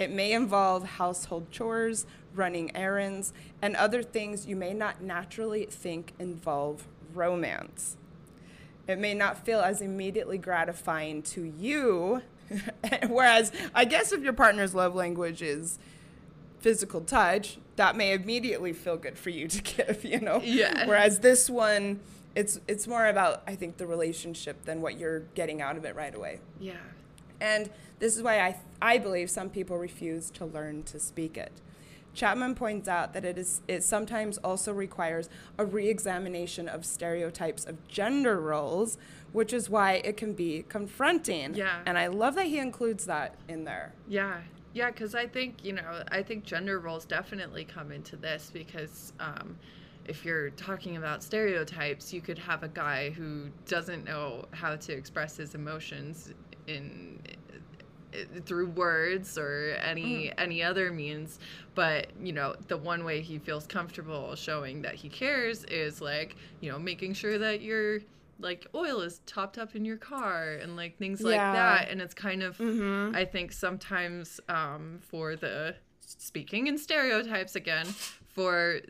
It 0.00 0.10
may 0.10 0.32
involve 0.32 0.84
household 0.84 1.52
chores, 1.52 2.04
running 2.34 2.74
errands, 2.76 3.32
and 3.62 3.76
other 3.76 4.02
things 4.02 4.44
you 4.44 4.56
may 4.56 4.74
not 4.74 5.00
naturally 5.00 5.66
think 5.66 6.14
involve 6.18 6.88
romance. 7.12 7.96
It 8.86 8.98
may 8.98 9.14
not 9.14 9.44
feel 9.44 9.60
as 9.60 9.80
immediately 9.80 10.38
gratifying 10.38 11.22
to 11.22 11.42
you, 11.42 12.22
whereas 13.08 13.52
I 13.74 13.84
guess 13.84 14.12
if 14.12 14.22
your 14.22 14.32
partner's 14.32 14.74
love 14.74 14.94
language 14.94 15.42
is 15.42 15.78
physical 16.60 17.00
touch, 17.00 17.58
that 17.76 17.96
may 17.96 18.12
immediately 18.12 18.72
feel 18.72 18.96
good 18.96 19.18
for 19.18 19.30
you 19.30 19.48
to 19.48 19.62
give, 19.84 20.04
you 20.04 20.20
know? 20.20 20.40
Yeah. 20.42 20.86
Whereas 20.86 21.20
this 21.20 21.48
one, 21.48 22.00
it's 22.34 22.60
it's 22.66 22.86
more 22.86 23.06
about 23.06 23.42
I 23.46 23.54
think 23.54 23.76
the 23.76 23.86
relationship 23.86 24.64
than 24.64 24.80
what 24.80 24.98
you're 24.98 25.20
getting 25.34 25.62
out 25.62 25.76
of 25.76 25.84
it 25.84 25.94
right 25.94 26.14
away. 26.14 26.40
Yeah. 26.60 26.74
And 27.40 27.70
this 27.98 28.16
is 28.16 28.22
why 28.22 28.40
I, 28.40 28.56
I 28.80 28.98
believe 28.98 29.30
some 29.30 29.50
people 29.50 29.78
refuse 29.78 30.30
to 30.32 30.44
learn 30.44 30.82
to 30.84 30.98
speak 30.98 31.36
it. 31.36 31.52
Chapman 32.14 32.54
points 32.54 32.88
out 32.88 33.12
that 33.12 33.24
it, 33.24 33.36
is, 33.36 33.60
it 33.68 33.82
sometimes 33.82 34.38
also 34.38 34.72
requires 34.72 35.28
a 35.58 35.64
re 35.64 35.88
examination 35.88 36.68
of 36.68 36.84
stereotypes 36.84 37.64
of 37.64 37.86
gender 37.88 38.40
roles, 38.40 38.96
which 39.32 39.52
is 39.52 39.68
why 39.68 39.94
it 40.04 40.16
can 40.16 40.32
be 40.32 40.64
confronting. 40.68 41.54
Yeah. 41.54 41.80
And 41.86 41.98
I 41.98 42.06
love 42.06 42.36
that 42.36 42.46
he 42.46 42.58
includes 42.58 43.06
that 43.06 43.34
in 43.48 43.64
there. 43.64 43.92
Yeah. 44.08 44.40
Yeah, 44.72 44.90
because 44.90 45.14
I 45.14 45.26
think, 45.28 45.64
you 45.64 45.72
know, 45.72 46.02
I 46.08 46.22
think 46.22 46.44
gender 46.44 46.80
roles 46.80 47.04
definitely 47.04 47.64
come 47.64 47.92
into 47.92 48.16
this 48.16 48.50
because 48.52 49.12
um, 49.20 49.56
if 50.04 50.24
you're 50.24 50.50
talking 50.50 50.96
about 50.96 51.22
stereotypes, 51.22 52.12
you 52.12 52.20
could 52.20 52.38
have 52.38 52.64
a 52.64 52.68
guy 52.68 53.10
who 53.10 53.48
doesn't 53.66 54.04
know 54.04 54.44
how 54.50 54.74
to 54.74 54.92
express 54.92 55.36
his 55.36 55.54
emotions 55.54 56.32
in 56.66 57.20
through 58.46 58.68
words 58.68 59.36
or 59.38 59.76
any 59.82 60.32
any 60.38 60.62
other 60.62 60.90
means 60.92 61.38
but 61.74 62.06
you 62.22 62.32
know 62.32 62.54
the 62.68 62.76
one 62.76 63.04
way 63.04 63.20
he 63.20 63.38
feels 63.38 63.66
comfortable 63.66 64.34
showing 64.36 64.82
that 64.82 64.94
he 64.94 65.08
cares 65.08 65.64
is 65.64 66.00
like 66.00 66.36
you 66.60 66.70
know 66.70 66.78
making 66.78 67.12
sure 67.14 67.38
that 67.38 67.60
your 67.60 68.00
like 68.40 68.66
oil 68.74 69.00
is 69.00 69.20
topped 69.26 69.58
up 69.58 69.76
in 69.76 69.84
your 69.84 69.96
car 69.96 70.54
and 70.60 70.74
like 70.76 70.98
things 70.98 71.20
like 71.20 71.36
that. 71.52 71.88
And 71.90 72.00
it's 72.02 72.14
kind 72.14 72.42
of 72.42 72.56
i 73.14 73.24
think 73.24 73.52
sometimes 73.52 74.40
um 74.48 74.98
for 75.00 75.36
the 75.36 75.76
speaking 76.00 76.66
in 76.66 76.76
stereotypes 76.76 77.54
again 77.56 77.86
for 78.28 78.80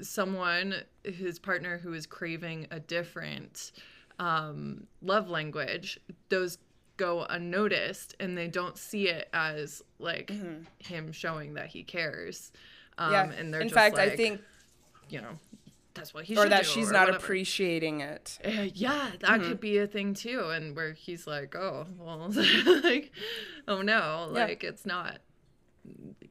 someone 0.00 0.74
his 1.04 1.38
partner 1.38 1.78
who 1.78 1.92
is 1.92 2.06
craving 2.06 2.66
a 2.70 2.80
different 2.80 3.72
um 4.18 4.86
love 5.02 5.28
language 5.28 6.00
those 6.28 6.58
go 6.96 7.24
unnoticed 7.28 8.14
and 8.20 8.36
they 8.38 8.48
don't 8.48 8.78
see 8.78 9.08
it 9.08 9.28
as 9.32 9.82
like 9.98 10.30
him 10.78 11.12
showing 11.12 11.54
that 11.54 11.66
he 11.66 11.82
cares 11.82 12.52
um 12.98 13.12
yeah. 13.12 13.30
and 13.32 13.52
they're 13.52 13.60
In 13.60 13.68
just 13.68 13.74
fact, 13.74 13.98
I 13.98 14.10
think, 14.16 14.40
you 15.08 15.20
know 15.20 15.38
that's 15.94 16.12
what 16.12 16.24
he 16.24 16.36
or 16.36 16.48
that 16.48 16.66
she's 16.66 16.90
or 16.90 16.92
not 16.92 17.06
whatever. 17.06 17.24
appreciating 17.24 18.00
it. 18.00 18.38
Uh, 18.44 18.66
yeah, 18.74 19.10
that 19.20 19.30
Mm-hmm. 19.40 19.48
could 19.48 19.60
be 19.60 19.78
a 19.78 19.86
thing 19.86 20.12
too, 20.14 20.48
and 20.50 20.74
where 20.74 20.92
he's 20.92 21.24
like, 21.26 21.54
"Oh, 21.54 21.86
well, 21.98 22.32
like, 22.82 23.12
oh 23.68 23.80
no, 23.80 24.28
Yeah. 24.34 24.44
like 24.46 24.64
it's 24.64 24.84
not." 24.84 25.18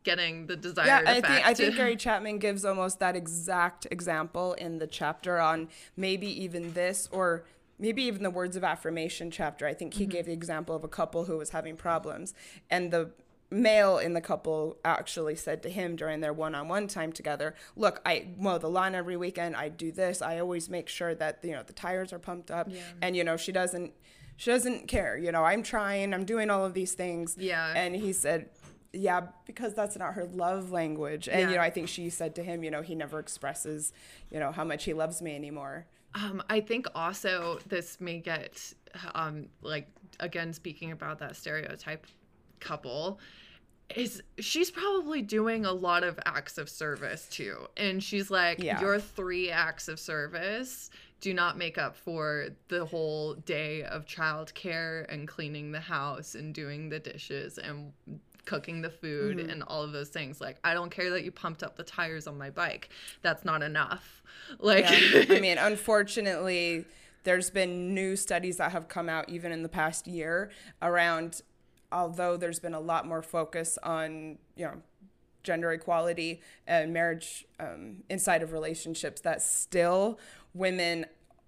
getting 0.03 0.47
the 0.47 0.55
desired 0.55 0.87
yeah, 0.87 1.01
I 1.05 1.17
effect. 1.17 1.27
think 1.27 1.47
I 1.47 1.53
think 1.53 1.75
Gary 1.75 1.95
Chapman 2.05 2.39
gives 2.39 2.65
almost 2.65 2.99
that 2.99 3.15
exact 3.15 3.85
example 3.91 4.53
in 4.53 4.79
the 4.79 4.87
chapter 4.87 5.39
on 5.39 5.69
maybe 5.95 6.27
even 6.43 6.73
this 6.73 7.07
or 7.11 7.45
maybe 7.79 8.03
even 8.03 8.23
the 8.23 8.29
words 8.29 8.55
of 8.55 8.63
affirmation 8.63 9.31
chapter. 9.31 9.65
I 9.67 9.73
think 9.73 9.95
he 9.95 10.05
gave 10.05 10.21
mm-hmm. 10.21 10.29
the 10.29 10.33
example 10.33 10.75
of 10.75 10.83
a 10.83 10.87
couple 10.87 11.25
who 11.25 11.37
was 11.37 11.49
having 11.49 11.75
problems 11.75 12.33
and 12.69 12.91
the 12.91 13.11
male 13.53 13.99
in 13.99 14.13
the 14.13 14.21
couple 14.21 14.77
actually 14.83 15.35
said 15.35 15.61
to 15.63 15.69
him 15.69 15.95
during 15.95 16.21
their 16.21 16.33
one-on-one 16.33 16.87
time 16.87 17.11
together 17.11 17.53
look 17.75 18.01
i 18.05 18.25
mow 18.37 18.57
the 18.57 18.69
lawn 18.69 18.95
every 18.95 19.15
weekend 19.15 19.55
i 19.55 19.69
do 19.69 19.91
this. 19.91 20.21
I 20.21 20.39
always 20.39 20.69
make 20.69 20.89
sure 20.89 21.13
that 21.15 21.39
you 21.43 21.51
know 21.51 21.63
the 21.63 21.73
tires 21.73 22.11
are 22.11 22.19
pumped 22.19 22.49
up 22.49 22.69
and 23.01 23.15
you 23.15 23.23
know 23.23 23.37
she 23.37 23.51
doesn't 23.51 23.93
she 24.35 24.49
doesn't 24.49 24.87
care. 24.87 25.15
You 25.17 25.31
know 25.31 25.43
i'm 25.43 25.61
trying 25.61 26.13
i'm 26.13 26.25
doing 26.25 26.49
all 26.49 26.65
of 26.65 26.73
these 26.73 26.93
things. 26.93 27.35
Yeah. 27.37 27.71
and 27.75 27.95
he 27.95 28.11
said 28.11 28.49
yeah 28.91 29.27
because 29.45 29.73
that's 29.73 29.97
not 29.97 30.15
her 30.15 30.25
love 30.25 30.71
language. 30.71 31.29
And 31.29 31.51
you 31.51 31.57
know 31.57 31.61
i 31.61 31.69
think 31.69 31.87
she 31.89 32.09
said 32.09 32.33
to 32.35 32.43
him 32.43 32.63
you 32.63 32.71
know 32.71 32.81
he 32.81 32.95
never 32.95 33.19
expresses 33.19 33.93
you 34.31 34.39
know 34.39 34.51
how 34.51 34.63
much 34.63 34.85
he 34.85 34.93
loves 34.93 35.21
me 35.21 35.35
anymore 35.35 35.85
Um, 36.15 36.43
I 36.49 36.59
think 36.59 36.87
also 36.93 37.59
this 37.67 37.99
may 37.99 38.19
get 38.19 38.73
um 39.15 39.47
like 39.61 39.87
again 40.19 40.53
speaking 40.53 40.91
about 40.91 41.19
that 41.19 41.35
stereotype 41.35 42.05
couple 42.59 43.19
is 43.95 44.23
she's 44.39 44.71
probably 44.71 45.21
doing 45.21 45.65
a 45.65 45.71
lot 45.71 46.03
of 46.03 46.19
acts 46.25 46.57
of 46.57 46.69
service 46.69 47.27
too. 47.29 47.67
And 47.77 48.01
she's 48.01 48.31
like, 48.31 48.61
Yeah. 48.61 48.81
Your 48.81 48.99
three 48.99 49.51
acts 49.51 49.87
of 49.87 49.99
service 49.99 50.89
do 51.21 51.33
not 51.33 51.57
make 51.57 51.77
up 51.77 51.95
for 51.95 52.49
the 52.67 52.85
whole 52.85 53.35
day 53.35 53.83
of 53.83 54.05
childcare 54.05 55.05
and 55.09 55.27
cleaning 55.27 55.71
the 55.71 55.79
house 55.79 56.35
and 56.35 56.53
doing 56.53 56.89
the 56.89 56.99
dishes 56.99 57.57
and 57.57 57.93
cooking 58.45 58.81
the 58.81 58.89
food 58.89 59.37
Mm-hmm. 59.37 59.49
and 59.49 59.63
all 59.63 59.81
of 59.83 59.91
those 59.91 60.09
things. 60.09 60.41
Like, 60.41 60.57
I 60.63 60.73
don't 60.73 60.89
care 60.89 61.09
that 61.11 61.23
you 61.23 61.31
pumped 61.31 61.63
up 61.63 61.75
the 61.77 61.83
tires 61.83 62.27
on 62.27 62.37
my 62.37 62.49
bike. 62.49 62.89
That's 63.21 63.45
not 63.45 63.63
enough. 63.63 64.21
Like 64.59 64.85
Yeah. 64.89 65.25
I 65.35 65.39
mean, 65.39 65.57
unfortunately, 66.07 66.85
there's 67.23 67.49
been 67.49 67.93
new 67.93 68.15
studies 68.17 68.57
that 68.57 68.71
have 68.73 68.87
come 68.89 69.07
out 69.07 69.29
even 69.29 69.51
in 69.51 69.63
the 69.63 69.69
past 69.69 70.07
year 70.07 70.51
around, 70.81 71.41
although 71.91 72.35
there's 72.37 72.59
been 72.59 72.73
a 72.73 72.79
lot 72.81 73.07
more 73.07 73.21
focus 73.21 73.77
on, 73.83 74.37
you 74.57 74.65
know, 74.65 74.81
gender 75.43 75.71
equality 75.71 76.41
and 76.67 76.93
marriage 76.93 77.45
um, 77.59 77.97
inside 78.09 78.41
of 78.43 78.51
relationships, 78.51 79.21
that 79.21 79.41
still 79.41 80.19
women 80.53 81.05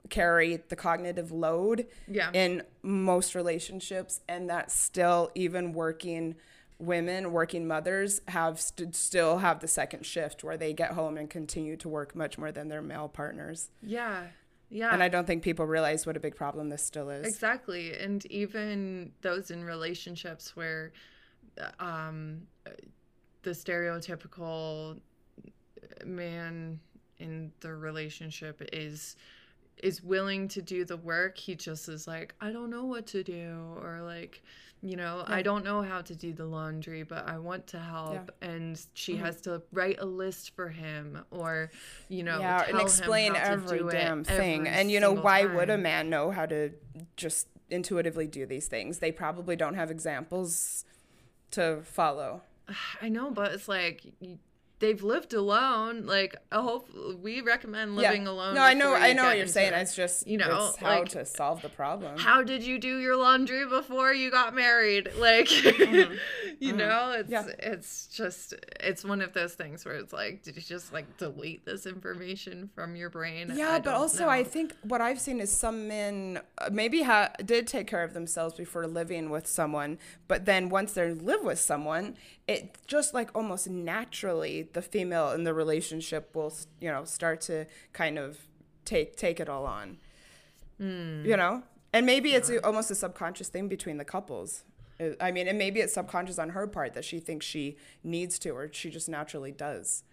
carry 0.09 0.57
the 0.69 0.75
cognitive 0.75 1.31
load 1.31 1.87
Yeah. 2.07 2.29
in 2.33 2.63
most 2.83 3.35
relationships, 3.35 4.21
and 4.29 4.49
that 4.49 4.71
still 4.71 5.31
even 5.35 5.73
working 5.73 6.35
women 6.79 7.31
working 7.31 7.65
mothers 7.67 8.21
have 8.27 8.59
st- 8.59 8.95
still 8.95 9.37
have 9.37 9.59
the 9.61 9.67
second 9.67 10.05
shift 10.05 10.43
where 10.43 10.57
they 10.57 10.73
get 10.73 10.91
home 10.91 11.17
and 11.17 11.29
continue 11.29 11.77
to 11.77 11.87
work 11.87 12.15
much 12.15 12.37
more 12.37 12.51
than 12.51 12.67
their 12.67 12.81
male 12.81 13.07
partners 13.07 13.69
Yeah. 13.81 14.23
Yeah. 14.69 14.89
and 14.93 15.01
i 15.01 15.07
don't 15.07 15.25
think 15.25 15.41
people 15.43 15.65
realize 15.65 16.05
what 16.05 16.17
a 16.17 16.19
big 16.19 16.35
problem 16.35 16.69
this 16.69 16.83
still 16.83 17.09
is 17.09 17.25
Exactly. 17.27 17.93
And 17.97 18.25
even 18.25 19.11
those 19.21 19.51
in 19.51 19.63
relationships 19.63 20.55
where 20.55 20.91
um, 21.79 22.41
the 23.43 23.51
stereotypical 23.51 24.99
man 26.05 26.79
in 27.19 27.51
the 27.61 27.73
relationship 27.73 28.61
is 28.73 29.15
is 29.81 30.03
willing 30.03 30.47
to 30.47 30.61
do 30.61 30.83
the 30.85 30.97
work 30.97 31.37
he 31.37 31.55
just 31.55 31.87
is 31.89 32.07
like 32.07 32.33
i 32.41 32.51
don't 32.51 32.69
know 32.69 32.85
what 32.85 33.05
to 33.07 33.23
do 33.23 33.55
or 33.81 34.01
like 34.03 34.41
you 34.85 34.95
know 34.95 35.23
i 35.27 35.41
don't 35.41 35.65
know 35.65 35.81
how 35.81 35.99
to 35.99 36.13
do 36.15 36.31
the 36.31 36.45
laundry 36.45 37.01
but 37.01 37.27
i 37.27 37.37
want 37.39 37.65
to 37.65 37.79
help 37.79 38.29
and 38.41 38.85
she 38.93 39.13
Mm-hmm. 39.13 39.25
has 39.25 39.41
to 39.41 39.61
write 39.71 39.97
a 39.99 40.05
list 40.05 40.55
for 40.55 40.69
him 40.69 41.23
or 41.31 41.71
you 42.07 42.21
know 42.21 42.37
yeah 42.39 42.59
tell 42.59 42.69
and 42.69 42.75
him 42.79 42.85
explain 42.85 43.35
every 43.35 43.81
damn 43.89 44.23
thing. 44.23 44.67
every 44.67 44.79
and 44.79 44.91
you 44.91 44.99
know 44.99 45.11
why 45.11 45.45
would 45.45 45.69
a 45.71 45.77
man 45.77 46.09
know 46.09 46.29
how 46.29 46.45
to 46.45 46.71
just 47.17 47.47
intuitively 47.69 48.27
do 48.27 48.45
these 48.45 48.67
things? 48.67 48.99
They 48.99 49.11
probably 49.11 49.55
don't 49.55 49.73
have 49.73 49.89
examples 49.89 50.85
to 51.51 51.81
follow. 51.83 52.41
I 53.01 53.09
know, 53.09 53.31
but 53.31 53.53
it's 53.53 53.67
like 53.67 54.03
they've 54.79 55.01
lived 55.03 55.33
alone. 55.33 56.05
Like, 56.05 56.35
I 56.51 56.61
hope 56.61 56.89
we 57.21 57.41
recommend 57.41 57.95
living 57.95 58.27
alone. 58.27 58.55
no 58.55 58.61
i 58.61 58.73
know 58.73 58.93
i 58.93 59.13
know 59.13 59.23
what 59.23 59.37
you're 59.37 59.47
saying 59.47 59.73
it. 59.73 59.77
it's 59.77 59.95
just 59.95 60.27
you 60.27 60.37
know, 60.37 60.47
know 60.47 60.67
it's 60.69 60.77
how 60.77 60.99
like, 60.99 61.09
to 61.09 61.25
solve 61.25 61.61
the 61.61 61.69
problem 61.69 62.17
How 62.17 62.43
did 62.43 62.63
you 62.63 62.77
do 62.79 62.99
your 62.99 63.15
laundry 63.15 63.65
before 63.67 64.13
you 64.13 64.29
got 64.31 64.53
married? 64.53 65.09
Like, 65.17 65.49
you 66.59 66.73
know, 66.73 67.11
it's 67.17 67.31
Mm-hmm. 67.31 67.31
Yeah. 67.31 67.71
it's 67.73 68.07
just 68.07 68.53
it's 68.79 69.03
one 69.03 69.21
of 69.21 69.33
those 69.33 69.53
things 69.53 69.83
where 69.85 69.95
it's 69.95 70.13
like, 70.13 70.43
did 70.43 70.55
you 70.55 70.61
just 70.61 70.93
like 70.93 71.17
delete 71.17 71.65
this 71.65 71.85
information 71.85 72.69
from 72.75 72.95
your 72.95 73.09
brain? 73.09 73.51
Yeah, 73.55 73.79
but 73.79 73.93
also 73.93 74.27
I 74.27 74.43
think 74.43 74.73
what 74.83 75.01
I've 75.01 75.19
seen 75.19 75.39
is 75.39 75.51
some 75.51 75.87
men 75.87 76.39
uh, 76.59 76.69
maybe 76.71 77.01
ha- 77.03 77.31
did 77.43 77.65
take 77.67 77.87
care 77.87 78.03
of 78.03 78.13
themselves 78.13 78.53
before 78.55 78.85
living 78.87 79.29
with 79.29 79.47
someone, 79.47 79.97
but 80.27 80.45
then 80.45 80.69
once 80.69 80.93
they 80.93 81.11
live 81.11 81.43
with 81.43 81.59
someone, 81.59 82.15
it 82.47 82.77
just 82.87 83.13
like 83.13 83.29
almost 83.35 83.67
naturally 83.69 84.64
the 84.73 84.81
female 84.81 85.31
in 85.31 85.43
the 85.43 85.53
relationship 85.53 86.35
will 86.35 86.53
you 86.79 86.89
know 86.91 87.03
start 87.05 87.41
to 87.41 87.65
kind 87.93 88.17
of 88.17 88.39
take 88.85 89.15
take 89.15 89.39
it 89.39 89.49
all 89.49 89.65
on. 89.65 89.97
You 90.77 91.37
know, 91.37 91.63
and 91.93 92.05
maybe 92.05 92.33
it's 92.33 92.49
a, 92.49 92.61
almost 92.65 92.91
a 92.91 92.95
subconscious 92.95 93.47
thing 93.47 93.69
between 93.69 93.97
the 93.97 94.03
couples. 94.03 94.65
Uh, 94.99 95.11
I 95.21 95.31
mean, 95.31 95.47
and 95.47 95.57
maybe 95.57 95.79
it's 95.79 95.93
subconscious 95.93 96.37
on 96.37 96.49
her 96.49 96.67
part 96.67 96.93
that 96.95 97.05
she 97.05 97.19
thinks 97.19 97.45
she 97.45 97.77
needs 98.03 98.37
to, 98.39 98.49
or 98.49 98.69
she 98.73 98.89
just 98.89 99.07
naturally 99.07 99.51
does. 99.53 100.03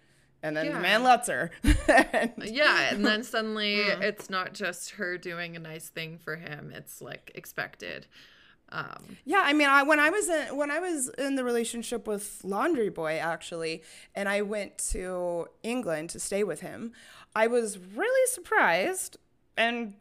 And 0.41 0.55
then 0.55 0.67
Yeah. 0.67 0.73
the 0.73 0.79
man 0.79 1.03
lets 1.03 1.27
her. 1.27 1.51
And- 1.87 2.33
yeah, 2.43 2.93
and 2.93 3.05
then 3.05 3.23
suddenly 3.23 3.75
Mm. 3.77 4.01
it's 4.01 4.29
not 4.29 4.53
just 4.53 4.91
her 4.91 5.17
doing 5.17 5.55
a 5.57 5.59
nice 5.59 5.89
thing 5.89 6.17
for 6.17 6.37
him; 6.37 6.71
it's 6.73 7.01
like 7.01 7.31
expected. 7.35 8.07
Um, 8.73 9.17
Yeah, 9.23 9.43
I 9.45 9.53
mean, 9.53 9.69
I 9.69 9.83
when 9.83 9.99
I 9.99 10.09
was 10.09 10.27
in 10.27 10.57
when 10.57 10.71
I 10.71 10.79
was 10.79 11.09
in 11.09 11.35
the 11.35 11.43
relationship 11.43 12.07
with 12.07 12.41
Laundry 12.43 12.89
Boy 12.89 13.17
actually, 13.19 13.83
and 14.15 14.27
I 14.27 14.41
went 14.41 14.77
to 14.91 15.47
England 15.61 16.09
to 16.11 16.19
stay 16.19 16.43
with 16.43 16.61
him, 16.61 16.91
I 17.35 17.47
was 17.47 17.77
really 17.77 18.27
surprised 18.31 19.17
and 19.55 19.93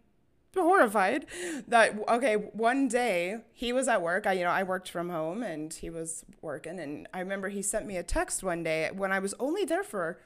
horrified 0.57 1.27
that 1.69 1.97
okay, 2.09 2.35
one 2.35 2.89
day 2.89 3.39
he 3.53 3.73
was 3.73 3.89
at 3.89 4.03
work. 4.03 4.27
I 4.27 4.33
you 4.33 4.45
know 4.45 4.51
I 4.51 4.63
worked 4.63 4.91
from 4.91 5.11
home 5.11 5.43
and 5.43 5.73
he 5.73 5.91
was 5.91 6.25
working, 6.41 6.81
and 6.81 7.07
I 7.13 7.21
remember 7.21 7.51
he 7.51 7.63
sent 7.63 7.87
me 7.87 7.97
a 7.99 8.03
text 8.03 8.43
one 8.43 8.63
day 8.63 8.91
when 8.93 9.13
I 9.13 9.19
was 9.19 9.35
only 9.39 9.65
there 9.67 9.85
for 9.85 10.19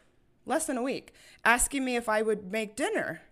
less 0.46 0.66
than 0.66 0.76
a 0.78 0.82
week, 0.82 1.12
asking 1.44 1.84
me 1.84 1.96
if 1.96 2.08
I 2.08 2.22
would 2.22 2.52
make 2.52 2.76
dinner. 2.76 3.22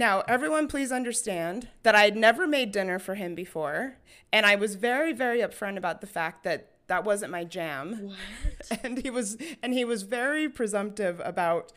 Now, 0.00 0.22
everyone, 0.26 0.66
please 0.66 0.92
understand 0.92 1.68
that 1.82 1.94
I 1.94 2.04
had 2.04 2.16
never 2.16 2.46
made 2.46 2.72
dinner 2.72 2.98
for 2.98 3.16
him 3.16 3.34
before, 3.34 3.98
and 4.32 4.46
I 4.46 4.54
was 4.54 4.74
very, 4.76 5.12
very 5.12 5.40
upfront 5.40 5.76
about 5.76 6.00
the 6.00 6.06
fact 6.06 6.42
that 6.44 6.70
that 6.86 7.04
wasn't 7.04 7.32
my 7.32 7.44
jam. 7.44 8.06
What? 8.06 8.78
And 8.82 8.96
he 8.96 9.10
was, 9.10 9.36
and 9.62 9.74
he 9.74 9.84
was 9.84 10.04
very 10.04 10.48
presumptive 10.48 11.20
about 11.22 11.70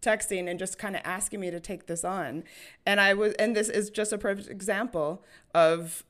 texting 0.00 0.48
and 0.48 0.56
just 0.56 0.78
kind 0.78 0.94
of 0.94 1.02
asking 1.04 1.40
me 1.40 1.50
to 1.50 1.58
take 1.58 1.88
this 1.88 2.04
on. 2.04 2.44
And 2.86 3.00
I 3.00 3.12
was, 3.12 3.34
and 3.40 3.56
this 3.56 3.68
is 3.68 3.90
just 3.90 4.12
a 4.12 4.18
perfect 4.18 4.48
example 4.48 5.24
of 5.52 6.04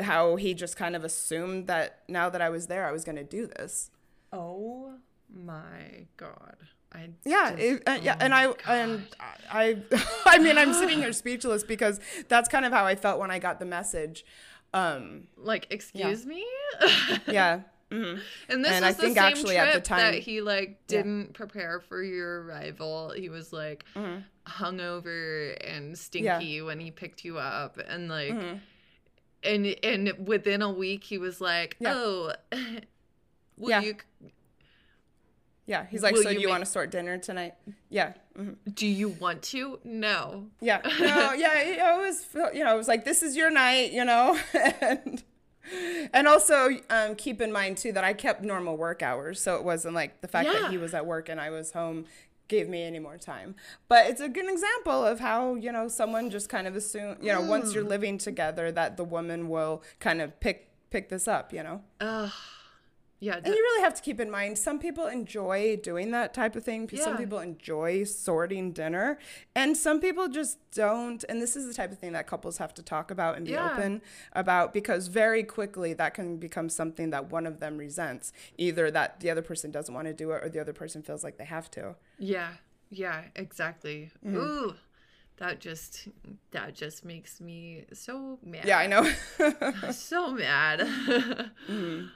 how 0.00 0.34
he 0.34 0.52
just 0.52 0.76
kind 0.76 0.96
of 0.96 1.04
assumed 1.04 1.68
that 1.68 2.00
now 2.08 2.28
that 2.28 2.42
I 2.42 2.48
was 2.48 2.66
there, 2.66 2.88
I 2.88 2.90
was 2.90 3.04
going 3.04 3.18
to 3.18 3.22
do 3.22 3.46
this. 3.46 3.92
oh 4.32 4.94
my 5.32 6.08
god! 6.16 6.56
I 6.94 7.08
Yeah, 7.24 7.50
just- 7.50 7.62
it, 7.62 7.82
uh, 7.88 7.98
yeah, 8.02 8.14
oh 8.20 8.24
and 8.24 8.34
I 8.34 8.46
and 8.68 9.06
I, 9.50 9.76
I 10.26 10.38
mean, 10.38 10.56
I'm 10.58 10.72
sitting 10.72 10.98
here 10.98 11.12
speechless 11.12 11.64
because 11.64 12.00
that's 12.28 12.48
kind 12.48 12.64
of 12.64 12.72
how 12.72 12.84
I 12.86 12.94
felt 12.94 13.18
when 13.18 13.30
I 13.30 13.38
got 13.38 13.58
the 13.58 13.66
message. 13.66 14.24
Um, 14.72 15.28
like 15.36 15.66
excuse 15.70 16.26
me 16.26 16.44
yeah, 17.28 17.60
hmm 17.92 18.14
and 18.48 18.64
this 18.64 18.72
And 18.72 18.84
was 18.84 18.84
I 18.84 18.90
the 18.92 18.94
think 19.02 19.14
same 19.16 19.24
actually 19.24 19.54
trip 19.54 19.68
at 19.68 19.74
the 19.74 19.80
time- 19.80 19.98
that 20.12 20.14
he 20.20 20.40
like 20.40 20.84
didn't 20.88 21.32
prepare 21.34 21.78
for 21.80 22.02
your 22.02 22.42
arrival 22.42 23.12
he 23.16 23.28
was 23.28 23.52
like 23.52 23.84
Mm-hmm. 23.94 24.22
hungover 24.64 25.56
and 25.64 25.96
stinky 25.96 26.60
when 26.60 26.80
he 26.80 26.90
picked 26.90 27.24
you 27.24 27.38
up 27.38 27.78
and 27.88 28.08
like 28.08 28.34
and 29.44 29.66
and 29.84 30.12
within 30.26 30.60
a 30.60 30.70
week 30.70 31.04
he 31.04 31.18
was 31.18 31.40
like 31.40 31.76
Yeah. 31.78 31.92
oh 31.94 32.32
will 33.56 33.70
Yeah. 33.70 33.80
you 33.80 33.94
yeah. 35.66 35.86
He's 35.90 36.02
like, 36.02 36.14
Will 36.14 36.22
so 36.22 36.28
do 36.28 36.34
you 36.34 36.40
you 36.42 36.46
make- 36.46 36.52
want 36.52 36.64
to 36.64 36.70
sort 36.70 36.90
dinner 36.90 37.18
tonight? 37.18 37.54
Yeah, 37.90 38.12
hmm 38.36 38.52
do 38.72 38.86
you 38.86 39.08
want 39.08 39.42
to 39.44 39.78
no 39.84 40.46
yeah, 40.60 40.80
no, 41.00 41.32
yeah. 41.32 41.60
It 41.60 42.06
was, 42.06 42.26
you 42.54 42.64
know, 42.64 42.74
it 42.74 42.78
was 42.78 42.88
like 42.88 43.04
this 43.04 43.22
is 43.22 43.36
your 43.36 43.50
night, 43.50 43.92
you 43.92 44.04
know, 44.04 44.38
and 44.80 45.22
and 46.12 46.28
also 46.28 46.68
um, 46.90 47.14
keep 47.14 47.40
in 47.40 47.50
mind 47.52 47.78
too 47.78 47.92
that 47.92 48.04
I 48.04 48.12
kept 48.12 48.42
normal 48.42 48.76
work 48.76 49.02
hours, 49.02 49.40
so 49.40 49.56
it 49.56 49.64
wasn't 49.64 49.94
like 49.94 50.20
the 50.20 50.28
fact 50.28 50.48
that 50.52 50.70
he 50.70 50.76
was 50.78 50.92
at 50.94 51.06
work 51.06 51.28
and 51.28 51.40
I 51.40 51.50
was 51.50 51.72
home 51.72 52.04
gave 52.48 52.68
me 52.68 52.82
any 52.82 52.98
more 52.98 53.16
time. 53.16 53.54
But 53.88 54.06
it's 54.08 54.20
a 54.20 54.28
good 54.28 54.50
example 54.50 55.02
of 55.04 55.18
how 55.20 55.54
you 55.54 55.72
know 55.72 55.88
someone 55.88 56.28
just 56.28 56.50
kind 56.50 56.66
of 56.66 56.76
assume 56.76 57.16
you 57.22 57.32
know 57.32 57.40
once 57.40 57.68
Hmm. 57.70 57.74
you're 57.76 57.84
living 57.84 58.18
together 58.18 58.70
that 58.72 58.96
the 58.98 59.04
woman 59.04 59.48
will 59.48 59.82
kind 60.00 60.20
of 60.20 60.38
pick 60.40 60.68
pick 60.90 61.08
this 61.08 61.26
up, 61.26 61.52
you 61.52 61.62
know. 61.62 61.80
Ugh. 62.00 62.30
Yeah. 63.24 63.36
And 63.36 63.46
you 63.46 63.52
really 63.54 63.82
have 63.82 63.94
to 63.94 64.02
keep 64.02 64.20
in 64.20 64.30
mind 64.30 64.58
some 64.58 64.78
people 64.78 65.06
enjoy 65.06 65.76
doing 65.82 66.10
that 66.10 66.34
type 66.34 66.56
of 66.56 66.64
thing. 66.64 66.88
yeah. 66.92 67.02
Some 67.04 67.16
people 67.16 67.38
enjoy 67.38 68.04
sorting 68.04 68.72
dinner, 68.72 69.18
and 69.54 69.76
some 69.76 69.98
people 70.00 70.28
just 70.28 70.58
don't. 70.72 71.24
And 71.28 71.40
this 71.40 71.56
is 71.56 71.66
the 71.66 71.74
type 71.74 71.90
of 71.90 71.98
thing 71.98 72.12
that 72.12 72.26
couples 72.26 72.58
have 72.58 72.74
to 72.74 72.82
talk 72.82 73.10
about 73.10 73.36
and 73.36 73.46
be 73.46 73.52
Yeah. 73.52 73.72
open 73.72 74.02
about 74.32 74.74
because 74.74 75.06
very 75.08 75.42
quickly 75.42 75.94
that 75.94 76.12
can 76.14 76.36
become 76.36 76.68
something 76.68 77.10
that 77.10 77.30
one 77.30 77.46
of 77.46 77.60
them 77.60 77.78
resents. 77.78 78.32
Either 78.58 78.90
that 78.90 79.20
the 79.20 79.30
other 79.30 79.42
person 79.42 79.70
doesn't 79.70 79.94
want 79.94 80.06
to 80.06 80.12
do 80.14 80.30
it 80.32 80.44
or 80.44 80.48
the 80.50 80.60
other 80.60 80.72
person 80.74 81.02
feels 81.02 81.24
like 81.24 81.38
they 81.38 81.44
have 81.44 81.70
to. 81.70 81.94
Yeah, 82.18 82.50
yeah, 82.90 83.22
exactly. 83.36 84.10
Mm-hmm. 84.24 84.36
Ooh, 84.36 84.74
that 85.38 85.60
just 85.60 86.08
that 86.50 86.74
just 86.74 87.04
makes 87.04 87.40
me 87.40 87.86
so 87.92 88.38
mad. 88.44 88.64
Yeah, 88.66 88.78
I 88.78 88.86
know. 88.86 89.04
so 89.92 90.30
mad. 90.32 90.80
Mm-hmm. 91.68 92.06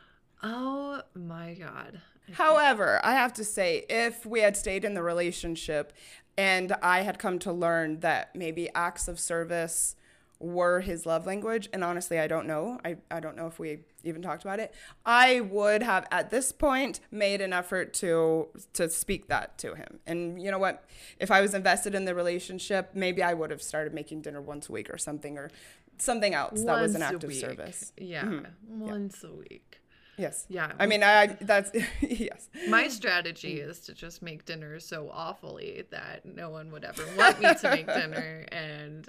Oh 0.42 1.02
my 1.14 1.54
god. 1.54 2.00
However, 2.32 3.00
I 3.02 3.12
have 3.12 3.32
to 3.34 3.44
say, 3.44 3.84
if 3.88 4.26
we 4.26 4.40
had 4.40 4.56
stayed 4.56 4.84
in 4.84 4.94
the 4.94 5.02
relationship 5.02 5.92
and 6.36 6.74
I 6.82 7.00
had 7.00 7.18
come 7.18 7.38
to 7.40 7.52
learn 7.52 8.00
that 8.00 8.36
maybe 8.36 8.68
acts 8.74 9.08
of 9.08 9.18
service 9.18 9.96
were 10.40 10.80
his 10.80 11.04
love 11.04 11.26
language, 11.26 11.68
and 11.72 11.82
honestly, 11.82 12.20
I 12.20 12.28
don't 12.28 12.46
know. 12.46 12.78
I, 12.84 12.96
I 13.10 13.18
don't 13.18 13.36
know 13.36 13.48
if 13.48 13.58
we 13.58 13.80
even 14.04 14.22
talked 14.22 14.44
about 14.44 14.60
it. 14.60 14.72
I 15.04 15.40
would 15.40 15.82
have, 15.82 16.06
at 16.12 16.30
this 16.30 16.52
point, 16.52 17.00
made 17.10 17.40
an 17.40 17.52
effort 17.52 17.92
to 17.94 18.46
to 18.74 18.88
speak 18.88 19.26
that 19.26 19.58
to 19.58 19.74
him. 19.74 19.98
And 20.06 20.40
you 20.40 20.52
know 20.52 20.58
what? 20.58 20.84
If 21.18 21.32
I 21.32 21.40
was 21.40 21.54
invested 21.54 21.94
in 21.96 22.04
the 22.04 22.14
relationship, 22.14 22.90
maybe 22.94 23.20
I 23.20 23.34
would 23.34 23.50
have 23.50 23.62
started 23.62 23.92
making 23.92 24.22
dinner 24.22 24.40
once 24.40 24.68
a 24.68 24.72
week 24.72 24.90
or 24.94 24.98
something, 24.98 25.36
or 25.38 25.50
something 25.96 26.34
else 26.34 26.62
that 26.62 26.80
was 26.80 26.94
an 26.94 27.02
act 27.02 27.24
of 27.24 27.34
service. 27.34 27.92
Mm-hmm. 27.98 28.04
Yeah, 28.04 28.50
once 28.68 29.24
a 29.24 29.32
week. 29.32 29.77
Yes. 30.18 30.44
Yeah. 30.48 30.72
I 30.78 30.86
mean, 30.86 31.02
I 31.02 31.26
that's 31.40 31.70
yes. 32.02 32.48
My 32.68 32.88
strategy 32.88 33.60
is 33.60 33.80
to 33.80 33.94
just 33.94 34.20
make 34.20 34.44
dinner 34.44 34.80
so 34.80 35.08
awfully 35.12 35.84
that 35.90 36.26
no 36.26 36.50
one 36.50 36.70
would 36.72 36.84
ever 36.84 37.04
want 37.16 37.40
me 37.40 37.54
to 37.54 37.70
make 37.70 37.86
dinner 37.86 38.44
and 38.52 39.08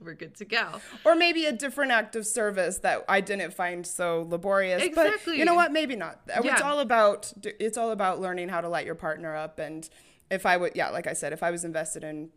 we're 0.00 0.14
good 0.14 0.34
to 0.36 0.44
go. 0.44 0.80
or 1.04 1.14
maybe 1.16 1.46
a 1.46 1.52
different 1.52 1.90
act 1.90 2.14
of 2.16 2.26
service 2.26 2.78
that 2.80 3.04
I 3.08 3.20
didn't 3.22 3.54
find 3.54 3.86
so 3.86 4.26
laborious. 4.28 4.82
But 4.94 5.06
Exactly. 5.06 5.38
you 5.38 5.44
know 5.46 5.54
what? 5.54 5.72
Maybe 5.72 5.96
not. 5.96 6.20
Yeah. 6.28 6.52
It's 6.52 6.62
all 6.62 6.80
about 6.80 7.32
it's 7.44 7.76
all 7.78 7.90
about 7.90 8.20
learning 8.20 8.48
how 8.50 8.60
to 8.60 8.68
light 8.68 8.84
your 8.86 8.94
partner 8.94 9.34
up. 9.34 9.58
And 9.58 9.88
if 10.30 10.44
I 10.46 10.56
would, 10.58 10.72
yeah, 10.76 10.90
like 10.90 11.06
I 11.06 11.12
said, 11.14 11.32
if 11.32 11.42
I 11.42 11.50
was 11.50 11.64
invested 11.64 12.04
in 12.04 12.30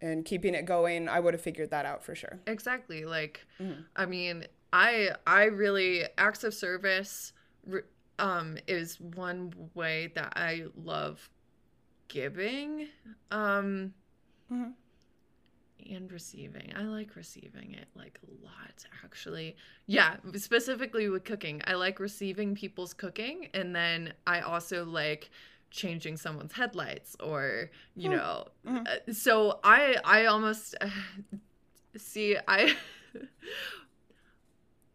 in 0.00 0.22
keeping 0.24 0.54
it 0.54 0.66
going, 0.66 1.08
I 1.08 1.18
would 1.20 1.32
have 1.32 1.40
figured 1.40 1.70
that 1.70 1.86
out 1.86 2.04
for 2.04 2.14
sure. 2.14 2.38
Exactly. 2.46 3.04
Like, 3.06 3.46
Mm-hmm. 3.60 3.80
I 3.96 4.04
mean, 4.04 4.46
I 4.74 5.10
I 5.26 5.44
really 5.44 6.04
acts 6.18 6.42
of 6.44 6.52
service 6.52 7.32
um 8.18 8.58
is 8.66 9.00
one 9.00 9.52
way 9.74 10.12
that 10.16 10.32
I 10.36 10.64
love 10.76 11.30
giving 12.08 12.88
um 13.30 13.94
Mm-hmm. 14.52 14.70
and 15.94 16.12
receiving. 16.12 16.72
I 16.76 16.82
like 16.82 17.16
receiving 17.16 17.74
it 17.74 17.88
like 17.94 18.18
a 18.26 18.44
lot 18.44 18.84
actually. 19.04 19.56
Yeah, 19.86 20.16
specifically 20.36 21.08
with 21.08 21.24
cooking. 21.24 21.62
I 21.66 21.74
like 21.74 22.00
receiving 22.00 22.54
people's 22.54 22.92
cooking 22.94 23.48
and 23.54 23.74
then 23.74 24.12
I 24.26 24.40
also 24.40 24.84
like 24.84 25.30
changing 25.70 26.16
someone's 26.16 26.52
headlights 26.52 27.16
or 27.20 27.70
you 27.96 28.08
Hmm. 28.08 28.16
know 28.16 28.44
Mhm. 28.66 28.86
uh, 28.86 29.12
so 29.12 29.60
I 29.64 29.96
I 30.04 30.26
almost 30.26 30.74
see 31.96 32.36
I 32.48 32.76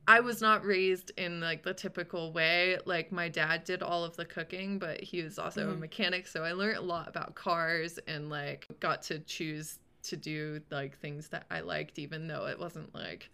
I 0.10 0.22
was 0.22 0.42
not 0.42 0.66
raised 0.66 1.12
in 1.18 1.40
like 1.40 1.62
the 1.62 1.74
typical 1.76 2.34
way. 2.34 2.80
Like 2.86 3.12
my 3.12 3.30
dad 3.30 3.64
did 3.64 3.84
all 3.84 4.04
of 4.04 4.16
the 4.16 4.26
cooking, 4.26 4.80
but 4.80 5.00
he 5.02 5.22
was 5.22 5.38
also 5.38 5.70
a 5.70 5.74
Mhm. 5.76 5.80
mechanic, 5.82 6.26
so 6.26 6.44
I 6.44 6.54
learned 6.54 6.78
a 6.78 6.82
lot 6.82 7.08
about 7.08 7.36
cars 7.36 8.00
and 8.08 8.28
like 8.28 8.66
got 8.80 9.04
to 9.04 9.20
choose 9.20 9.78
to 10.02 10.18
do 10.18 10.62
like 10.72 10.98
things 10.98 11.28
that 11.28 11.46
I 11.52 11.60
liked 11.60 12.00
even 12.00 12.28
though 12.28 12.48
it 12.48 12.58
wasn't 12.58 12.96
like 12.96 13.30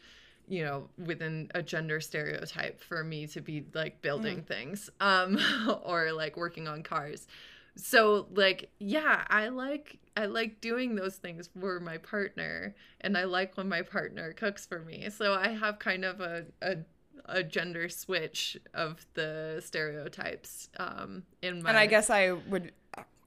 you 0.47 0.63
know 0.65 0.89
within 0.97 1.49
a 1.55 1.63
gender 1.63 2.01
stereotype 2.01 2.81
for 2.81 3.03
me 3.03 3.25
to 3.27 3.39
be 3.41 3.65
like 3.73 4.01
building 4.01 4.41
things 4.41 4.89
um 4.99 5.39
or 5.83 6.11
like 6.11 6.35
working 6.35 6.67
on 6.67 6.83
cars 6.83 7.27
so 7.75 8.27
like 8.33 8.69
yeah 8.79 9.23
i 9.29 9.47
like 9.49 9.99
i 10.15 10.25
like 10.25 10.61
doing 10.61 10.95
those 10.95 11.15
things 11.15 11.49
for 11.59 11.79
my 11.79 11.97
partner 11.97 12.73
and 13.01 13.17
i 13.17 13.23
like 13.25 13.57
when 13.57 13.67
my 13.67 13.81
partner 13.81 14.31
cooks 14.33 14.65
for 14.65 14.79
me 14.79 15.09
so 15.09 15.33
i 15.33 15.49
have 15.49 15.77
kind 15.79 16.05
of 16.05 16.21
a 16.21 16.45
a, 16.61 16.77
a 17.25 17.43
gender 17.43 17.89
switch 17.89 18.57
of 18.73 19.05
the 19.15 19.61
stereotypes 19.65 20.69
um 20.77 21.23
in 21.41 21.61
my 21.61 21.69
And 21.69 21.77
I 21.77 21.85
guess 21.85 22.09
I 22.09 22.31
would. 22.31 22.71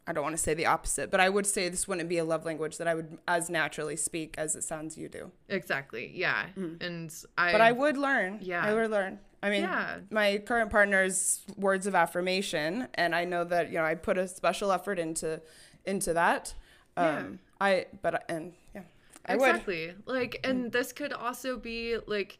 I 0.06 0.12
don't 0.14 0.22
want 0.24 0.34
to 0.36 0.42
say 0.42 0.54
the 0.54 0.64
opposite, 0.64 1.10
but 1.10 1.20
I 1.20 1.28
would 1.28 1.44
say 1.46 1.68
this 1.68 1.86
wouldn't 1.86 2.08
be 2.08 2.16
a 2.16 2.24
love 2.24 2.46
language 2.46 2.78
that 2.78 2.88
I 2.88 2.94
would 2.94 3.18
as 3.28 3.50
naturally 3.50 3.94
speak 3.96 4.36
as 4.38 4.56
it 4.56 4.64
sounds 4.64 4.96
you 4.96 5.06
do. 5.10 5.30
exactly 5.50 6.10
yeah 6.14 6.46
and 6.56 7.12
i 7.36 7.48
Mm. 7.50 7.52
But 7.52 7.60
I 7.60 7.72
would 7.72 7.98
learn. 7.98 8.38
Yeah. 8.40 8.64
I 8.64 8.72
would 8.72 8.90
learn. 8.90 9.18
I 9.42 9.50
mean, 9.50 9.62
Yeah. 9.62 10.00
my 10.10 10.38
current 10.38 10.70
partner's 10.70 11.42
words 11.56 11.86
of 11.86 11.94
affirmation, 11.94 12.88
and 12.94 13.14
I 13.14 13.24
know 13.24 13.44
that 13.44 13.68
you 13.68 13.78
know 13.78 13.84
I 13.84 13.94
put 13.94 14.18
a 14.18 14.26
special 14.28 14.72
effort 14.72 14.98
into 14.98 15.40
into 15.84 16.12
that. 16.14 16.54
Yeah. 16.96 17.18
Um, 17.18 17.38
I 17.60 17.86
but 18.02 18.24
and 18.28 18.52
yeah, 18.74 18.82
I 19.26 19.36
would. 19.36 19.48
exactly 19.48 19.94
like 20.06 20.40
and 20.44 20.72
this 20.72 20.92
could 20.92 21.12
also 21.12 21.56
be 21.56 21.98
like 22.06 22.38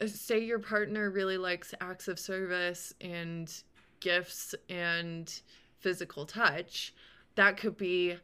uh, 0.00 0.06
say 0.08 0.38
your 0.40 0.58
partner 0.58 1.10
really 1.10 1.38
likes 1.38 1.74
acts 1.80 2.08
of 2.08 2.18
service 2.18 2.92
and 3.00 3.52
gifts 4.00 4.54
and 4.68 5.40
physical 5.78 6.26
touch 6.26 6.92
that 7.36 7.56
could 7.56 7.76
be 7.76 8.16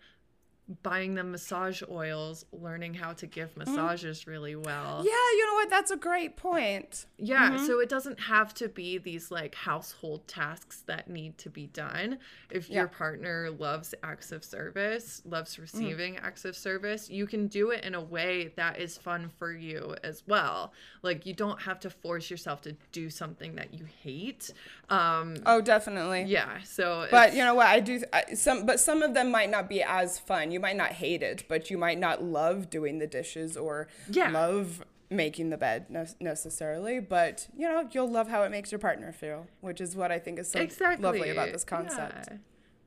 buying 0.82 1.14
them 1.14 1.30
massage 1.30 1.82
oils 1.90 2.44
learning 2.52 2.92
how 2.94 3.12
to 3.14 3.26
give 3.26 3.56
massages 3.56 4.26
really 4.26 4.54
well 4.54 5.02
Yeah, 5.04 5.12
you 5.12 5.46
know 5.46 5.54
what? 5.54 5.70
That's 5.70 5.90
a 5.90 5.96
great 5.96 6.36
point. 6.36 7.06
yeah, 7.16 7.50
Mm-hmm. 7.52 7.66
so 7.66 7.80
it 7.80 7.88
doesn't 7.88 8.20
have 8.20 8.52
to 8.54 8.68
be 8.68 8.98
these 8.98 9.30
like 9.30 9.54
household 9.54 10.28
tasks 10.28 10.82
that 10.86 11.08
need 11.08 11.38
to 11.38 11.48
be 11.48 11.66
done. 11.68 12.18
If 12.50 12.68
your 12.68 12.84
Yeah. 12.84 12.88
Mm. 12.88 12.92
partner 12.92 13.50
loves 13.50 13.94
acts 14.02 14.30
of 14.32 14.44
service, 14.44 15.22
loves 15.24 15.58
receiving 15.58 16.18
acts 16.18 16.44
of 16.44 16.54
service, 16.56 17.08
you 17.08 17.26
can 17.26 17.46
do 17.46 17.70
it 17.70 17.82
in 17.84 17.94
a 17.94 18.00
way 18.00 18.52
that 18.56 18.78
is 18.78 18.98
fun 18.98 19.30
for 19.38 19.52
you 19.52 19.94
as 20.04 20.22
well. 20.26 20.72
Like 21.02 21.24
you 21.24 21.32
don't 21.32 21.62
have 21.62 21.80
to 21.80 21.90
force 21.90 22.30
yourself 22.30 22.60
to 22.62 22.76
do 22.92 23.08
something 23.08 23.54
that 23.56 23.72
you 23.72 23.86
hate. 24.02 24.50
Um 24.90 25.36
Oh, 25.46 25.60
definitely. 25.62 26.24
yeah, 26.24 26.58
so 26.64 27.06
But 27.10 27.34
you 27.34 27.42
know 27.44 27.54
what? 27.54 27.66
I 27.68 27.80
do 27.80 28.02
I, 28.12 28.34
some, 28.34 28.66
but 28.66 28.80
some 28.80 29.02
of 29.02 29.14
them 29.14 29.30
might 29.30 29.50
not 29.50 29.68
be 29.68 29.82
as 29.82 30.18
fun. 30.18 30.50
You 30.50 30.57
might 30.58 30.76
not 30.76 30.92
hate 30.92 31.22
it, 31.22 31.44
but 31.48 31.70
you 31.70 31.78
might 31.78 31.98
not 31.98 32.22
love 32.22 32.70
doing 32.70 32.98
the 32.98 33.06
dishes 33.06 33.56
or 33.56 33.88
Yeah. 34.08 34.30
love 34.30 34.84
making 35.10 35.48
the 35.50 35.56
bed 35.56 35.88
ne- 35.90 36.06
necessarily. 36.20 37.00
But 37.00 37.48
you 37.56 37.68
know, 37.68 37.88
you'll 37.92 38.10
love 38.10 38.28
how 38.28 38.42
it 38.42 38.50
makes 38.50 38.70
your 38.72 38.78
partner 38.78 39.12
feel, 39.12 39.46
which 39.60 39.80
is 39.80 39.96
what 39.96 40.12
I 40.12 40.18
think 40.18 40.38
is 40.38 40.50
so 40.50 40.60
exactly 40.60 41.02
lovely 41.04 41.30
about 41.30 41.52
this 41.52 41.64
concept. 41.64 42.28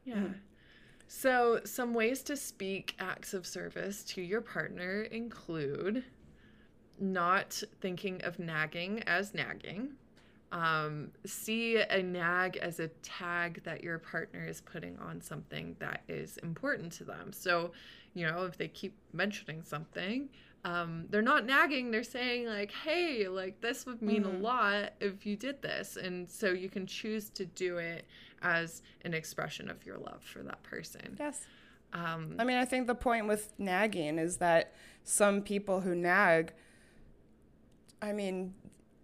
Yeah. 0.06 0.16
yeah. 0.16 0.20
Hmm. 0.22 0.32
So, 1.08 1.60
some 1.66 1.94
ways 1.94 2.22
to 2.24 2.38
speak 2.38 2.96
acts 2.98 3.34
of 3.34 3.46
service 3.46 4.02
to 4.06 4.22
your 4.22 4.40
partner 4.40 5.02
include 5.02 6.06
not 7.00 7.62
thinking 7.82 8.22
of 8.24 8.40
nagging 8.40 9.04
as 9.04 9.34
nagging. 9.34 9.96
Um, 10.52 11.12
see 11.26 11.78
a 11.78 12.04
nag 12.04 12.58
as 12.58 12.80
a 12.82 12.90
tag 13.04 13.64
that 13.64 13.84
your 13.84 14.00
partner 14.00 14.46
is 14.46 14.60
putting 14.60 14.98
on 14.98 15.22
something 15.22 15.78
that 15.80 16.02
is 16.10 16.38
important 16.38 16.92
to 16.94 17.06
them. 17.06 17.32
So, 17.32 17.72
you 18.14 18.28
know, 18.28 18.44
if 18.44 18.58
they 18.58 18.68
keep 18.68 18.98
mentioning 19.14 19.64
something, 19.64 20.28
um, 20.66 21.06
they're 21.10 21.22
not 21.22 21.46
nagging, 21.46 21.90
they're 21.90 22.04
saying, 22.04 22.48
like, 22.48 22.72
hey, 22.72 23.28
like, 23.28 23.62
this 23.62 23.86
would 23.86 24.02
mean 24.02 24.26
a 24.26 24.30
lot 24.30 24.94
if 25.00 25.26
you 25.26 25.36
did 25.36 25.62
this. 25.62 25.98
And 25.98 26.30
so 26.30 26.52
you 26.52 26.70
can 26.70 26.86
choose 26.86 27.30
to 27.32 27.46
do 27.46 27.78
it 27.78 28.06
as 28.42 28.82
an 29.06 29.14
expression 29.14 29.70
of 29.70 29.86
your 29.86 29.98
love 29.98 30.22
for 30.22 30.44
that 30.44 30.62
person. 30.64 31.16
Yes. 31.18 31.48
Um, 31.94 32.36
I 32.38 32.44
mean, 32.44 32.58
I 32.58 32.66
think 32.66 32.88
the 32.88 32.96
point 32.96 33.28
with 33.28 33.54
nagging 33.58 34.20
is 34.20 34.38
that 34.38 34.74
some 35.04 35.42
people 35.42 35.82
who 35.82 35.96
nag, 35.96 36.54
I 38.02 38.14
mean, 38.14 38.54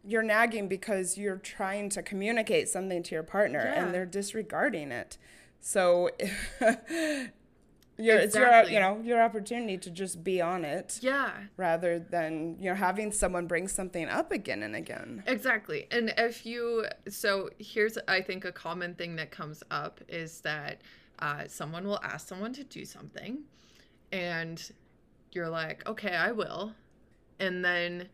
you're 0.07 0.23
nagging 0.23 0.67
because 0.69 1.17
you're 1.17 1.35
trying 1.35 1.89
to 1.89 2.01
communicate 2.01 2.69
something 2.69 3.03
to 3.03 3.13
your 3.13 3.23
partner 3.23 3.59
Yeah. 3.59 3.83
and 3.83 3.93
they're 3.93 4.05
disregarding 4.05 4.91
it. 4.91 5.17
So 5.59 6.09
you're, 6.61 8.17
it's 8.17 8.35
your, 8.35 8.63
you 8.63 8.79
know, 8.79 9.01
your 9.03 9.21
opportunity 9.21 9.77
to 9.79 9.89
just 9.89 10.23
be 10.23 10.39
on 10.41 10.63
it 10.63 10.99
yeah. 11.01 11.31
rather 11.57 11.99
than, 11.99 12.55
you 12.57 12.69
know, 12.69 12.75
having 12.75 13.11
someone 13.11 13.47
bring 13.47 13.67
something 13.67 14.07
up 14.07 14.31
again 14.31 14.63
and 14.63 14.75
again. 14.75 15.23
Exactly. 15.27 15.87
And 15.91 16.13
if 16.17 16.45
you, 16.45 16.85
so 17.09 17.49
here's, 17.59 17.97
I 18.07 18.21
think, 18.21 18.45
a 18.45 18.51
common 18.51 18.95
thing 18.95 19.17
that 19.17 19.31
comes 19.31 19.61
up 19.71 19.99
is 20.07 20.39
that 20.41 20.81
uh, 21.19 21.43
someone 21.47 21.85
will 21.85 21.99
ask 22.01 22.27
someone 22.27 22.53
to 22.53 22.63
do 22.63 22.85
something, 22.85 23.39
and 24.11 24.71
you're 25.31 25.49
like, 25.49 25.85
okay, 25.89 26.15
I 26.15 26.31
will. 26.31 26.73
And 27.39 27.65
then 27.65 28.07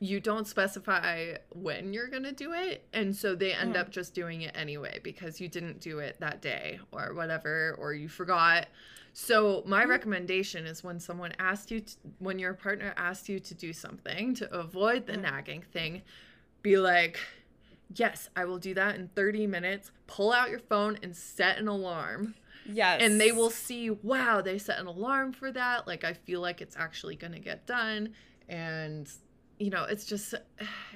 you 0.00 0.20
don't 0.20 0.46
specify 0.46 1.34
when 1.50 1.92
you're 1.92 2.08
going 2.08 2.22
to 2.22 2.32
do 2.32 2.52
it 2.52 2.86
and 2.92 3.14
so 3.14 3.34
they 3.34 3.52
end 3.52 3.76
up 3.76 3.90
just 3.90 4.14
doing 4.14 4.42
it 4.42 4.52
anyway 4.54 5.00
because 5.02 5.40
you 5.40 5.48
didn't 5.48 5.80
do 5.80 5.98
it 5.98 6.16
that 6.20 6.40
day 6.40 6.78
or 6.92 7.14
whatever 7.14 7.74
or 7.78 7.92
you 7.92 8.08
forgot. 8.08 8.66
So 9.12 9.64
my 9.66 9.80
mm-hmm. 9.80 9.90
recommendation 9.90 10.66
is 10.66 10.84
when 10.84 11.00
someone 11.00 11.32
asks 11.40 11.72
you 11.72 11.80
to, 11.80 11.92
when 12.20 12.38
your 12.38 12.54
partner 12.54 12.94
asks 12.96 13.28
you 13.28 13.40
to 13.40 13.54
do 13.54 13.72
something 13.72 14.34
to 14.36 14.54
avoid 14.54 15.06
the 15.06 15.16
nagging 15.16 15.64
thing 15.72 16.02
be 16.62 16.76
like 16.76 17.18
yes 17.94 18.28
i 18.36 18.44
will 18.44 18.58
do 18.58 18.74
that 18.74 18.94
in 18.94 19.08
30 19.08 19.48
minutes. 19.48 19.90
Pull 20.06 20.32
out 20.32 20.50
your 20.50 20.60
phone 20.60 20.98
and 21.02 21.16
set 21.16 21.58
an 21.58 21.66
alarm. 21.66 22.34
Yes. 22.70 23.00
and 23.02 23.18
they 23.18 23.32
will 23.32 23.50
see 23.50 23.88
wow 23.90 24.42
they 24.42 24.58
set 24.58 24.78
an 24.78 24.86
alarm 24.86 25.32
for 25.32 25.50
that. 25.50 25.88
Like 25.88 26.04
i 26.04 26.12
feel 26.12 26.40
like 26.40 26.60
it's 26.60 26.76
actually 26.76 27.16
going 27.16 27.32
to 27.32 27.40
get 27.40 27.66
done. 27.66 28.10
And 28.48 29.10
you 29.58 29.70
know 29.70 29.84
it's 29.84 30.04
just 30.04 30.34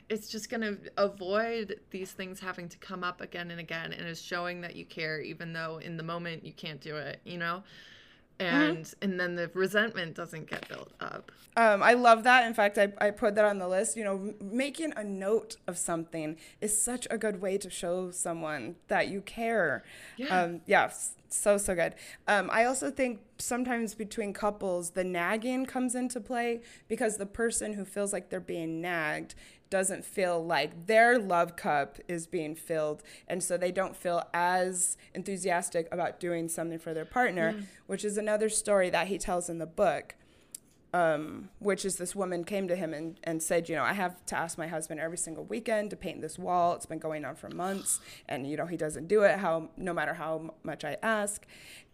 it's 0.08 0.28
just 0.28 0.50
going 0.50 0.60
to 0.60 0.78
avoid 0.96 1.80
these 1.90 2.12
things 2.12 2.40
having 2.40 2.68
to 2.68 2.78
come 2.78 3.02
up 3.02 3.20
again 3.20 3.50
and 3.50 3.60
again 3.60 3.92
and 3.92 4.06
is 4.06 4.20
showing 4.20 4.60
that 4.60 4.76
you 4.76 4.84
care 4.84 5.20
even 5.20 5.52
though 5.52 5.78
in 5.78 5.96
the 5.96 6.02
moment 6.02 6.44
you 6.44 6.52
can't 6.52 6.80
do 6.80 6.96
it 6.96 7.20
you 7.24 7.38
know 7.38 7.62
and 8.38 8.94
and 9.02 9.18
then 9.20 9.34
the 9.36 9.50
resentment 9.54 10.14
doesn't 10.14 10.48
get 10.50 10.68
built 10.68 10.92
up 11.00 11.30
Um, 11.56 11.82
I 11.82 11.92
love 11.92 12.24
that. 12.24 12.46
In 12.46 12.54
fact, 12.54 12.78
I, 12.78 12.92
I 12.98 13.10
put 13.10 13.34
that 13.34 13.44
on 13.44 13.58
the 13.58 13.68
list. 13.68 13.94
You 13.96 14.04
know, 14.04 14.34
making 14.40 14.92
a 14.96 15.04
note 15.04 15.56
of 15.66 15.76
something 15.76 16.36
is 16.62 16.82
such 16.82 17.06
a 17.10 17.18
good 17.18 17.42
way 17.42 17.58
to 17.58 17.68
show 17.68 18.10
someone 18.10 18.76
that 18.88 19.08
you 19.08 19.20
care. 19.20 19.84
Yeah. 20.16 20.28
Um, 20.34 20.60
yeah, 20.66 20.90
so, 21.28 21.58
so 21.58 21.74
good. 21.74 21.94
Um, 22.26 22.48
I 22.50 22.64
also 22.64 22.90
think 22.90 23.20
sometimes 23.38 23.94
between 23.94 24.32
couples, 24.32 24.90
the 24.90 25.04
nagging 25.04 25.66
comes 25.66 25.94
into 25.94 26.20
play 26.20 26.62
because 26.88 27.18
the 27.18 27.26
person 27.26 27.74
who 27.74 27.84
feels 27.84 28.12
like 28.14 28.30
they're 28.30 28.40
being 28.40 28.80
nagged 28.80 29.34
doesn't 29.72 30.04
feel 30.04 30.44
like 30.44 30.86
their 30.86 31.18
love 31.18 31.56
cup 31.56 31.98
is 32.06 32.26
being 32.26 32.54
filled. 32.54 33.02
And 33.26 33.42
so 33.42 33.56
they 33.56 33.72
don't 33.72 33.96
feel 33.96 34.22
as 34.34 34.98
enthusiastic 35.14 35.88
about 35.90 36.20
doing 36.20 36.50
something 36.50 36.78
for 36.78 36.92
their 36.92 37.06
partner, 37.06 37.54
which 37.86 38.04
is 38.04 38.18
another 38.18 38.50
story 38.50 38.90
that 38.90 39.06
he 39.06 39.16
tells 39.16 39.48
in 39.48 39.56
the 39.56 39.66
book 39.66 40.14
um, 40.94 41.48
which 41.58 41.86
is 41.86 41.96
this 41.96 42.14
woman 42.14 42.44
came 42.44 42.68
to 42.68 42.76
him 42.76 42.92
and, 42.92 43.18
and 43.24 43.42
said, 43.42 43.68
you 43.68 43.74
know, 43.74 43.82
I 43.82 43.94
have 43.94 44.24
to 44.26 44.36
ask 44.36 44.58
my 44.58 44.66
husband 44.66 45.00
every 45.00 45.16
single 45.16 45.44
weekend 45.44 45.88
to 45.88 45.96
paint 45.96 46.20
this 46.20 46.38
wall. 46.38 46.74
It's 46.74 46.84
been 46.84 46.98
going 46.98 47.24
on 47.24 47.34
for 47.34 47.48
months, 47.48 47.98
and 48.28 48.46
you 48.46 48.58
know 48.58 48.66
he 48.66 48.76
doesn't 48.76 49.08
do 49.08 49.22
it. 49.22 49.38
How 49.38 49.70
no 49.76 49.94
matter 49.94 50.12
how 50.12 50.54
much 50.62 50.84
I 50.84 50.98
ask, 51.02 51.46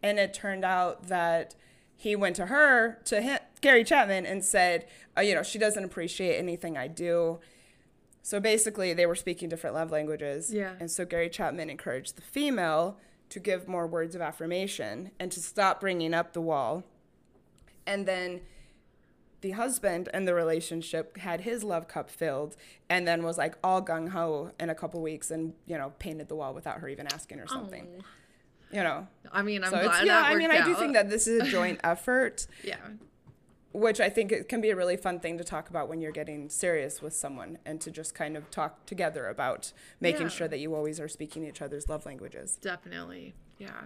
and 0.03 0.18
it 0.18 0.35
turned 0.35 0.64
out 0.64 1.07
that 1.07 1.55
he 1.95 2.16
went 2.16 2.35
to 2.37 2.47
her 2.47 2.99
to 3.05 3.20
him, 3.20 3.39
Gary 3.61 3.85
Chapman 3.85 4.26
and 4.26 4.45
said, 4.45 4.87
uh, 5.16 5.20
you 5.20 5.35
know, 5.35 5.43
she 5.43 5.59
doesn't 5.59 5.85
appreciate 5.85 6.37
anything 6.37 6.76
I 6.76 6.89
do. 6.89 7.39
So 8.29 8.41
basically, 8.41 8.93
they 8.93 9.07
were 9.07 9.14
speaking 9.14 9.49
different 9.49 9.74
love 9.74 9.91
languages. 9.91 10.53
Yeah. 10.53 10.74
And 10.79 10.91
so 10.91 11.07
Gary 11.07 11.31
Chapman 11.31 11.70
encouraged 11.70 12.14
the 12.14 12.20
female 12.20 12.99
to 13.31 13.41
give 13.41 13.66
more 13.66 13.87
words 13.87 14.14
of 14.14 14.20
affirmation 14.20 15.12
and 15.18 15.33
to 15.33 15.41
stop 15.41 15.81
bringing 15.81 16.12
up 16.12 16.35
the 16.35 16.43
wall. 16.43 16.85
And 17.87 18.05
then 18.05 18.43
the 19.41 19.53
husband 19.53 20.11
and 20.12 20.29
the 20.29 20.35
relationship 20.35 21.16
had 21.16 21.41
his 21.41 21.64
love 21.64 21.89
cup 21.89 22.11
filled 22.11 22.55
and 22.91 23.09
then 23.09 23.22
was 23.22 23.39
like 23.39 23.57
all 23.64 23.81
gung 23.81 24.11
ho 24.11 24.51
in 24.61 24.68
a 24.68 24.74
couple 24.74 25.01
weeks 25.01 25.31
and, 25.31 25.55
you 25.64 25.79
know, 25.79 25.95
painted 25.99 26.29
the 26.29 26.37
wall 26.37 26.53
without 26.53 26.81
her 26.81 26.89
even 26.91 27.07
asking 27.07 27.41
or 27.41 27.47
something. 27.47 27.87
Oh. 27.99 28.05
You 28.70 28.83
know. 28.83 29.09
i 29.33 29.41
mean 29.41 29.64
i'm 29.64 29.70
so 29.70 29.83
glad 29.83 30.07
yeah, 30.07 30.20
I 30.20 30.35
mean, 30.35 30.51
I 30.51 30.62
do 30.62 30.74
think 30.74 30.93
that 30.93 31.09
this 31.09 31.26
is 31.26 31.41
a 31.41 31.51
joint 31.51 31.81
effort 31.85 32.47
yeah 32.62 32.76
which 33.73 34.01
I 34.01 34.09
think 34.09 34.33
it 34.33 34.49
can 34.49 34.61
be 34.61 34.71
a 34.71 34.77
really 34.77 34.97
fun 34.97 35.21
thing 35.21 35.37
to 35.39 35.45
talk 35.45 35.69
about 35.69 35.89
when 35.89 36.01
you're 36.01 36.12
getting 36.12 36.49
serious 36.49 37.03
with 37.03 37.14
someone 37.14 37.59
and 37.66 37.81
to 37.83 37.91
just 37.91 38.14
kind 38.14 38.37
of 38.37 38.51
talk 38.51 38.87
together 38.87 39.27
about 39.29 39.73
making 40.01 40.23
Yeah. 40.23 40.29
sure 40.29 40.49
that 40.49 40.59
you 40.59 40.75
always 40.75 40.99
are 40.99 41.09
speaking 41.09 41.45
each 41.47 41.61
other's 41.61 41.89
love 41.89 42.07
languages. 42.07 42.57
Definitely. 42.61 43.35
Yeah. 43.59 43.85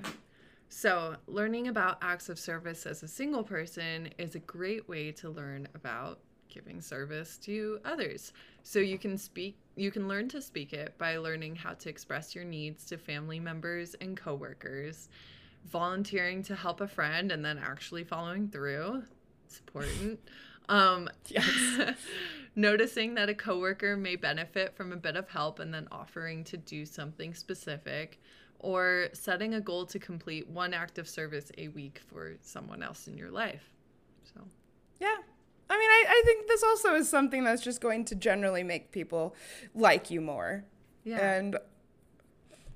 So, 0.68 1.16
learning 1.26 1.68
about 1.68 1.98
acts 2.00 2.28
of 2.30 2.38
service 2.38 2.86
as 2.86 3.02
a 3.02 3.08
single 3.08 3.42
person 3.44 4.08
is 4.18 4.34
a 4.34 4.38
great 4.38 4.88
way 4.88 5.12
to 5.12 5.28
learn 5.28 5.68
about 5.74 6.20
giving 6.48 6.80
service 6.80 7.36
to 7.38 7.78
others. 7.84 8.32
So, 8.62 8.78
you 8.78 8.98
can 8.98 9.18
speak 9.18 9.56
you 9.74 9.90
can 9.90 10.06
learn 10.06 10.28
to 10.28 10.40
speak 10.40 10.72
it 10.74 10.96
by 10.98 11.16
learning 11.16 11.56
how 11.56 11.72
to 11.74 11.88
express 11.88 12.34
your 12.34 12.44
needs 12.44 12.84
to 12.86 12.98
family 12.98 13.40
members 13.40 13.94
and 14.00 14.16
coworkers, 14.16 15.08
volunteering 15.66 16.42
to 16.44 16.54
help 16.54 16.80
a 16.80 16.86
friend 16.88 17.32
and 17.32 17.44
then 17.44 17.58
actually 17.58 18.04
following 18.04 18.48
through. 18.48 19.02
It's 19.52 19.60
important. 19.60 20.18
Um, 20.68 21.08
Yes. 21.28 21.94
noticing 22.54 23.14
that 23.14 23.28
a 23.28 23.34
coworker 23.34 23.96
may 23.96 24.16
benefit 24.16 24.74
from 24.76 24.92
a 24.92 24.96
bit 24.96 25.16
of 25.16 25.28
help 25.28 25.58
and 25.58 25.72
then 25.72 25.88
offering 25.90 26.44
to 26.44 26.56
do 26.56 26.84
something 26.84 27.32
specific, 27.34 28.20
or 28.58 29.08
setting 29.12 29.54
a 29.54 29.60
goal 29.60 29.86
to 29.86 29.98
complete 29.98 30.46
one 30.48 30.72
act 30.74 30.98
of 30.98 31.08
service 31.08 31.50
a 31.58 31.68
week 31.68 32.00
for 32.06 32.34
someone 32.42 32.82
else 32.82 33.08
in 33.08 33.16
your 33.16 33.30
life. 33.30 33.70
So, 34.34 34.40
Yeah. 35.00 35.16
I 35.70 35.78
mean, 35.78 35.90
I, 35.90 36.04
I 36.08 36.22
think 36.26 36.46
this 36.46 36.62
also 36.62 36.94
is 36.94 37.08
something 37.08 37.44
that's 37.44 37.62
just 37.62 37.80
going 37.80 38.04
to 38.06 38.14
generally 38.14 38.62
make 38.62 38.92
people 38.92 39.34
like 39.74 40.10
you 40.10 40.20
more. 40.20 40.64
yeah. 41.04 41.34
And, 41.36 41.56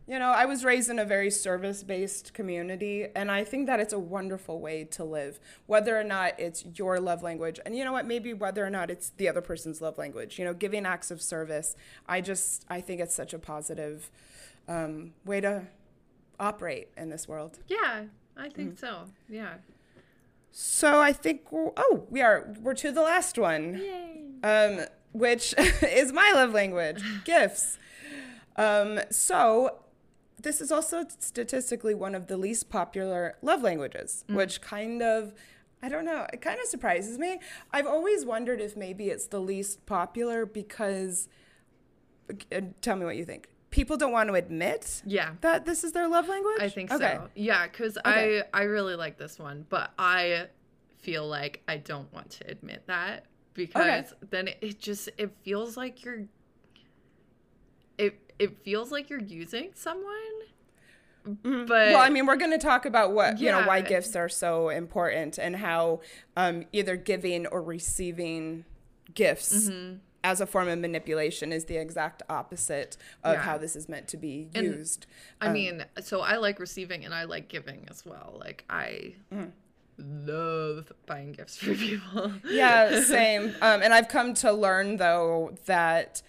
you 0.09 0.19
know, 0.19 0.29
I 0.29 0.45
was 0.45 0.65
raised 0.65 0.89
in 0.89 0.99
a 0.99 1.05
very 1.05 1.31
service 1.31 1.83
based 1.83 2.33
community, 2.33 3.07
and 3.15 3.31
I 3.31 3.43
think 3.43 3.67
that 3.67 3.81
it's 3.81 3.93
a 3.93 3.99
wonderful 3.99 4.61
way 4.61 4.85
to 4.85 5.05
live, 5.05 5.41
whether 5.67 5.99
or 5.99 6.05
not 6.05 6.39
it's 6.39 6.65
your 6.75 7.01
love 7.01 7.23
language. 7.23 7.59
And 7.67 7.77
you 7.77 7.85
know 7.85 7.93
what? 7.93 8.07
Maybe 8.07 8.33
whether 8.33 8.65
or 8.65 8.71
not 8.71 8.91
it's 8.91 9.11
the 9.11 9.29
other 9.29 9.41
person's 9.41 9.81
love 9.81 9.99
language. 9.99 10.39
You 10.39 10.45
know, 10.45 10.55
giving 10.55 10.87
acts 10.87 11.11
of 11.11 11.21
service, 11.21 11.75
I 12.09 12.21
just, 12.21 12.65
I 12.69 12.81
think 12.81 13.01
it's 13.01 13.15
such 13.15 13.35
a 13.35 13.39
positive 13.39 14.11
um, 14.69 15.13
way 15.25 15.41
to 15.41 15.65
operate 16.39 16.89
in 16.97 17.09
this 17.09 17.27
world. 17.27 17.59
yeah, 17.69 18.05
I 18.37 18.49
think 18.49 18.79
so. 18.79 19.05
Yeah. 19.29 19.55
So 20.53 21.01
I 21.01 21.13
think, 21.13 21.51
we're, 21.51 21.71
oh, 21.77 22.07
we 22.11 22.23
are, 22.23 22.55
we're 22.61 22.75
to 22.75 22.93
the 22.93 23.03
last 23.03 23.39
one. 23.39 23.83
um, 24.43 24.87
which 25.13 25.55
is 25.83 26.13
my 26.13 26.33
love 26.33 26.53
language 26.53 27.03
gifts. 27.25 27.79
Um, 28.57 29.01
so, 29.11 29.79
this 30.47 30.61
is 30.61 30.71
also 30.71 31.05
statistically 31.19 31.93
one 31.93 32.15
of 32.15 32.29
the 32.29 32.37
least 32.37 32.71
popular 32.71 33.37
love 33.43 33.63
languages, 33.63 34.25
which 34.29 34.61
kind 34.61 35.03
of, 35.03 35.35
I 35.83 35.89
don't 35.89 36.05
know, 36.05 36.25
it 36.33 36.41
kind 36.41 36.61
of 36.61 36.67
surprises 36.67 37.19
me. 37.19 37.41
I've 37.73 37.87
always 37.87 38.25
wondered 38.25 38.61
if 38.61 38.77
maybe 38.77 39.09
it's 39.11 39.27
the 39.27 39.41
least 39.41 39.85
popular 39.87 40.47
because, 40.47 41.29
uh, 42.53 42.61
tell 42.81 42.95
me 42.95 43.05
what 43.05 43.17
you 43.17 43.25
think. 43.25 43.49
People 43.71 43.97
don't 43.97 44.13
want 44.13 44.29
to 44.29 44.35
admit 44.35 45.03
Yeah. 45.05 45.33
that 45.41 45.67
this 45.67 45.83
is 45.83 45.91
their 45.91 46.07
love 46.07 46.29
language? 46.29 46.61
I 46.61 46.69
think 46.69 46.93
Okay. 46.93 47.15
so. 47.17 47.29
Yeah, 47.35 47.67
because 47.67 47.99
Okay. 47.99 48.43
I 48.53 48.61
I 48.61 48.63
really 48.63 48.95
like 48.95 49.19
this 49.19 49.41
one, 49.41 49.67
but 49.69 49.91
I 49.99 50.47
feel 50.99 51.27
like 51.27 51.65
I 51.67 51.79
don't 51.79 52.11
want 52.13 52.31
to 52.31 52.49
admit 52.49 52.87
that 52.87 53.25
because 53.53 54.15
then 54.31 54.47
it, 54.47 54.59
it 54.61 54.79
just 54.79 55.09
it 55.19 55.33
feels 55.43 55.77
like 55.77 56.05
you're 56.05 56.27
it 57.99 58.26
it 58.39 58.59
feels 58.65 58.91
like 58.93 59.09
you're 59.11 59.21
using 59.21 59.71
someone. 59.75 60.15
But 61.43 61.69
well, 61.69 61.97
I 61.99 62.09
mean, 62.09 62.25
we're 62.27 62.37
going 62.37 62.53
to 62.53 62.59
talk 62.59 62.87
about 62.87 63.13
what 63.13 63.41
you 63.41 63.51
know 63.51 63.67
why 63.67 63.81
gifts 63.81 64.15
are 64.15 64.29
so 64.29 64.69
important 64.69 65.39
and 65.39 65.57
how 65.57 66.01
um, 66.37 66.65
either 66.73 66.95
giving 66.97 67.47
or 67.49 67.61
receiving 67.63 68.65
gifts 69.13 69.69
Mm-hmm. 69.69 69.97
as 70.23 70.41
a 70.41 70.47
form 70.47 70.69
of 70.69 70.79
manipulation 70.79 71.51
is 71.53 71.65
the 71.65 71.79
exact 71.79 72.23
opposite 72.29 72.97
of 73.25 73.35
Yeah. 73.35 73.43
how 73.43 73.59
this 73.59 73.75
is 73.75 73.89
meant 73.89 74.07
to 74.09 74.17
be 74.17 74.51
And 74.55 74.67
used. 74.67 75.07
I 75.41 75.49
mean, 75.49 75.85
so 76.01 76.21
I 76.21 76.37
like 76.37 76.61
receiving 76.61 77.05
and 77.05 77.13
I 77.13 77.25
like 77.25 77.49
giving 77.49 77.87
as 77.91 78.07
well. 78.07 78.37
Like 78.39 78.65
I 78.71 79.15
Mm. 79.35 79.51
love 79.99 80.93
buying 81.07 81.33
gifts 81.33 81.57
for 81.57 81.75
people. 81.87 82.33
yeah, 82.49 83.01
same. 83.03 83.49
Um, 83.63 83.83
and 83.83 83.93
I've 83.93 84.09
come 84.09 84.33
to 84.35 84.53
learn 84.53 84.97
though 84.99 85.57
that 85.67 86.23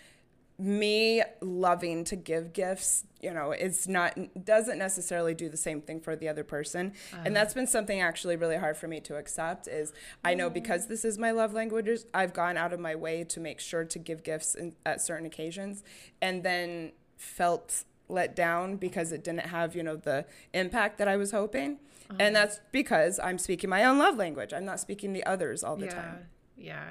me 0.59 1.21
loving 1.39 2.03
to 2.03 2.15
give 2.15 2.51
gifts, 2.51 3.03
you 3.21 3.31
know, 3.31 3.51
it's 3.51 3.87
not 3.87 4.17
doesn't 4.43 4.79
necessarily 4.79 5.33
do 5.33 5.49
the 5.49 5.57
same 5.57 5.81
thing 5.81 5.99
for 5.99 6.15
the 6.15 6.27
other 6.27 6.43
person. 6.43 6.93
and 7.23 7.35
that's 7.35 7.53
been 7.53 7.67
something 7.67 8.01
actually 8.01 8.35
really 8.35 8.57
hard 8.57 8.75
for 8.75 8.87
me 8.87 8.99
to 9.01 9.15
accept 9.15 9.67
is 9.67 9.93
I 10.23 10.33
know 10.33 10.49
mm. 10.49 10.53
because 10.53 10.87
this 10.87 11.05
is 11.05 11.17
my 11.17 11.31
love 11.31 11.53
languages, 11.53 12.05
I've 12.13 12.33
gone 12.33 12.57
out 12.57 12.73
of 12.73 12.79
my 12.79 12.95
way 12.95 13.23
to 13.25 13.39
make 13.39 13.59
sure 13.59 13.85
to 13.85 13.99
give 13.99 14.23
gifts 14.23 14.55
in, 14.55 14.75
at 14.85 15.01
certain 15.01 15.25
occasions 15.25 15.83
and 16.21 16.43
then 16.43 16.93
felt 17.17 17.83
let 18.09 18.35
down 18.35 18.77
because 18.77 19.11
it 19.11 19.23
didn't 19.23 19.47
have, 19.47 19.75
you 19.75 19.83
know, 19.83 19.95
the 19.95 20.25
impact 20.53 20.97
that 20.97 21.07
I 21.07 21.17
was 21.17 21.31
hoping. 21.31 21.77
And 22.09 22.21
uh-huh. 22.21 22.29
that's 22.45 22.59
because 22.71 23.19
I'm 23.19 23.37
speaking 23.37 23.69
my 23.69 23.83
own 23.83 23.97
love 23.97 24.15
language. 24.15 24.53
I'm 24.53 24.65
not 24.65 24.79
speaking 24.79 25.13
the 25.13 25.25
others 25.25 25.63
all 25.63 25.75
the 25.75 25.85
yeah. 25.85 25.93
time. 25.93 26.25
Yeah. 26.55 26.89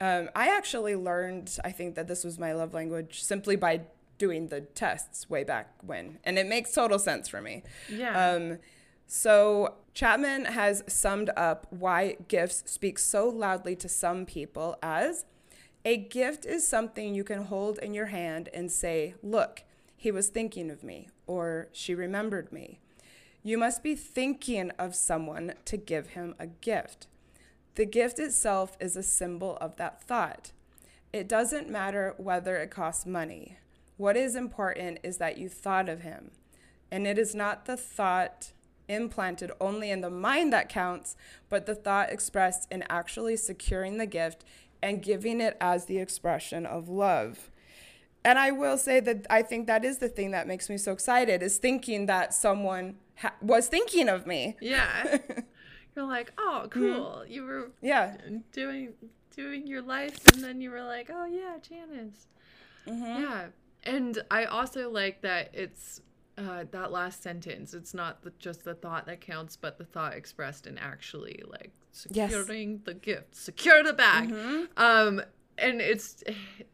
Um, 0.00 0.30
I 0.34 0.48
actually 0.48 0.96
learned, 0.96 1.58
I 1.62 1.72
think, 1.72 1.94
that 1.94 2.08
this 2.08 2.24
was 2.24 2.38
my 2.38 2.52
love 2.52 2.72
language 2.72 3.22
simply 3.22 3.56
by 3.56 3.82
doing 4.18 4.48
the 4.48 4.60
tests 4.60 5.28
way 5.28 5.44
back 5.44 5.74
when. 5.84 6.18
And 6.24 6.38
it 6.38 6.46
makes 6.46 6.72
total 6.72 6.98
sense 6.98 7.28
for 7.28 7.40
me. 7.40 7.62
Yeah. 7.90 8.30
Um, 8.32 8.58
so 9.06 9.74
Chapman 9.94 10.44
has 10.44 10.84
summed 10.86 11.30
up 11.36 11.66
why 11.70 12.16
gifts 12.28 12.62
speak 12.66 12.98
so 12.98 13.28
loudly 13.28 13.74
to 13.76 13.88
some 13.88 14.24
people 14.24 14.78
as 14.82 15.24
A 15.84 15.96
gift 15.96 16.44
is 16.46 16.68
something 16.68 17.14
you 17.14 17.24
can 17.24 17.44
hold 17.44 17.78
in 17.78 17.94
your 17.94 18.06
hand 18.06 18.48
and 18.54 18.70
say, 18.70 19.14
Look, 19.22 19.64
he 19.96 20.10
was 20.10 20.28
thinking 20.28 20.70
of 20.70 20.84
me, 20.84 21.08
or 21.26 21.68
she 21.72 21.94
remembered 21.94 22.52
me. 22.52 22.78
You 23.42 23.58
must 23.58 23.82
be 23.82 23.94
thinking 23.94 24.70
of 24.78 24.94
someone 24.94 25.54
to 25.64 25.76
give 25.76 26.08
him 26.08 26.34
a 26.38 26.46
gift. 26.46 27.06
The 27.74 27.86
gift 27.86 28.18
itself 28.18 28.76
is 28.80 28.96
a 28.96 29.02
symbol 29.02 29.56
of 29.60 29.76
that 29.76 30.02
thought. 30.02 30.52
It 31.12 31.28
doesn't 31.28 31.68
matter 31.68 32.14
whether 32.18 32.56
it 32.56 32.70
costs 32.70 33.06
money. 33.06 33.56
What 33.96 34.16
is 34.16 34.34
important 34.34 34.98
is 35.02 35.18
that 35.18 35.38
you 35.38 35.48
thought 35.48 35.88
of 35.88 36.02
him. 36.02 36.30
And 36.90 37.06
it 37.06 37.18
is 37.18 37.34
not 37.34 37.66
the 37.66 37.76
thought 37.76 38.52
implanted 38.88 39.52
only 39.60 39.90
in 39.90 40.00
the 40.00 40.10
mind 40.10 40.52
that 40.52 40.68
counts, 40.68 41.16
but 41.48 41.66
the 41.66 41.74
thought 41.74 42.10
expressed 42.10 42.70
in 42.70 42.84
actually 42.88 43.36
securing 43.36 43.98
the 43.98 44.06
gift 44.06 44.44
and 44.82 45.02
giving 45.02 45.40
it 45.40 45.56
as 45.60 45.84
the 45.84 45.98
expression 45.98 46.66
of 46.66 46.88
love. 46.88 47.50
And 48.24 48.38
I 48.38 48.50
will 48.50 48.76
say 48.76 49.00
that 49.00 49.26
I 49.30 49.42
think 49.42 49.66
that 49.66 49.84
is 49.84 49.98
the 49.98 50.08
thing 50.08 50.32
that 50.32 50.46
makes 50.46 50.68
me 50.68 50.76
so 50.76 50.92
excited 50.92 51.42
is 51.42 51.58
thinking 51.58 52.06
that 52.06 52.34
someone 52.34 52.96
ha- 53.16 53.34
was 53.40 53.68
thinking 53.68 54.08
of 54.08 54.26
me. 54.26 54.56
Yeah. 54.60 55.18
You're 56.00 56.08
like, 56.08 56.32
oh, 56.38 56.66
cool. 56.70 57.24
You 57.28 57.44
were 57.44 57.70
Yeah. 57.82 58.16
doing 58.52 58.94
doing 59.36 59.66
your 59.66 59.82
life, 59.82 60.18
and 60.32 60.42
then 60.42 60.60
you 60.62 60.70
were 60.70 60.82
like, 60.82 61.10
oh 61.12 61.26
yeah, 61.26 61.58
Janice. 61.60 62.26
Yeah, 62.86 63.48
and 63.84 64.18
I 64.30 64.46
also 64.46 64.88
like 64.90 65.20
that 65.20 65.50
it's 65.52 66.00
uh, 66.38 66.64
that 66.70 66.90
last 66.90 67.22
sentence. 67.22 67.74
It's 67.74 67.92
not 67.92 68.22
the, 68.22 68.32
just 68.38 68.64
the 68.64 68.74
thought 68.74 69.04
that 69.06 69.20
counts, 69.20 69.56
but 69.56 69.76
the 69.76 69.84
thought 69.84 70.14
expressed 70.14 70.66
in 70.66 70.78
actually 70.78 71.42
like 71.46 71.70
Yes. 72.10 72.30
securing 72.32 72.80
the 72.84 72.94
gift, 72.94 73.34
secure 73.34 73.82
the 73.82 73.92
bag. 73.92 74.32
Um, 74.78 75.20
and 75.58 75.80
it's, 75.82 76.24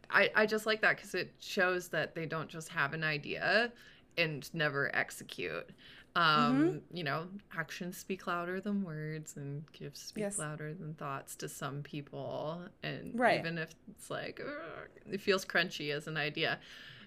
I 0.09 0.31
I 0.37 0.47
just 0.47 0.67
like 0.67 0.83
that 0.83 0.97
because 0.97 1.17
it 1.17 1.35
shows 1.41 1.89
that 1.89 2.15
they 2.15 2.27
don't 2.27 2.49
just 2.49 2.69
have 2.69 2.95
an 2.95 3.03
idea 3.03 3.73
and 4.17 4.49
never 4.55 4.95
execute. 4.95 5.69
Um, 6.17 6.81
you 6.91 7.05
know, 7.05 7.29
actions 7.57 7.99
speak 7.99 8.27
louder 8.27 8.61
than 8.61 8.83
words, 8.83 9.37
and 9.37 9.71
gifts 9.73 10.03
speak 10.03 10.23
Yes. 10.23 10.39
louder 10.39 10.73
than 10.73 10.95
thoughts 10.95 11.37
to 11.37 11.49
some 11.49 11.83
people. 11.83 12.67
And 12.83 13.19
Right. 13.19 13.39
even 13.39 13.59
if 13.59 13.75
it's 13.91 14.11
like 14.11 14.41
it 15.07 15.21
feels 15.21 15.45
crunchy 15.45 15.93
as 15.93 16.07
an 16.07 16.17
idea. 16.17 16.59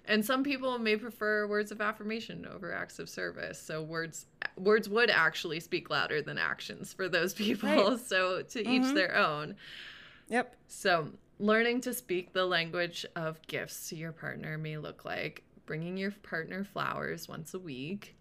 And 0.06 0.26
some 0.26 0.44
people 0.44 0.78
may 0.80 0.96
prefer 0.96 1.46
words 1.48 1.72
of 1.72 1.82
affirmation 1.82 2.48
over 2.48 2.72
acts 2.72 3.00
of 3.00 3.10
service. 3.10 3.60
So 3.60 3.82
words 3.84 4.28
words 4.58 4.88
would 4.90 5.10
actually 5.10 5.60
speak 5.60 5.90
louder 5.90 6.22
than 6.22 6.38
actions 6.38 6.94
for 6.94 7.10
those 7.10 7.34
people. 7.46 7.70
Right. 7.70 8.00
So 8.00 8.44
to 8.44 8.68
each 8.68 8.94
their 8.94 9.16
own. 9.16 9.56
Yep. 10.30 10.56
So, 10.68 11.10
learning 11.40 11.82
to 11.82 11.94
speak 11.94 12.34
the 12.34 12.46
language 12.46 13.06
of 13.16 13.42
gifts 13.48 13.90
to 13.90 13.96
your 13.96 14.12
partner 14.12 14.58
may 14.60 14.78
look 14.78 15.04
like 15.04 15.44
bringing 15.66 15.98
your 15.98 16.12
partner 16.12 16.64
flowers 16.64 17.28
once 17.28 17.54
a 17.56 17.60
week, 17.60 18.16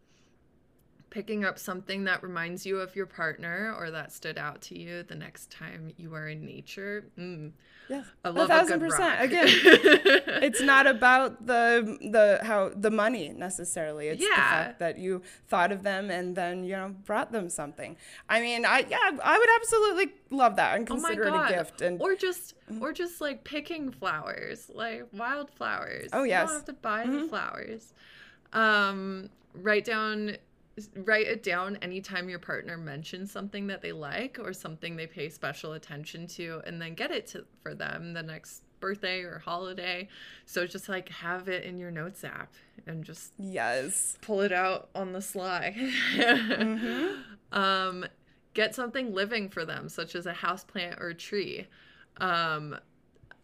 picking 1.11 1.45
up 1.45 1.59
something 1.59 2.05
that 2.05 2.23
reminds 2.23 2.67
you 2.67 2.79
of 2.81 2.95
your 2.95 3.07
partner 3.07 3.75
or 3.79 3.91
that 3.91 4.13
stood 4.13 4.37
out 4.39 4.61
to 4.63 4.79
you 4.79 5.03
the 5.03 5.15
next 5.15 5.51
time 5.51 5.91
you 5.97 6.15
are 6.15 6.29
in 6.29 6.45
nature. 6.45 7.07
Mm, 7.19 7.53
Yes. 7.91 8.05
I 8.23 8.29
love 8.29 8.51
a 8.51 8.53
thousand 8.53 8.81
percent. 8.81 9.23
Again, 9.23 9.47
it's 9.49 10.61
not 10.61 10.87
about 10.87 11.47
the 11.47 11.97
the 12.03 12.39
how 12.45 12.71
the 12.77 12.91
money 12.91 13.31
necessarily. 13.31 14.09
It's 14.09 14.21
the 14.23 14.29
fact 14.35 14.79
that 14.81 14.99
you 14.99 15.23
thought 15.47 15.73
of 15.73 15.83
them 15.85 16.11
and 16.11 16.37
then 16.37 16.65
you 16.65 16.73
know 16.77 16.95
brought 17.07 17.33
them 17.33 17.49
something. 17.49 17.97
I 18.29 18.43
mean, 18.43 18.67
I 18.67 18.85
yeah, 18.91 19.11
I 19.25 19.39
would 19.39 19.49
absolutely 19.59 20.13
love 20.29 20.57
that 20.57 20.77
and 20.77 20.87
Oh 20.91 20.97
consider 20.97 21.25
god! 21.25 21.51
it 21.51 21.55
a 21.55 21.57
gift. 21.57 21.81
And 21.81 21.99
Mm-hmm. 21.99 22.03
or 22.05 22.15
just, 22.15 22.55
or 22.79 22.93
just 22.93 23.23
like 23.23 23.43
picking 23.45 23.91
flowers, 23.91 24.71
like 24.75 25.07
wild 25.15 25.51
flowers. 25.51 26.11
Oh, 26.13 26.25
You 26.25 26.29
yes. 26.29 26.49
don't 26.49 26.57
have 26.57 26.65
to 26.67 26.73
buy 26.75 27.07
Mhm. 27.07 27.23
the 27.23 27.29
flowers. 27.29 27.95
Um, 28.53 29.31
write 29.55 29.85
down, 29.87 30.37
write 30.97 31.27
it 31.27 31.43
down 31.43 31.77
anytime 31.77 32.29
your 32.29 32.39
partner 32.39 32.77
mentions 32.77 33.31
something 33.31 33.67
that 33.69 33.83
they 33.83 33.93
like 33.93 34.39
or 34.41 34.53
something 34.53 34.97
they 34.97 35.07
pay 35.07 35.29
special 35.29 35.73
attention 35.73 36.27
to, 36.29 36.61
and 36.67 36.81
then 36.81 36.95
get 36.95 37.11
it 37.11 37.27
to 37.29 37.45
for 37.63 37.75
them 37.75 38.13
the 38.13 38.23
next 38.23 38.63
birthday 38.81 39.23
or 39.23 39.39
holiday. 39.39 40.09
So 40.47 40.67
just 40.67 40.89
like 40.89 41.09
have 41.09 41.49
it 41.49 41.65
in 41.65 41.79
your 41.79 41.91
notes 41.91 42.25
app 42.25 42.53
and 42.87 43.05
just 43.05 43.33
yes, 43.39 44.19
pull 44.21 44.41
it 44.41 44.53
out 44.53 44.89
on 44.95 45.13
the 45.13 45.23
sly. 45.23 45.75
um, 47.53 48.07
get 48.55 48.75
something 48.75 49.15
living 49.15 49.49
for 49.49 49.65
them, 49.65 49.89
such 49.89 50.15
as 50.15 50.27
a 50.27 50.33
houseplant 50.33 51.01
or 51.01 51.09
a 51.09 51.15
tree. 51.15 51.67
Um, 52.19 52.77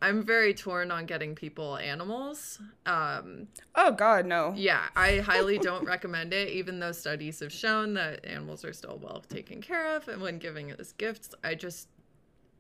I'm 0.05 0.23
very 0.23 0.53
torn 0.53 0.91
on 0.91 1.07
getting 1.07 1.35
people 1.35 1.79
animals. 1.79 2.61
Um, 2.85 3.49
oh 3.75 3.91
God, 3.93 4.27
no. 4.27 4.53
yeah, 4.55 4.83
I 4.95 5.19
highly 5.21 5.59
don't 5.71 5.85
recommend 5.87 6.35
it, 6.35 6.51
even 6.51 6.79
though 6.79 6.93
studies 6.93 7.41
have 7.41 7.51
shown 7.53 7.95
that 7.95 8.23
animals 8.27 8.67
are 8.67 8.75
still 8.75 8.99
well 9.03 9.23
taken 9.27 9.63
care 9.63 9.97
of. 9.97 10.07
And 10.09 10.21
when 10.21 10.39
giving 10.39 10.71
as 10.73 10.93
gifts, 10.93 11.31
I 11.43 11.55
just, 11.55 11.89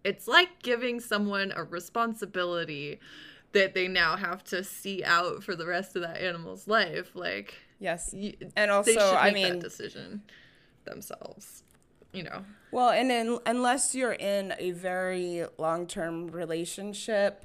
it's 0.04 0.26
like 0.26 0.62
giving 0.62 1.00
someone 1.00 1.52
a 1.54 1.64
responsibility 1.64 2.98
that 3.52 3.74
they 3.74 3.88
now 3.88 4.16
have 4.16 4.42
to 4.44 4.64
see 4.64 5.04
out 5.04 5.44
for 5.44 5.54
the 5.54 5.66
rest 5.66 5.96
of 5.96 6.02
that 6.02 6.22
animal's 6.22 6.66
life. 6.66 7.10
Like, 7.14 7.56
Yes, 7.78 8.14
and 8.56 8.70
also 8.70 8.98
I 8.98 9.30
make 9.32 9.42
that 9.42 9.52
mean, 9.52 9.58
decision 9.60 10.22
themselves. 10.86 11.63
You 12.14 12.22
know. 12.24 12.44
Well, 12.70 12.90
and 12.90 13.10
in, 13.12 13.38
unless 13.46 13.94
you're 13.94 14.12
in 14.14 14.54
a 14.58 14.70
very 14.72 15.44
long 15.58 15.86
term 15.86 16.28
relationship, 16.28 17.44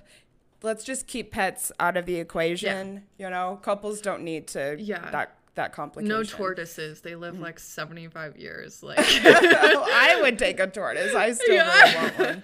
let's 0.64 0.84
just 0.84 1.08
keep 1.08 1.32
pets 1.32 1.72
out 1.80 1.98
of 1.98 2.06
the 2.06 2.16
equation. 2.16 3.04
You 3.18 3.30
know, 3.30 3.60
couples 3.62 4.02
don't 4.02 4.24
need 4.24 4.48
to 4.50 4.76
Yeah. 4.80 5.10
that 5.12 5.36
that 5.56 5.74
complication. 5.74 6.08
No 6.10 6.24
tortoises. 6.24 7.02
They 7.02 7.16
live 7.16 7.38
like 7.40 7.60
75 7.60 8.38
years. 8.38 8.82
Like 8.82 8.98
I 9.02 10.18
would 10.22 10.40
take 10.40 10.60
a 10.60 10.68
tortoise. 10.68 11.14
I 11.14 11.34
still 11.34 11.56
Yeah. 11.56 12.08
really 12.18 12.30
want 12.30 12.44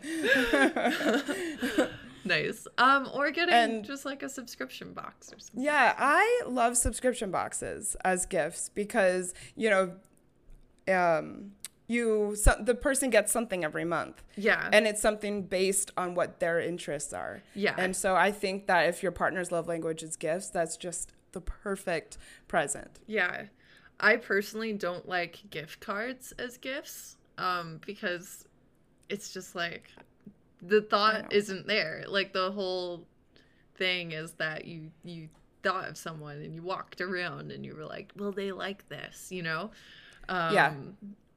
one. 1.76 1.90
nice. 2.26 2.68
Um 2.78 3.10
or 3.14 3.32
getting 3.32 3.54
And- 3.54 3.86
just 3.86 4.06
like 4.06 4.22
a 4.24 4.30
subscription 4.30 4.94
box 4.94 5.32
or 5.32 5.40
something. 5.40 5.64
Yeah, 5.64 5.94
I 5.98 6.42
love 6.48 6.78
subscription 6.78 7.32
boxes 7.32 7.96
as 8.04 8.26
gifts 8.26 8.70
because 8.70 9.34
you 9.56 9.70
know, 9.70 9.94
um, 10.94 11.52
you 11.88 12.36
so, 12.36 12.56
the 12.60 12.76
person 12.76 13.10
gets 13.10 13.32
something 13.32 13.64
every 13.64 13.86
month. 13.86 14.24
Yeah. 14.36 14.70
and 14.72 14.88
it's 14.88 15.02
something 15.02 15.44
based 15.44 15.92
on 15.98 16.16
what 16.16 16.40
their 16.40 16.60
interests 16.60 17.14
are. 17.14 17.42
Yeah. 17.54 17.76
And 17.78 17.96
so 17.96 18.16
I 18.16 18.32
think 18.32 18.68
that 18.68 18.90
if 18.90 19.04
your 19.04 19.12
partner's 19.12 19.52
love 19.52 19.68
language 19.68 20.04
is 20.04 20.16
gifts, 20.16 20.50
that's 20.50 20.78
just 20.78 21.12
the 21.32 21.42
perfect 21.42 22.18
present. 22.48 23.00
Yeah. 23.08 23.46
I 24.00 24.18
personally 24.18 24.74
don't 24.74 25.08
like 25.08 25.44
gift 25.50 25.80
cards 25.80 26.34
as 26.38 26.58
gifts 26.58 27.18
um, 27.38 27.80
because 27.86 28.46
it's 29.10 29.32
just 29.32 29.56
like 29.56 29.90
the 30.62 30.82
thought 30.82 31.32
isn't 31.32 31.68
there. 31.68 32.04
Like 32.08 32.34
the 32.34 32.52
whole 32.52 33.06
thing 33.76 34.12
is 34.12 34.32
that 34.34 34.66
you 34.66 34.92
you 35.04 35.30
thought 35.64 35.88
of 35.90 35.98
someone 35.98 36.38
and 36.38 36.54
you 36.54 36.62
walked 36.62 37.02
around 37.02 37.52
and 37.52 37.66
you 37.66 37.76
were 37.76 37.86
like, 37.86 38.12
"Will 38.16 38.32
they 38.32 38.52
like 38.52 38.88
this?" 38.90 39.32
You 39.32 39.44
know? 39.44 39.72
Um, 40.28 40.54
Yeah. 40.54 40.74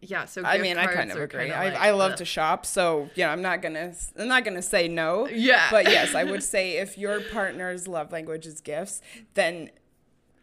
Yeah. 0.00 0.26
So 0.26 0.42
I 0.44 0.58
mean, 0.58 0.78
I 0.78 0.86
kind 0.86 1.10
of 1.10 1.16
agree. 1.18 1.40
kinda 1.46 1.56
I, 1.56 1.64
like 1.70 1.78
I 1.78 1.90
love 1.90 2.12
the- 2.12 2.18
to 2.18 2.24
shop, 2.24 2.64
so 2.64 3.10
yeah, 3.14 3.32
I'm 3.32 3.42
not 3.42 3.62
gonna 3.62 3.92
I'm 4.18 4.28
not 4.28 4.44
gonna 4.44 4.62
say 4.62 4.86
no. 4.88 5.26
Yeah. 5.28 5.68
But 5.70 5.86
yes, 5.86 6.14
I 6.14 6.24
would 6.24 6.42
say 6.54 6.76
if 6.78 6.96
your 6.96 7.20
partner's 7.20 7.88
love 7.88 8.12
language 8.12 8.46
is 8.46 8.60
gifts, 8.60 9.00
then 9.34 9.70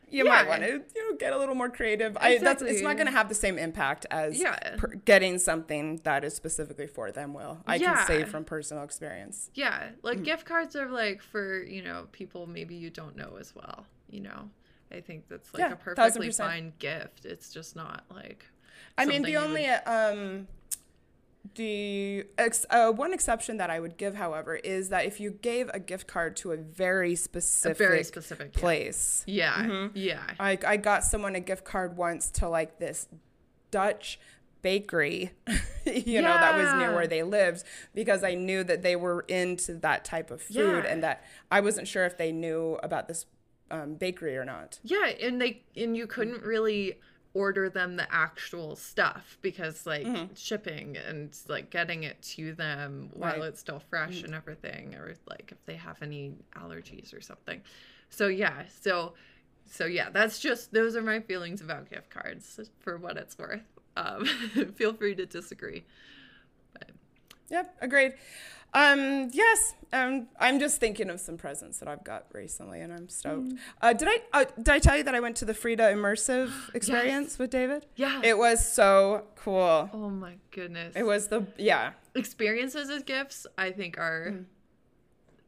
you 0.10 0.24
might 0.24 0.47
want 0.47 0.62
to 0.62 0.84
you 0.95 1.12
know 1.12 1.18
get 1.18 1.34
a 1.34 1.38
little 1.38 1.56
more 1.56 1.70
creative. 1.70 2.16
I 2.20 2.38
that's 2.38 2.62
it's 2.62 2.82
not 2.82 2.97
gonna 2.97 3.12
have 3.12 3.28
the 3.30 3.36
same 3.36 3.58
impact 3.58 4.06
as 4.12 4.39
Yeah. 4.39 4.76
per- 4.78 4.95
getting 5.06 5.39
something 5.39 6.01
that 6.03 6.24
is 6.24 6.36
specifically 6.36 6.88
for 6.88 7.12
them. 7.12 7.34
Will 7.34 7.60
I 7.66 7.80
can 7.80 8.06
say 8.06 8.24
from 8.26 8.43
personal 8.45 8.84
experience. 8.84 9.49
Yeah, 9.56 9.89
like 10.03 10.20
mm. 10.20 10.24
gift 10.26 10.45
cards 10.45 10.76
are 10.76 10.89
like 10.89 11.22
for 11.22 11.64
you 11.64 11.82
know 11.82 12.08
people 12.12 12.45
maybe 12.45 12.76
you 12.76 12.89
don't 12.89 13.16
know 13.16 13.38
as 13.39 13.56
well. 13.56 13.86
You 14.10 14.22
know, 14.22 14.49
I 14.91 15.01
think 15.01 15.28
that's 15.28 15.53
like 15.53 15.62
Yeah, 15.62 15.72
a 15.72 15.76
1000%. 15.76 15.80
perfectly 15.95 16.32
fine 16.32 16.74
gift. 16.78 17.26
It's 17.26 17.51
just 17.53 17.76
not 17.76 18.03
like. 18.14 18.45
I 18.98 19.06
mean, 19.06 19.22
the 19.24 19.38
only 19.38 19.64
would- 19.68 19.88
um, 19.88 20.48
the 21.56 22.26
ex- 22.38 22.66
uh, 22.70 22.91
one 22.91 23.14
exception 23.14 23.58
that 23.58 23.70
I 23.70 23.80
would 23.80 23.98
give, 23.98 24.16
however, 24.16 24.56
is 24.56 24.89
that 24.89 25.06
if 25.06 25.20
you 25.20 25.32
gave 25.32 25.70
a 25.74 25.80
gift 25.80 26.08
card 26.08 26.36
to 26.38 26.52
a 26.52 26.58
very 26.58 27.14
a 27.14 27.18
specific, 27.18 27.78
very 27.78 28.04
specific 28.04 28.52
place, 28.54 29.24
Yeah, 29.28 29.54
Mm-hmm. 29.64 29.98
yeah, 29.98 30.22
I 30.39 30.58
I 30.66 30.78
got 30.78 31.04
someone 31.04 31.36
a 31.36 31.39
gift 31.39 31.64
card 31.64 31.98
once 31.98 32.30
to 32.32 32.50
like 32.50 32.80
this 32.80 33.08
Dutch 33.72 34.20
bakery, 34.64 35.32
you 35.86 36.22
know, 36.22 36.34
that 36.34 36.56
was 36.58 36.74
near 36.74 36.96
where 36.96 37.06
they 37.08 37.22
lived 37.22 37.64
because 37.93 38.24
I 38.24 38.34
knew 38.34 38.64
that 38.64 38.82
they 38.82 38.96
were 38.96 39.22
into 39.28 39.76
that 39.76 40.04
type 40.04 40.32
of 40.32 40.41
food 40.41 40.56
Yeah. 40.84 40.91
and 40.91 41.04
that 41.04 41.24
I 41.52 41.60
wasn't 41.62 41.88
sure 41.88 42.06
if 42.06 42.18
they 42.18 42.32
knew 42.32 42.80
about 42.82 43.08
this 43.08 43.28
um, 43.70 43.93
bakery 43.96 44.36
or 44.38 44.46
not. 44.46 44.80
yeah. 44.84 45.06
And 45.22 45.39
they 45.39 45.62
and 45.76 45.96
you 45.96 46.08
couldn't 46.08 46.41
really 46.43 47.00
order 47.36 47.70
them 47.70 47.98
the 47.98 48.08
actual 48.12 48.76
stuff 48.76 49.38
because 49.44 49.86
like 49.86 50.08
shipping 50.36 50.98
and 50.98 51.38
like 51.48 51.70
getting 51.70 52.02
it 52.04 52.20
to 52.22 52.54
them 52.54 53.10
while 53.14 53.34
Right. 53.40 53.44
it's 53.50 53.60
still 53.60 53.80
fresh 53.90 54.24
and 54.24 54.34
everything 54.34 54.96
or 54.96 55.14
like 55.30 55.52
if 55.52 55.64
they 55.66 55.76
have 55.76 56.02
any 56.02 56.34
allergies 56.56 57.14
or 57.16 57.22
something. 57.22 57.62
So 58.10 58.28
yeah 58.28 58.64
so 58.82 59.14
so 59.68 59.86
yeah 59.86 60.10
that's 60.12 60.40
just 60.40 60.72
those 60.74 60.96
are 60.96 61.02
my 61.02 61.20
feelings 61.20 61.60
about 61.62 61.90
gift 61.90 62.10
cards 62.10 62.60
for 62.80 62.98
what 62.98 63.18
it's 63.18 63.38
worth. 63.38 63.62
Um, 63.98 64.26
feel 64.76 64.94
free 64.94 65.14
to 65.16 65.26
disagree. 65.26 65.84
Yep, 67.50 67.76
agreed. 67.82 68.14
Um, 68.76 69.30
yes, 69.32 69.74
um, 69.94 70.28
I'm 70.38 70.60
just 70.60 70.82
thinking 70.82 71.10
of 71.10 71.22
some 71.22 71.38
presents 71.38 71.80
that 71.80 71.88
I've 71.88 72.04
got 72.04 72.26
recently, 72.34 72.82
and 72.82 72.92
I'm 72.92 73.08
stoked. 73.08 73.54
Uh, 73.82 73.94
did 73.94 74.10
I 74.10 74.18
uh, 74.34 74.46
did 74.58 74.70
I 74.70 74.80
tell 74.80 74.98
you 74.98 75.04
that 75.04 75.16
I 75.16 75.22
went 75.22 75.38
to 75.38 75.46
the 75.46 75.54
Frida 75.54 75.84
immersive 75.94 76.52
experience 76.76 77.40
with 77.40 77.52
David? 77.52 77.86
yeah 77.96 78.20
It 78.24 78.38
was 78.38 78.64
so 78.66 79.24
cool. 79.38 79.90
oh 79.94 80.10
my 80.10 80.36
goodness 80.52 80.94
It 80.96 81.04
was 81.04 81.30
the 81.30 81.48
yeah. 81.58 81.94
experiences 82.16 82.90
as 82.90 83.04
gifts 83.04 83.48
i 83.58 83.72
think 83.72 83.98
are 83.98 84.46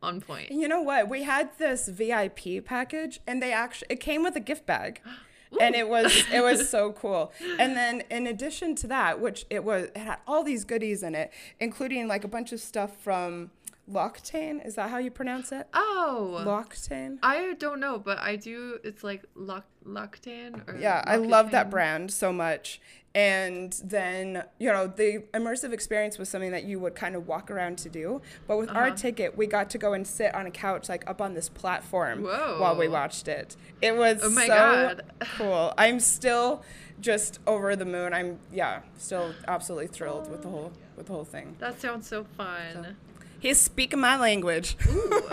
on 0.01 0.21
point 0.21 0.47
point. 0.49 0.51
you 0.51 0.67
know 0.67 0.81
what? 0.81 1.09
We 1.09 1.23
had 1.23 1.49
this 1.57 1.87
VIP 1.87 2.63
package, 2.63 3.19
and 3.27 3.41
they 3.41 3.51
actually 3.51 3.87
it 3.89 3.99
came 3.99 4.23
with 4.23 4.35
a 4.35 4.39
gift 4.39 4.65
bag, 4.65 5.01
and 5.59 5.75
it 5.75 5.87
was 5.87 6.11
it 6.31 6.41
was 6.43 6.69
so 6.75 6.91
cool. 6.93 7.31
And 7.59 7.75
then 7.75 8.03
in 8.09 8.27
addition 8.27 8.75
to 8.75 8.87
that, 8.87 9.19
which 9.19 9.45
it 9.49 9.63
was 9.63 9.85
it 9.95 9.97
had 9.97 10.17
all 10.27 10.43
these 10.43 10.63
goodies 10.63 11.03
in 11.03 11.15
it, 11.15 11.31
including 11.59 12.07
like 12.07 12.23
a 12.23 12.27
bunch 12.27 12.51
of 12.51 12.59
stuff 12.59 12.97
from 12.97 13.51
L'Occitane. 13.87 14.65
Is 14.65 14.75
that 14.75 14.89
how 14.89 14.97
you 14.97 15.09
pronounce 15.11 15.51
it? 15.51 15.67
oh 15.73 16.41
L'Occitane. 16.45 17.19
I 17.23 17.53
don't 17.53 17.79
know, 17.79 17.97
but 17.97 18.19
I 18.19 18.35
do. 18.35 18.79
It's 18.83 19.03
like 19.03 19.23
Loc- 19.35 19.65
Loctan. 19.85 20.67
Or 20.67 20.77
Yeah, 20.77 21.01
I 21.05 21.15
love 21.15 21.51
that 21.51 21.69
brand 21.69 22.11
so 22.11 22.33
much. 22.33 22.81
And 23.17 23.73
then, 23.83 24.43
you 24.59 24.71
know, 24.71 24.85
the 24.85 25.23
immersive 25.33 25.73
experience 25.73 26.19
was 26.19 26.29
something 26.29 26.51
that 26.51 26.65
you 26.65 26.79
would 26.79 26.93
kind 26.93 27.15
of 27.15 27.25
walk 27.27 27.49
around 27.49 27.79
to 27.79 27.89
do. 27.89 28.21
But 28.47 28.57
with 28.59 28.69
our 28.69 28.87
Uh-huh. 28.89 28.95
ticket, 28.95 29.35
we 29.35 29.47
got 29.47 29.71
to 29.71 29.79
go 29.79 29.93
and 29.93 30.05
sit 30.05 30.35
on 30.35 30.45
a 30.45 30.51
couch, 30.51 30.87
like 30.87 31.03
up 31.09 31.19
on 31.19 31.33
this 31.33 31.49
platform 31.49 32.21
Whoa. 32.21 32.59
while 32.61 32.75
we 32.77 32.87
watched 32.87 33.27
it. 33.27 33.55
It 33.81 33.95
was 33.97 34.19
Oh 34.21 34.29
so 34.29 34.47
God. 34.47 35.01
cool. 35.35 35.73
I'm 35.79 35.99
still 35.99 36.61
just 37.01 37.39
over 37.47 37.75
the 37.75 37.85
moon. 37.85 38.13
I'm, 38.13 38.37
yeah, 38.53 38.81
still 38.99 39.33
absolutely 39.47 39.87
thrilled 39.87 40.29
with 40.29 40.43
the 40.43 40.49
whole 40.49 40.71
with 40.95 41.07
the 41.07 41.13
whole 41.13 41.25
thing. 41.25 41.55
That 41.57 41.81
sounds 41.81 42.07
so 42.07 42.23
fun. 42.37 42.97
He's 43.39 43.59
speaking 43.59 43.99
my 43.99 44.15
language. 44.19 44.77
Ooh, 44.87 45.23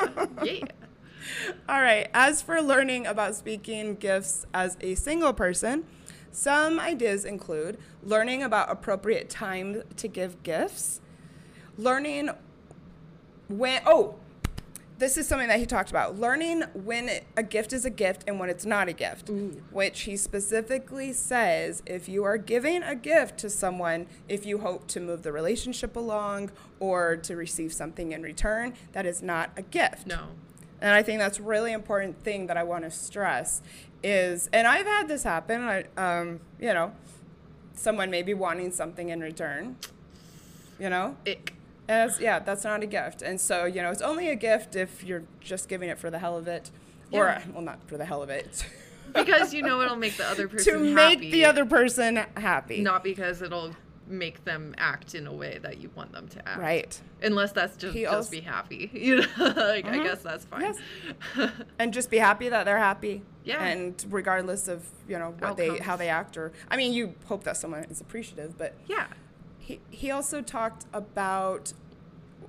yeah. 0.42 0.64
All 1.68 1.80
right. 1.82 2.08
As 2.14 2.40
for 2.40 2.62
learning 2.62 3.06
about 3.06 3.34
speaking 3.34 3.96
gifts 3.96 4.46
as 4.54 4.76
a 4.80 4.94
single 4.94 5.32
person, 5.34 5.84
some 6.34 6.80
ideas 6.80 7.24
include 7.24 7.78
learning 8.02 8.42
about 8.42 8.70
appropriate 8.70 9.30
time 9.30 9.82
to 9.96 10.08
give 10.08 10.42
gifts, 10.42 11.00
learning 11.78 12.30
when, 13.48 13.80
oh, 13.86 14.16
this 14.98 15.16
is 15.16 15.26
something 15.26 15.48
that 15.48 15.58
he 15.58 15.66
talked 15.66 15.90
about 15.90 16.18
learning 16.18 16.62
when 16.72 17.08
it- 17.08 17.24
a 17.36 17.42
gift 17.42 17.72
is 17.72 17.84
a 17.84 17.90
gift 17.90 18.24
and 18.26 18.38
when 18.38 18.48
it's 18.48 18.64
not 18.64 18.88
a 18.88 18.92
gift, 18.92 19.26
mm. 19.26 19.60
which 19.72 20.02
he 20.02 20.16
specifically 20.16 21.12
says 21.12 21.82
if 21.84 22.08
you 22.08 22.24
are 22.24 22.36
giving 22.36 22.82
a 22.82 22.94
gift 22.94 23.38
to 23.38 23.50
someone, 23.50 24.06
if 24.28 24.46
you 24.46 24.58
hope 24.58 24.86
to 24.88 25.00
move 25.00 25.22
the 25.22 25.32
relationship 25.32 25.96
along 25.96 26.50
or 26.78 27.16
to 27.16 27.34
receive 27.34 27.72
something 27.72 28.12
in 28.12 28.22
return, 28.22 28.72
that 28.92 29.04
is 29.04 29.20
not 29.20 29.50
a 29.56 29.62
gift. 29.62 30.06
No. 30.06 30.28
And 30.80 30.92
I 30.92 31.02
think 31.02 31.18
that's 31.18 31.40
really 31.40 31.72
important 31.72 32.22
thing 32.22 32.46
that 32.46 32.56
I 32.56 32.62
want 32.62 32.84
to 32.84 32.90
stress 32.90 33.62
is, 34.04 34.48
and 34.52 34.68
I've 34.68 34.86
had 34.86 35.08
this 35.08 35.22
happen. 35.22 35.62
I, 35.62 35.84
um, 35.96 36.40
you 36.60 36.72
know, 36.72 36.92
someone 37.74 38.10
maybe 38.10 38.34
wanting 38.34 38.70
something 38.70 39.08
in 39.08 39.20
return. 39.20 39.76
You 40.78 40.90
know, 40.90 41.16
Ick. 41.26 41.54
it's, 41.88 42.20
yeah, 42.20 42.38
that's 42.38 42.64
not 42.64 42.82
a 42.82 42.86
gift. 42.86 43.22
And 43.22 43.40
so, 43.40 43.64
you 43.64 43.80
know, 43.82 43.90
it's 43.90 44.02
only 44.02 44.28
a 44.28 44.36
gift 44.36 44.76
if 44.76 45.02
you're 45.02 45.22
just 45.40 45.68
giving 45.68 45.88
it 45.88 45.98
for 45.98 46.10
the 46.10 46.18
hell 46.18 46.36
of 46.36 46.46
it, 46.46 46.70
or 47.10 47.40
well, 47.52 47.62
not 47.62 47.78
for 47.86 47.96
the 47.96 48.04
hell 48.04 48.22
of 48.22 48.30
it, 48.30 48.66
Because 49.14 49.54
you 49.54 49.62
know 49.62 49.80
it'll 49.80 49.96
make 49.96 50.16
the 50.16 50.26
other 50.28 50.48
person 50.48 50.72
to 50.72 50.78
make 50.80 51.20
the 51.20 51.44
other 51.44 51.64
person 51.64 52.16
happy. 52.36 52.80
Not 52.80 53.04
because 53.04 53.40
it'll 53.40 53.74
make 54.06 54.44
them 54.44 54.74
act 54.76 55.14
in 55.14 55.26
a 55.26 55.32
way 55.32 55.58
that 55.62 55.78
you 55.78 55.90
want 55.94 56.12
them 56.12 56.28
to 56.28 56.48
act. 56.48 56.60
Right. 56.60 57.00
Unless 57.22 57.52
that's 57.52 57.76
just 57.76 57.96
also- 58.06 58.30
be 58.30 58.40
happy. 58.40 58.90
You 58.94 59.16
know, 59.22 59.26
like 59.38 59.86
I 59.86 59.98
Mhm. 59.98 60.04
guess 60.04 60.22
that's 60.22 60.44
fine. 60.44 60.60
Yes. 61.36 61.50
and 61.78 61.92
just 61.92 62.10
be 62.10 62.18
happy 62.18 62.48
that 62.50 62.64
they're 62.64 62.78
happy. 62.78 63.22
Yeah. 63.44 63.62
And 63.64 64.04
regardless 64.10 64.68
of 64.68 64.86
you 65.08 65.18
know 65.18 65.34
what 65.38 65.56
they 65.56 65.78
how 65.78 65.96
they 65.96 66.08
act 66.08 66.36
or 66.36 66.52
I 66.70 66.76
mean 66.76 66.92
you 66.92 67.14
hope 67.26 67.44
that 67.44 67.56
someone 67.56 67.84
is 67.84 68.00
appreciative, 68.00 68.56
but 68.58 68.74
yeah. 68.86 69.06
he 69.58 69.80
he 69.90 70.10
also 70.10 70.42
talked 70.42 70.84
about 70.92 71.72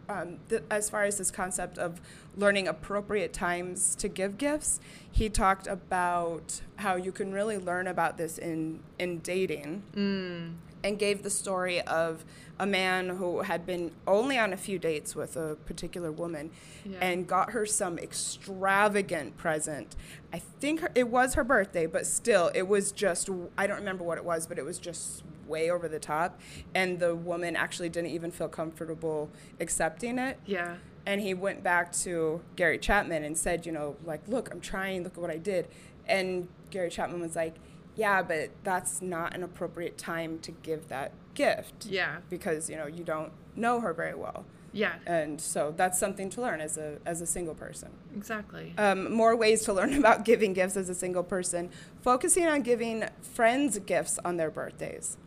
um, 0.08 0.38
th- 0.49 0.62
as 0.70 0.88
far 0.89 1.03
as 1.03 1.18
this 1.18 1.32
concept 1.32 1.80
of 1.80 1.99
learning 2.38 2.68
appropriate 2.68 3.34
times 3.34 3.95
to 3.95 4.08
give 4.08 4.38
gifts. 4.38 4.80
He 5.12 5.30
talked 5.30 5.66
about 5.68 6.62
how 6.76 6.95
you 6.95 7.12
can 7.12 7.32
really 7.34 7.58
learn 7.58 7.88
about 7.88 8.18
this 8.18 8.38
in 8.38 8.82
in 8.99 9.20
dating 9.20 9.84
Mm. 9.95 10.56
And 10.86 10.99
gave 10.99 11.23
the 11.23 11.29
story 11.29 11.81
of 11.81 12.23
a 12.59 12.65
man 12.65 13.09
who 13.09 13.41
had 13.41 13.65
been 13.65 13.91
only 14.07 14.38
on 14.38 14.53
a 14.53 14.57
few 14.57 14.79
dates 14.79 15.13
with 15.15 15.36
a 15.36 15.55
particular 15.65 16.11
woman 16.11 16.51
Yeah. 16.86 16.99
and 17.01 17.27
got 17.27 17.51
her 17.51 17.65
some 17.65 17.97
extravagant 17.99 19.36
present. 19.36 19.95
I 20.31 20.39
think 20.39 20.79
her, 20.81 20.91
it 20.95 21.09
was 21.09 21.33
her 21.33 21.43
birthday, 21.43 21.86
but 21.86 22.05
still, 22.05 22.51
it 22.55 22.67
was 22.67 22.91
just, 22.91 23.29
I 23.57 23.67
don't 23.67 23.77
remember 23.79 24.03
what 24.05 24.17
it 24.17 24.23
was, 24.23 24.47
but 24.47 24.57
it 24.57 24.63
was 24.63 24.77
just 24.79 25.23
way 25.47 25.69
over 25.69 25.88
the 25.89 25.99
top. 25.99 26.39
And 26.73 26.99
the 26.99 27.15
woman 27.15 27.55
actually 27.55 27.89
didn't 27.89 28.11
even 28.11 28.31
feel 28.31 28.47
comfortable 28.47 29.29
accepting 29.59 30.17
it. 30.17 30.38
Yeah. 30.45 30.75
And 31.05 31.21
he 31.21 31.33
went 31.33 31.61
back 31.63 31.91
to 32.03 32.41
Gary 32.55 32.77
Chapman 32.77 33.23
and 33.23 33.38
said, 33.38 33.65
you 33.65 33.71
know, 33.71 33.95
like, 34.05 34.21
look, 34.27 34.51
I'm 34.51 34.61
trying, 34.61 35.03
look 35.03 35.13
at 35.13 35.19
what 35.19 35.29
I 35.29 35.38
did. 35.38 35.67
And 36.07 36.47
Gary 36.69 36.89
Chapman 36.89 37.19
was 37.21 37.36
like, 37.36 37.55
yeah, 37.96 38.22
but 38.22 38.52
that's 38.64 39.02
not 39.02 39.34
an 39.36 39.43
appropriate 39.43 39.98
time 39.98 40.39
to 40.39 40.52
give 40.52 40.88
that 40.89 41.12
gift 41.34 41.86
Yeah. 41.86 42.18
because, 42.30 42.70
you 42.70 42.76
know, 42.78 42.88
you 42.88 43.04
don't 43.04 43.32
know 43.56 43.80
her 43.82 43.93
very 43.93 44.16
well. 44.16 44.46
Yeah. 44.74 44.96
And 45.06 45.39
so 45.39 45.74
that's 45.78 45.98
something 45.98 46.30
to 46.32 46.41
learn 46.41 46.60
as 46.60 46.78
a, 46.78 46.98
as 47.06 47.22
a 47.22 47.26
single 47.26 47.56
person. 47.56 47.89
Exactly. 48.16 48.74
Um, 48.78 49.14
more 49.14 49.34
ways 49.36 49.62
to 49.64 49.74
learn 49.74 49.93
about 49.98 50.26
giving 50.26 50.52
gifts 50.54 50.76
as 50.76 50.89
a 50.89 50.96
single 50.96 51.24
person 51.24 51.70
focusing 52.02 52.46
on 52.46 52.62
giving 52.62 53.06
friends 53.22 53.80
gifts 53.80 54.20
on 54.26 54.36
their 54.38 54.52
birthdays, 54.52 55.18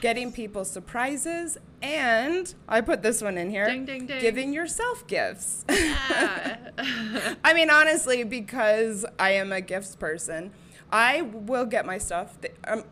getting 0.00 0.32
people 0.32 0.64
surprises, 0.64 1.58
and 1.80 2.52
I 2.68 2.80
put 2.80 3.02
this 3.02 3.22
one 3.22 3.38
in 3.38 3.50
here 3.50 3.66
Ding, 3.68 3.84
ding, 3.84 4.06
ding. 4.06 4.20
giving 4.20 4.52
yourself 4.52 5.06
gifts. 5.06 5.64
Yeah. 5.70 6.56
I 7.44 7.54
mean, 7.54 7.70
honestly, 7.70 8.24
because 8.24 9.06
I 9.18 9.30
am 9.32 9.52
a 9.52 9.60
gifts 9.60 9.94
person, 9.94 10.50
I 10.92 11.22
will 11.22 11.64
get 11.66 11.84
my 11.86 11.98
stuff. 11.98 12.40
Th- 12.40 12.54
um, 12.66 12.84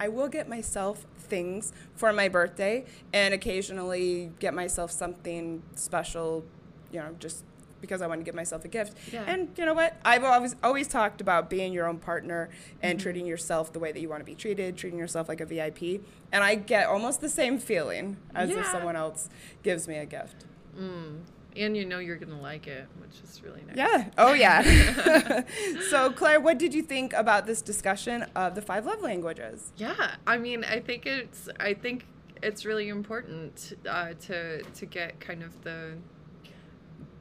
I 0.00 0.08
will 0.08 0.28
get 0.28 0.48
myself 0.48 1.06
things 1.18 1.72
for 1.94 2.12
my 2.12 2.28
birthday, 2.28 2.84
and 3.12 3.34
occasionally 3.34 4.30
get 4.38 4.54
myself 4.54 4.90
something 4.90 5.62
special. 5.74 6.44
You 6.92 7.00
know, 7.00 7.14
just 7.18 7.44
because 7.80 8.02
I 8.02 8.06
want 8.08 8.20
to 8.20 8.24
give 8.24 8.34
myself 8.34 8.64
a 8.64 8.68
gift. 8.68 8.96
Yeah. 9.12 9.22
And 9.26 9.50
you 9.56 9.64
know 9.64 9.74
what? 9.74 9.96
I've 10.04 10.24
always 10.24 10.56
always 10.64 10.88
talked 10.88 11.20
about 11.20 11.48
being 11.50 11.72
your 11.72 11.86
own 11.86 11.98
partner 11.98 12.48
and 12.82 12.98
Mm-hmm. 12.98 13.02
treating 13.04 13.26
yourself 13.26 13.72
the 13.72 13.78
way 13.78 13.92
that 13.92 14.00
you 14.00 14.08
want 14.08 14.20
to 14.20 14.24
be 14.24 14.34
treated, 14.34 14.76
treating 14.76 14.98
yourself 14.98 15.28
like 15.28 15.40
a 15.40 15.46
VIP. 15.46 16.02
And 16.32 16.42
I 16.42 16.54
get 16.56 16.86
almost 16.88 17.20
the 17.20 17.28
same 17.28 17.58
feeling 17.58 18.16
as 18.34 18.50
if 18.50 18.66
someone 18.66 18.96
else 18.96 19.28
gives 19.62 19.86
me 19.86 19.96
a 19.98 20.06
gift. 20.06 20.44
mm. 20.76 21.18
And 21.56 21.76
you 21.76 21.84
know 21.84 21.98
you're 21.98 22.16
gonna 22.16 22.40
like 22.40 22.66
it, 22.66 22.86
which 23.00 23.20
is 23.22 23.42
really 23.42 23.62
nice. 23.66 23.76
Yeah. 23.76 24.10
Oh, 24.16 24.32
yeah. 24.32 25.42
so, 25.90 26.12
Clair, 26.12 26.40
what 26.40 26.58
did 26.58 26.74
you 26.74 26.82
think 26.82 27.12
about 27.12 27.46
this 27.46 27.62
discussion 27.62 28.26
of 28.36 28.54
the 28.54 28.62
five 28.62 28.86
love 28.86 29.00
languages? 29.00 29.72
Yeah, 29.76 30.16
I 30.26 30.38
mean, 30.38 30.64
I 30.64 30.80
think 30.80 31.06
it's 31.06 31.48
I 31.58 31.74
think 31.74 32.06
it's 32.42 32.64
really 32.64 32.88
important 32.88 33.74
uh, 33.88 34.14
to 34.26 34.62
to 34.62 34.86
get 34.86 35.20
kind 35.20 35.42
of 35.42 35.60
the 35.64 35.94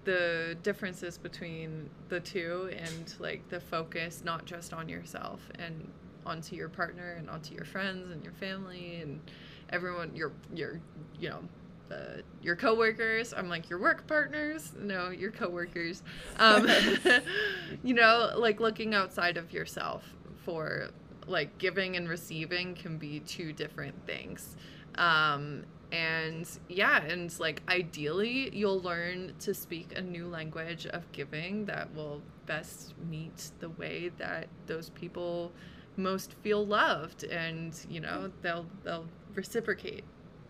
the 0.03 0.57
differences 0.63 1.17
between 1.17 1.89
the 2.07 2.19
two 2.19 2.69
and 2.78 3.13
like 3.19 3.47
the 3.49 3.59
focus 3.59 4.21
not 4.23 4.45
just 4.45 4.73
on 4.73 4.88
yourself 4.88 5.41
and 5.59 5.91
onto 6.25 6.55
your 6.55 6.69
partner 6.69 7.15
and 7.17 7.30
onto 7.30 7.53
your 7.53 7.65
friends 7.65 8.09
and 8.11 8.23
your 8.23 8.34
family 8.34 9.01
and 9.01 9.19
everyone 9.69 10.15
your 10.15 10.32
your 10.53 10.80
you 11.19 11.30
know 11.30 11.39
uh, 11.91 12.21
your 12.41 12.55
coworkers. 12.55 13.33
I'm 13.35 13.49
like 13.49 13.69
your 13.69 13.79
work 13.79 14.07
partners? 14.07 14.73
No 14.79 15.09
your 15.09 15.31
coworkers. 15.31 16.03
Um, 16.38 16.67
you 17.83 17.93
know 17.93 18.31
like 18.38 18.59
looking 18.59 18.93
outside 18.93 19.38
of 19.38 19.51
yourself 19.51 20.03
for 20.43 20.89
like 21.27 21.57
giving 21.57 21.95
and 21.97 22.07
receiving 22.07 22.73
can 22.75 22.97
be 22.97 23.19
two 23.21 23.53
different 23.53 23.95
things. 24.05 24.55
Um, 24.95 25.63
and 25.93 26.49
yeah 26.67 27.01
and 27.03 27.39
like 27.39 27.61
ideally 27.69 28.53
you'll 28.53 28.81
learn 28.81 29.33
to 29.39 29.53
speak 29.53 29.97
a 29.97 30.01
new 30.01 30.27
language 30.27 30.85
of 30.88 31.09
giving 31.13 31.63
that 31.65 31.93
will 31.95 32.21
best 32.45 32.93
meet 33.09 33.51
the 33.59 33.69
way 33.69 34.11
that 34.17 34.49
those 34.65 34.89
people 34.89 35.53
most 35.95 36.33
feel 36.41 36.65
loved. 36.65 37.23
And 37.23 37.77
you 37.89 37.99
know 37.99 38.31
they'll 38.41 38.67
they'll 38.83 39.05
reciprocate 39.33 40.03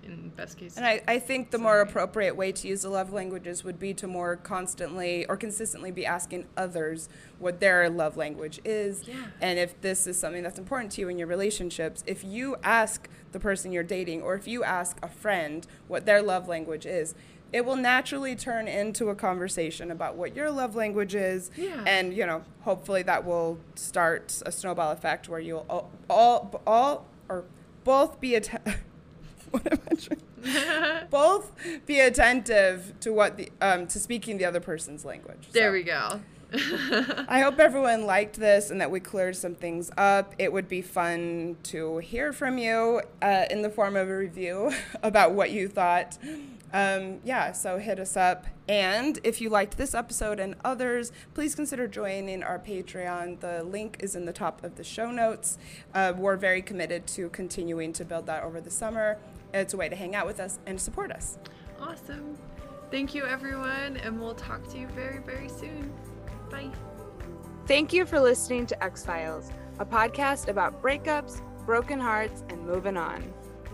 in 0.08 0.30
best 0.30 0.58
case 0.58 0.78
And 0.78 0.86
I, 0.86 1.02
I 1.08 1.20
think 1.20 1.52
the 1.52 1.58
more 1.58 1.82
appropriate 1.82 2.36
way 2.36 2.52
to 2.52 2.68
use 2.68 2.82
the 2.82 2.90
love 2.90 3.12
languages 3.14 3.64
would 3.64 3.80
be 3.80 3.94
to 3.96 4.08
more 4.08 4.36
constantly 4.36 5.26
or 5.26 5.38
consistently 5.38 5.92
be 5.92 6.06
asking 6.06 6.46
others 6.56 7.10
what 7.40 7.60
their 7.60 7.90
love 7.90 8.18
language 8.18 8.60
is. 8.64 9.08
Yeah. 9.08 9.16
And 9.42 9.60
if 9.60 9.80
this 9.82 10.08
is 10.08 10.18
something 10.18 10.44
that's 10.44 10.60
important 10.60 10.92
to 10.94 11.02
you 11.02 11.10
in 11.10 11.18
your 11.18 11.28
relationships, 11.28 12.04
if 12.08 12.24
you 12.24 12.56
ask 12.64 13.10
the 13.32 13.40
person 13.40 13.72
you're 13.72 13.84
dating 13.84 14.22
or 14.22 14.36
if 14.36 14.48
you 14.48 14.64
ask 14.64 14.98
a 15.04 15.10
friend 15.10 15.68
what 15.88 16.06
their 16.06 16.22
love 16.22 16.48
language 16.48 16.86
is, 16.86 17.14
it 17.54 17.66
will 17.66 17.76
naturally 17.78 18.36
turn 18.36 18.68
into 18.68 19.10
a 19.10 19.16
conversation 19.16 19.90
about 19.90 20.16
what 20.16 20.36
your 20.36 20.52
love 20.52 20.76
language 20.76 21.16
is. 21.16 21.50
Yeah. 21.56 21.84
And, 21.86 22.14
you 22.14 22.26
know, 22.26 22.44
hopefully 22.62 23.04
that 23.04 23.26
will 23.26 23.60
start 23.76 24.42
a 24.46 24.52
snowball 24.52 24.92
effect 24.92 25.30
where 25.30 25.40
you'll 25.40 25.66
all, 25.70 25.92
all, 26.10 26.62
all 26.68 27.06
or 27.30 27.46
both 27.84 28.20
be 28.20 28.36
att- 28.36 28.62
what 29.52 29.72
am 29.72 29.80
I 29.90 29.96
trying? 29.96 31.08
both 31.10 31.52
be 31.86 32.00
attentive 32.00 32.94
to 33.02 33.12
what 33.12 33.38
the 33.38 33.52
um, 33.62 33.88
to 33.88 34.00
speaking 34.00 34.38
the 34.38 34.46
other 34.46 34.60
person's 34.60 35.04
language. 35.04 35.50
there 35.52 35.70
So, 35.70 35.74
we 35.74 35.84
go 35.84 36.22
I 37.28 37.42
hope 37.42 37.60
everyone 37.60 38.06
liked 38.06 38.38
this 38.38 38.72
and 38.72 38.80
that 38.80 38.90
we 38.90 39.02
cleared 39.02 39.36
some 39.36 39.54
things 39.54 39.92
up. 39.98 40.34
It 40.40 40.54
would 40.54 40.70
be 40.70 40.82
fun 40.82 41.58
to 41.64 41.98
hear 41.98 42.32
from 42.32 42.58
you 42.58 43.02
uh, 43.22 43.46
in 43.50 43.64
the 43.64 43.70
form 43.70 43.98
of 43.98 44.08
a 44.08 44.18
review 44.18 44.72
about 45.04 45.34
what 45.34 45.52
you 45.52 45.68
thought. 45.68 46.18
Um, 46.72 47.20
yeah, 47.26 47.52
so 47.52 47.80
hit 47.80 48.00
us 48.00 48.16
up. 48.16 48.46
And 48.68 49.20
if 49.24 49.42
you 49.42 49.50
liked 49.50 49.78
this 49.78 49.94
episode 49.94 50.40
and 50.40 50.56
others, 50.64 51.12
please 51.34 51.54
consider 51.54 51.88
joining 51.88 52.44
our 52.44 52.60
Patreon. 52.60 53.42
The 53.42 53.64
link 53.64 53.98
is 54.00 54.16
in 54.16 54.26
the 54.26 54.34
top 54.34 54.64
of 54.64 54.76
the 54.76 54.84
show 54.86 55.12
notes. 55.12 55.58
Uh, 55.94 56.14
we're 56.16 56.38
very 56.38 56.62
committed 56.62 57.08
to 57.08 57.30
continuing 57.30 57.92
to 57.94 58.06
build 58.06 58.26
that 58.28 58.44
over 58.44 58.62
the 58.62 58.72
summer. 58.72 59.18
It's 59.60 59.74
a 59.74 59.78
way 59.78 59.90
to 59.90 59.96
hang 59.96 60.16
out 60.16 60.26
with 60.26 60.40
us 60.40 60.60
and 60.66 60.80
support 60.80 61.12
us. 61.12 61.38
awesome 61.80 62.38
thank 62.90 63.14
you 63.14 63.26
everyone 63.26 63.98
and 63.98 64.20
we'll 64.20 64.34
talk 64.36 64.66
to 64.70 64.78
you 64.78 64.88
very 64.88 65.20
very 65.20 65.50
soon 65.50 65.92
bye 66.50 66.70
Thank 67.68 67.92
you 67.92 68.06
for 68.06 68.18
listening 68.18 68.66
to 68.68 68.82
Ex-Philes, 68.82 69.52
a 69.80 69.86
podcast 69.86 70.48
about 70.48 70.82
breakups, 70.82 71.42
broken 71.66 72.00
hearts, 72.00 72.46
and 72.48 72.66
moving 72.66 72.96
on. 72.96 73.22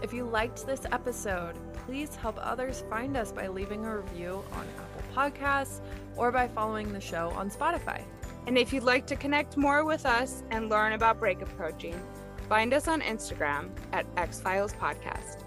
If 0.02 0.12
you 0.12 0.24
liked 0.26 0.66
this 0.66 0.82
episode, 0.92 1.54
please 1.86 2.16
help 2.16 2.40
others 2.42 2.84
find 2.90 3.16
us 3.16 3.32
by 3.32 3.48
leaving 3.50 3.86
a 3.86 3.98
review 3.98 4.44
on 4.54 4.66
Apple 4.80 5.04
Podcasts 5.16 5.80
or 6.16 6.32
by 6.32 6.48
following 6.48 6.92
the 6.92 7.00
show 7.00 7.30
on 7.36 7.52
Spotify. 7.52 8.02
And 8.48 8.58
if 8.58 8.74
you'd 8.74 8.82
like 8.82 9.06
to 9.06 9.16
connect 9.16 9.58
more 9.58 9.86
with 9.86 10.08
us 10.08 10.42
and 10.50 10.70
learn 10.72 10.94
about 10.94 11.20
breakup 11.20 11.56
coaching, 11.56 11.96
find 12.50 12.74
us 12.74 12.88
on 12.88 13.00
Instagram 13.02 13.70
at 13.92 14.08
Ex-Philes 14.18 14.74
Podcast. 14.74 15.43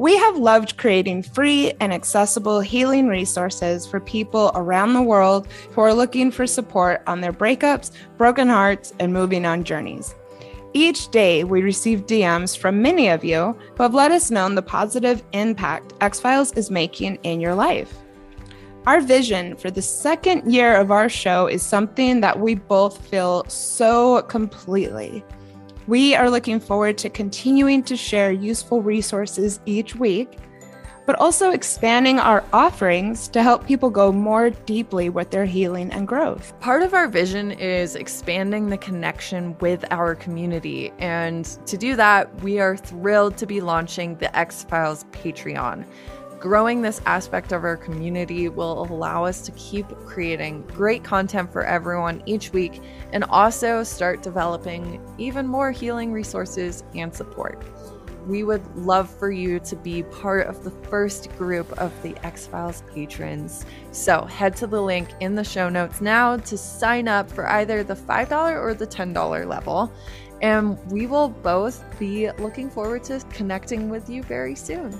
We 0.00 0.16
have 0.16 0.38
loved 0.38 0.78
creating 0.78 1.24
free 1.24 1.74
and 1.78 1.92
accessible 1.92 2.60
healing 2.60 3.06
resources 3.06 3.86
for 3.86 4.00
people 4.00 4.50
around 4.54 4.94
the 4.94 5.02
world 5.02 5.46
who 5.72 5.82
are 5.82 5.92
looking 5.92 6.30
for 6.30 6.46
support 6.46 7.02
on 7.06 7.20
their 7.20 7.34
breakups, 7.34 7.90
broken 8.16 8.48
hearts, 8.48 8.94
and 8.98 9.12
moving 9.12 9.44
on 9.44 9.62
journeys. 9.62 10.14
Each 10.72 11.10
day, 11.10 11.44
we 11.44 11.60
receive 11.60 12.06
DMs 12.06 12.56
from 12.56 12.80
many 12.80 13.08
of 13.10 13.24
you 13.24 13.54
who 13.76 13.82
have 13.82 13.92
let 13.92 14.10
us 14.10 14.30
know 14.30 14.48
the 14.48 14.62
positive 14.62 15.22
impact 15.34 15.92
Ex-Philes 16.00 16.52
is 16.52 16.70
making 16.70 17.16
in 17.22 17.38
your 17.38 17.54
life. 17.54 17.94
Our 18.86 19.02
vision 19.02 19.54
for 19.54 19.70
the 19.70 19.82
second 19.82 20.50
year 20.50 20.76
of 20.76 20.90
our 20.90 21.10
show 21.10 21.46
is 21.46 21.62
something 21.62 22.22
that 22.22 22.40
we 22.40 22.54
both 22.54 23.06
feel 23.08 23.44
so 23.48 24.22
completely. 24.22 25.22
We 25.86 26.14
are 26.14 26.30
looking 26.30 26.60
forward 26.60 26.98
to 26.98 27.10
continuing 27.10 27.82
to 27.84 27.96
share 27.96 28.30
useful 28.30 28.82
resources 28.82 29.60
each 29.66 29.96
week, 29.96 30.38
but 31.06 31.18
also 31.18 31.50
expanding 31.50 32.20
our 32.20 32.44
offerings 32.52 33.26
to 33.28 33.42
help 33.42 33.66
people 33.66 33.90
go 33.90 34.12
more 34.12 34.50
deeply 34.50 35.08
with 35.08 35.30
their 35.30 35.46
healing 35.46 35.90
and 35.90 36.06
growth. 36.06 36.52
Part 36.60 36.82
of 36.82 36.94
our 36.94 37.08
vision 37.08 37.50
is 37.50 37.96
expanding 37.96 38.68
the 38.68 38.78
connection 38.78 39.56
with 39.58 39.84
our 39.90 40.14
community. 40.14 40.92
And 41.00 41.44
to 41.66 41.76
do 41.76 41.96
that, 41.96 42.32
we 42.42 42.60
are 42.60 42.76
thrilled 42.76 43.36
to 43.38 43.46
be 43.46 43.60
launching 43.60 44.16
the 44.16 44.36
Ex-Philes 44.38 45.04
Patreon. 45.10 45.84
Growing 46.40 46.80
this 46.80 47.02
aspect 47.04 47.52
of 47.52 47.64
our 47.64 47.76
community 47.76 48.48
will 48.48 48.82
allow 48.90 49.26
us 49.26 49.42
to 49.42 49.52
keep 49.52 49.86
creating 50.06 50.62
great 50.68 51.04
content 51.04 51.52
for 51.52 51.66
everyone 51.66 52.22
each 52.24 52.50
week 52.54 52.80
and 53.12 53.24
also 53.24 53.82
start 53.82 54.22
developing 54.22 55.04
even 55.18 55.46
more 55.46 55.70
healing 55.70 56.12
resources 56.12 56.82
and 56.94 57.14
support. 57.14 57.62
We 58.26 58.42
would 58.42 58.64
love 58.74 59.10
for 59.10 59.30
you 59.30 59.60
to 59.60 59.76
be 59.76 60.02
part 60.02 60.46
of 60.46 60.64
the 60.64 60.70
first 60.88 61.30
group 61.36 61.70
of 61.72 61.92
the 62.02 62.16
Ex-Philes 62.24 62.84
patrons. 62.94 63.66
So 63.92 64.24
head 64.24 64.56
to 64.56 64.66
the 64.66 64.80
link 64.80 65.10
in 65.20 65.34
the 65.34 65.44
show 65.44 65.68
notes 65.68 66.00
now 66.00 66.38
to 66.38 66.56
sign 66.56 67.06
up 67.06 67.30
for 67.30 67.50
either 67.50 67.84
the 67.84 67.94
$5 67.94 68.56
or 68.56 68.72
the 68.72 68.86
$10 68.86 69.46
level. 69.46 69.92
And 70.40 70.78
we 70.90 71.06
will 71.06 71.28
both 71.28 71.84
be 71.98 72.30
looking 72.38 72.70
forward 72.70 73.04
to 73.04 73.20
connecting 73.28 73.90
with 73.90 74.08
you 74.08 74.22
very 74.22 74.54
soon. 74.54 74.98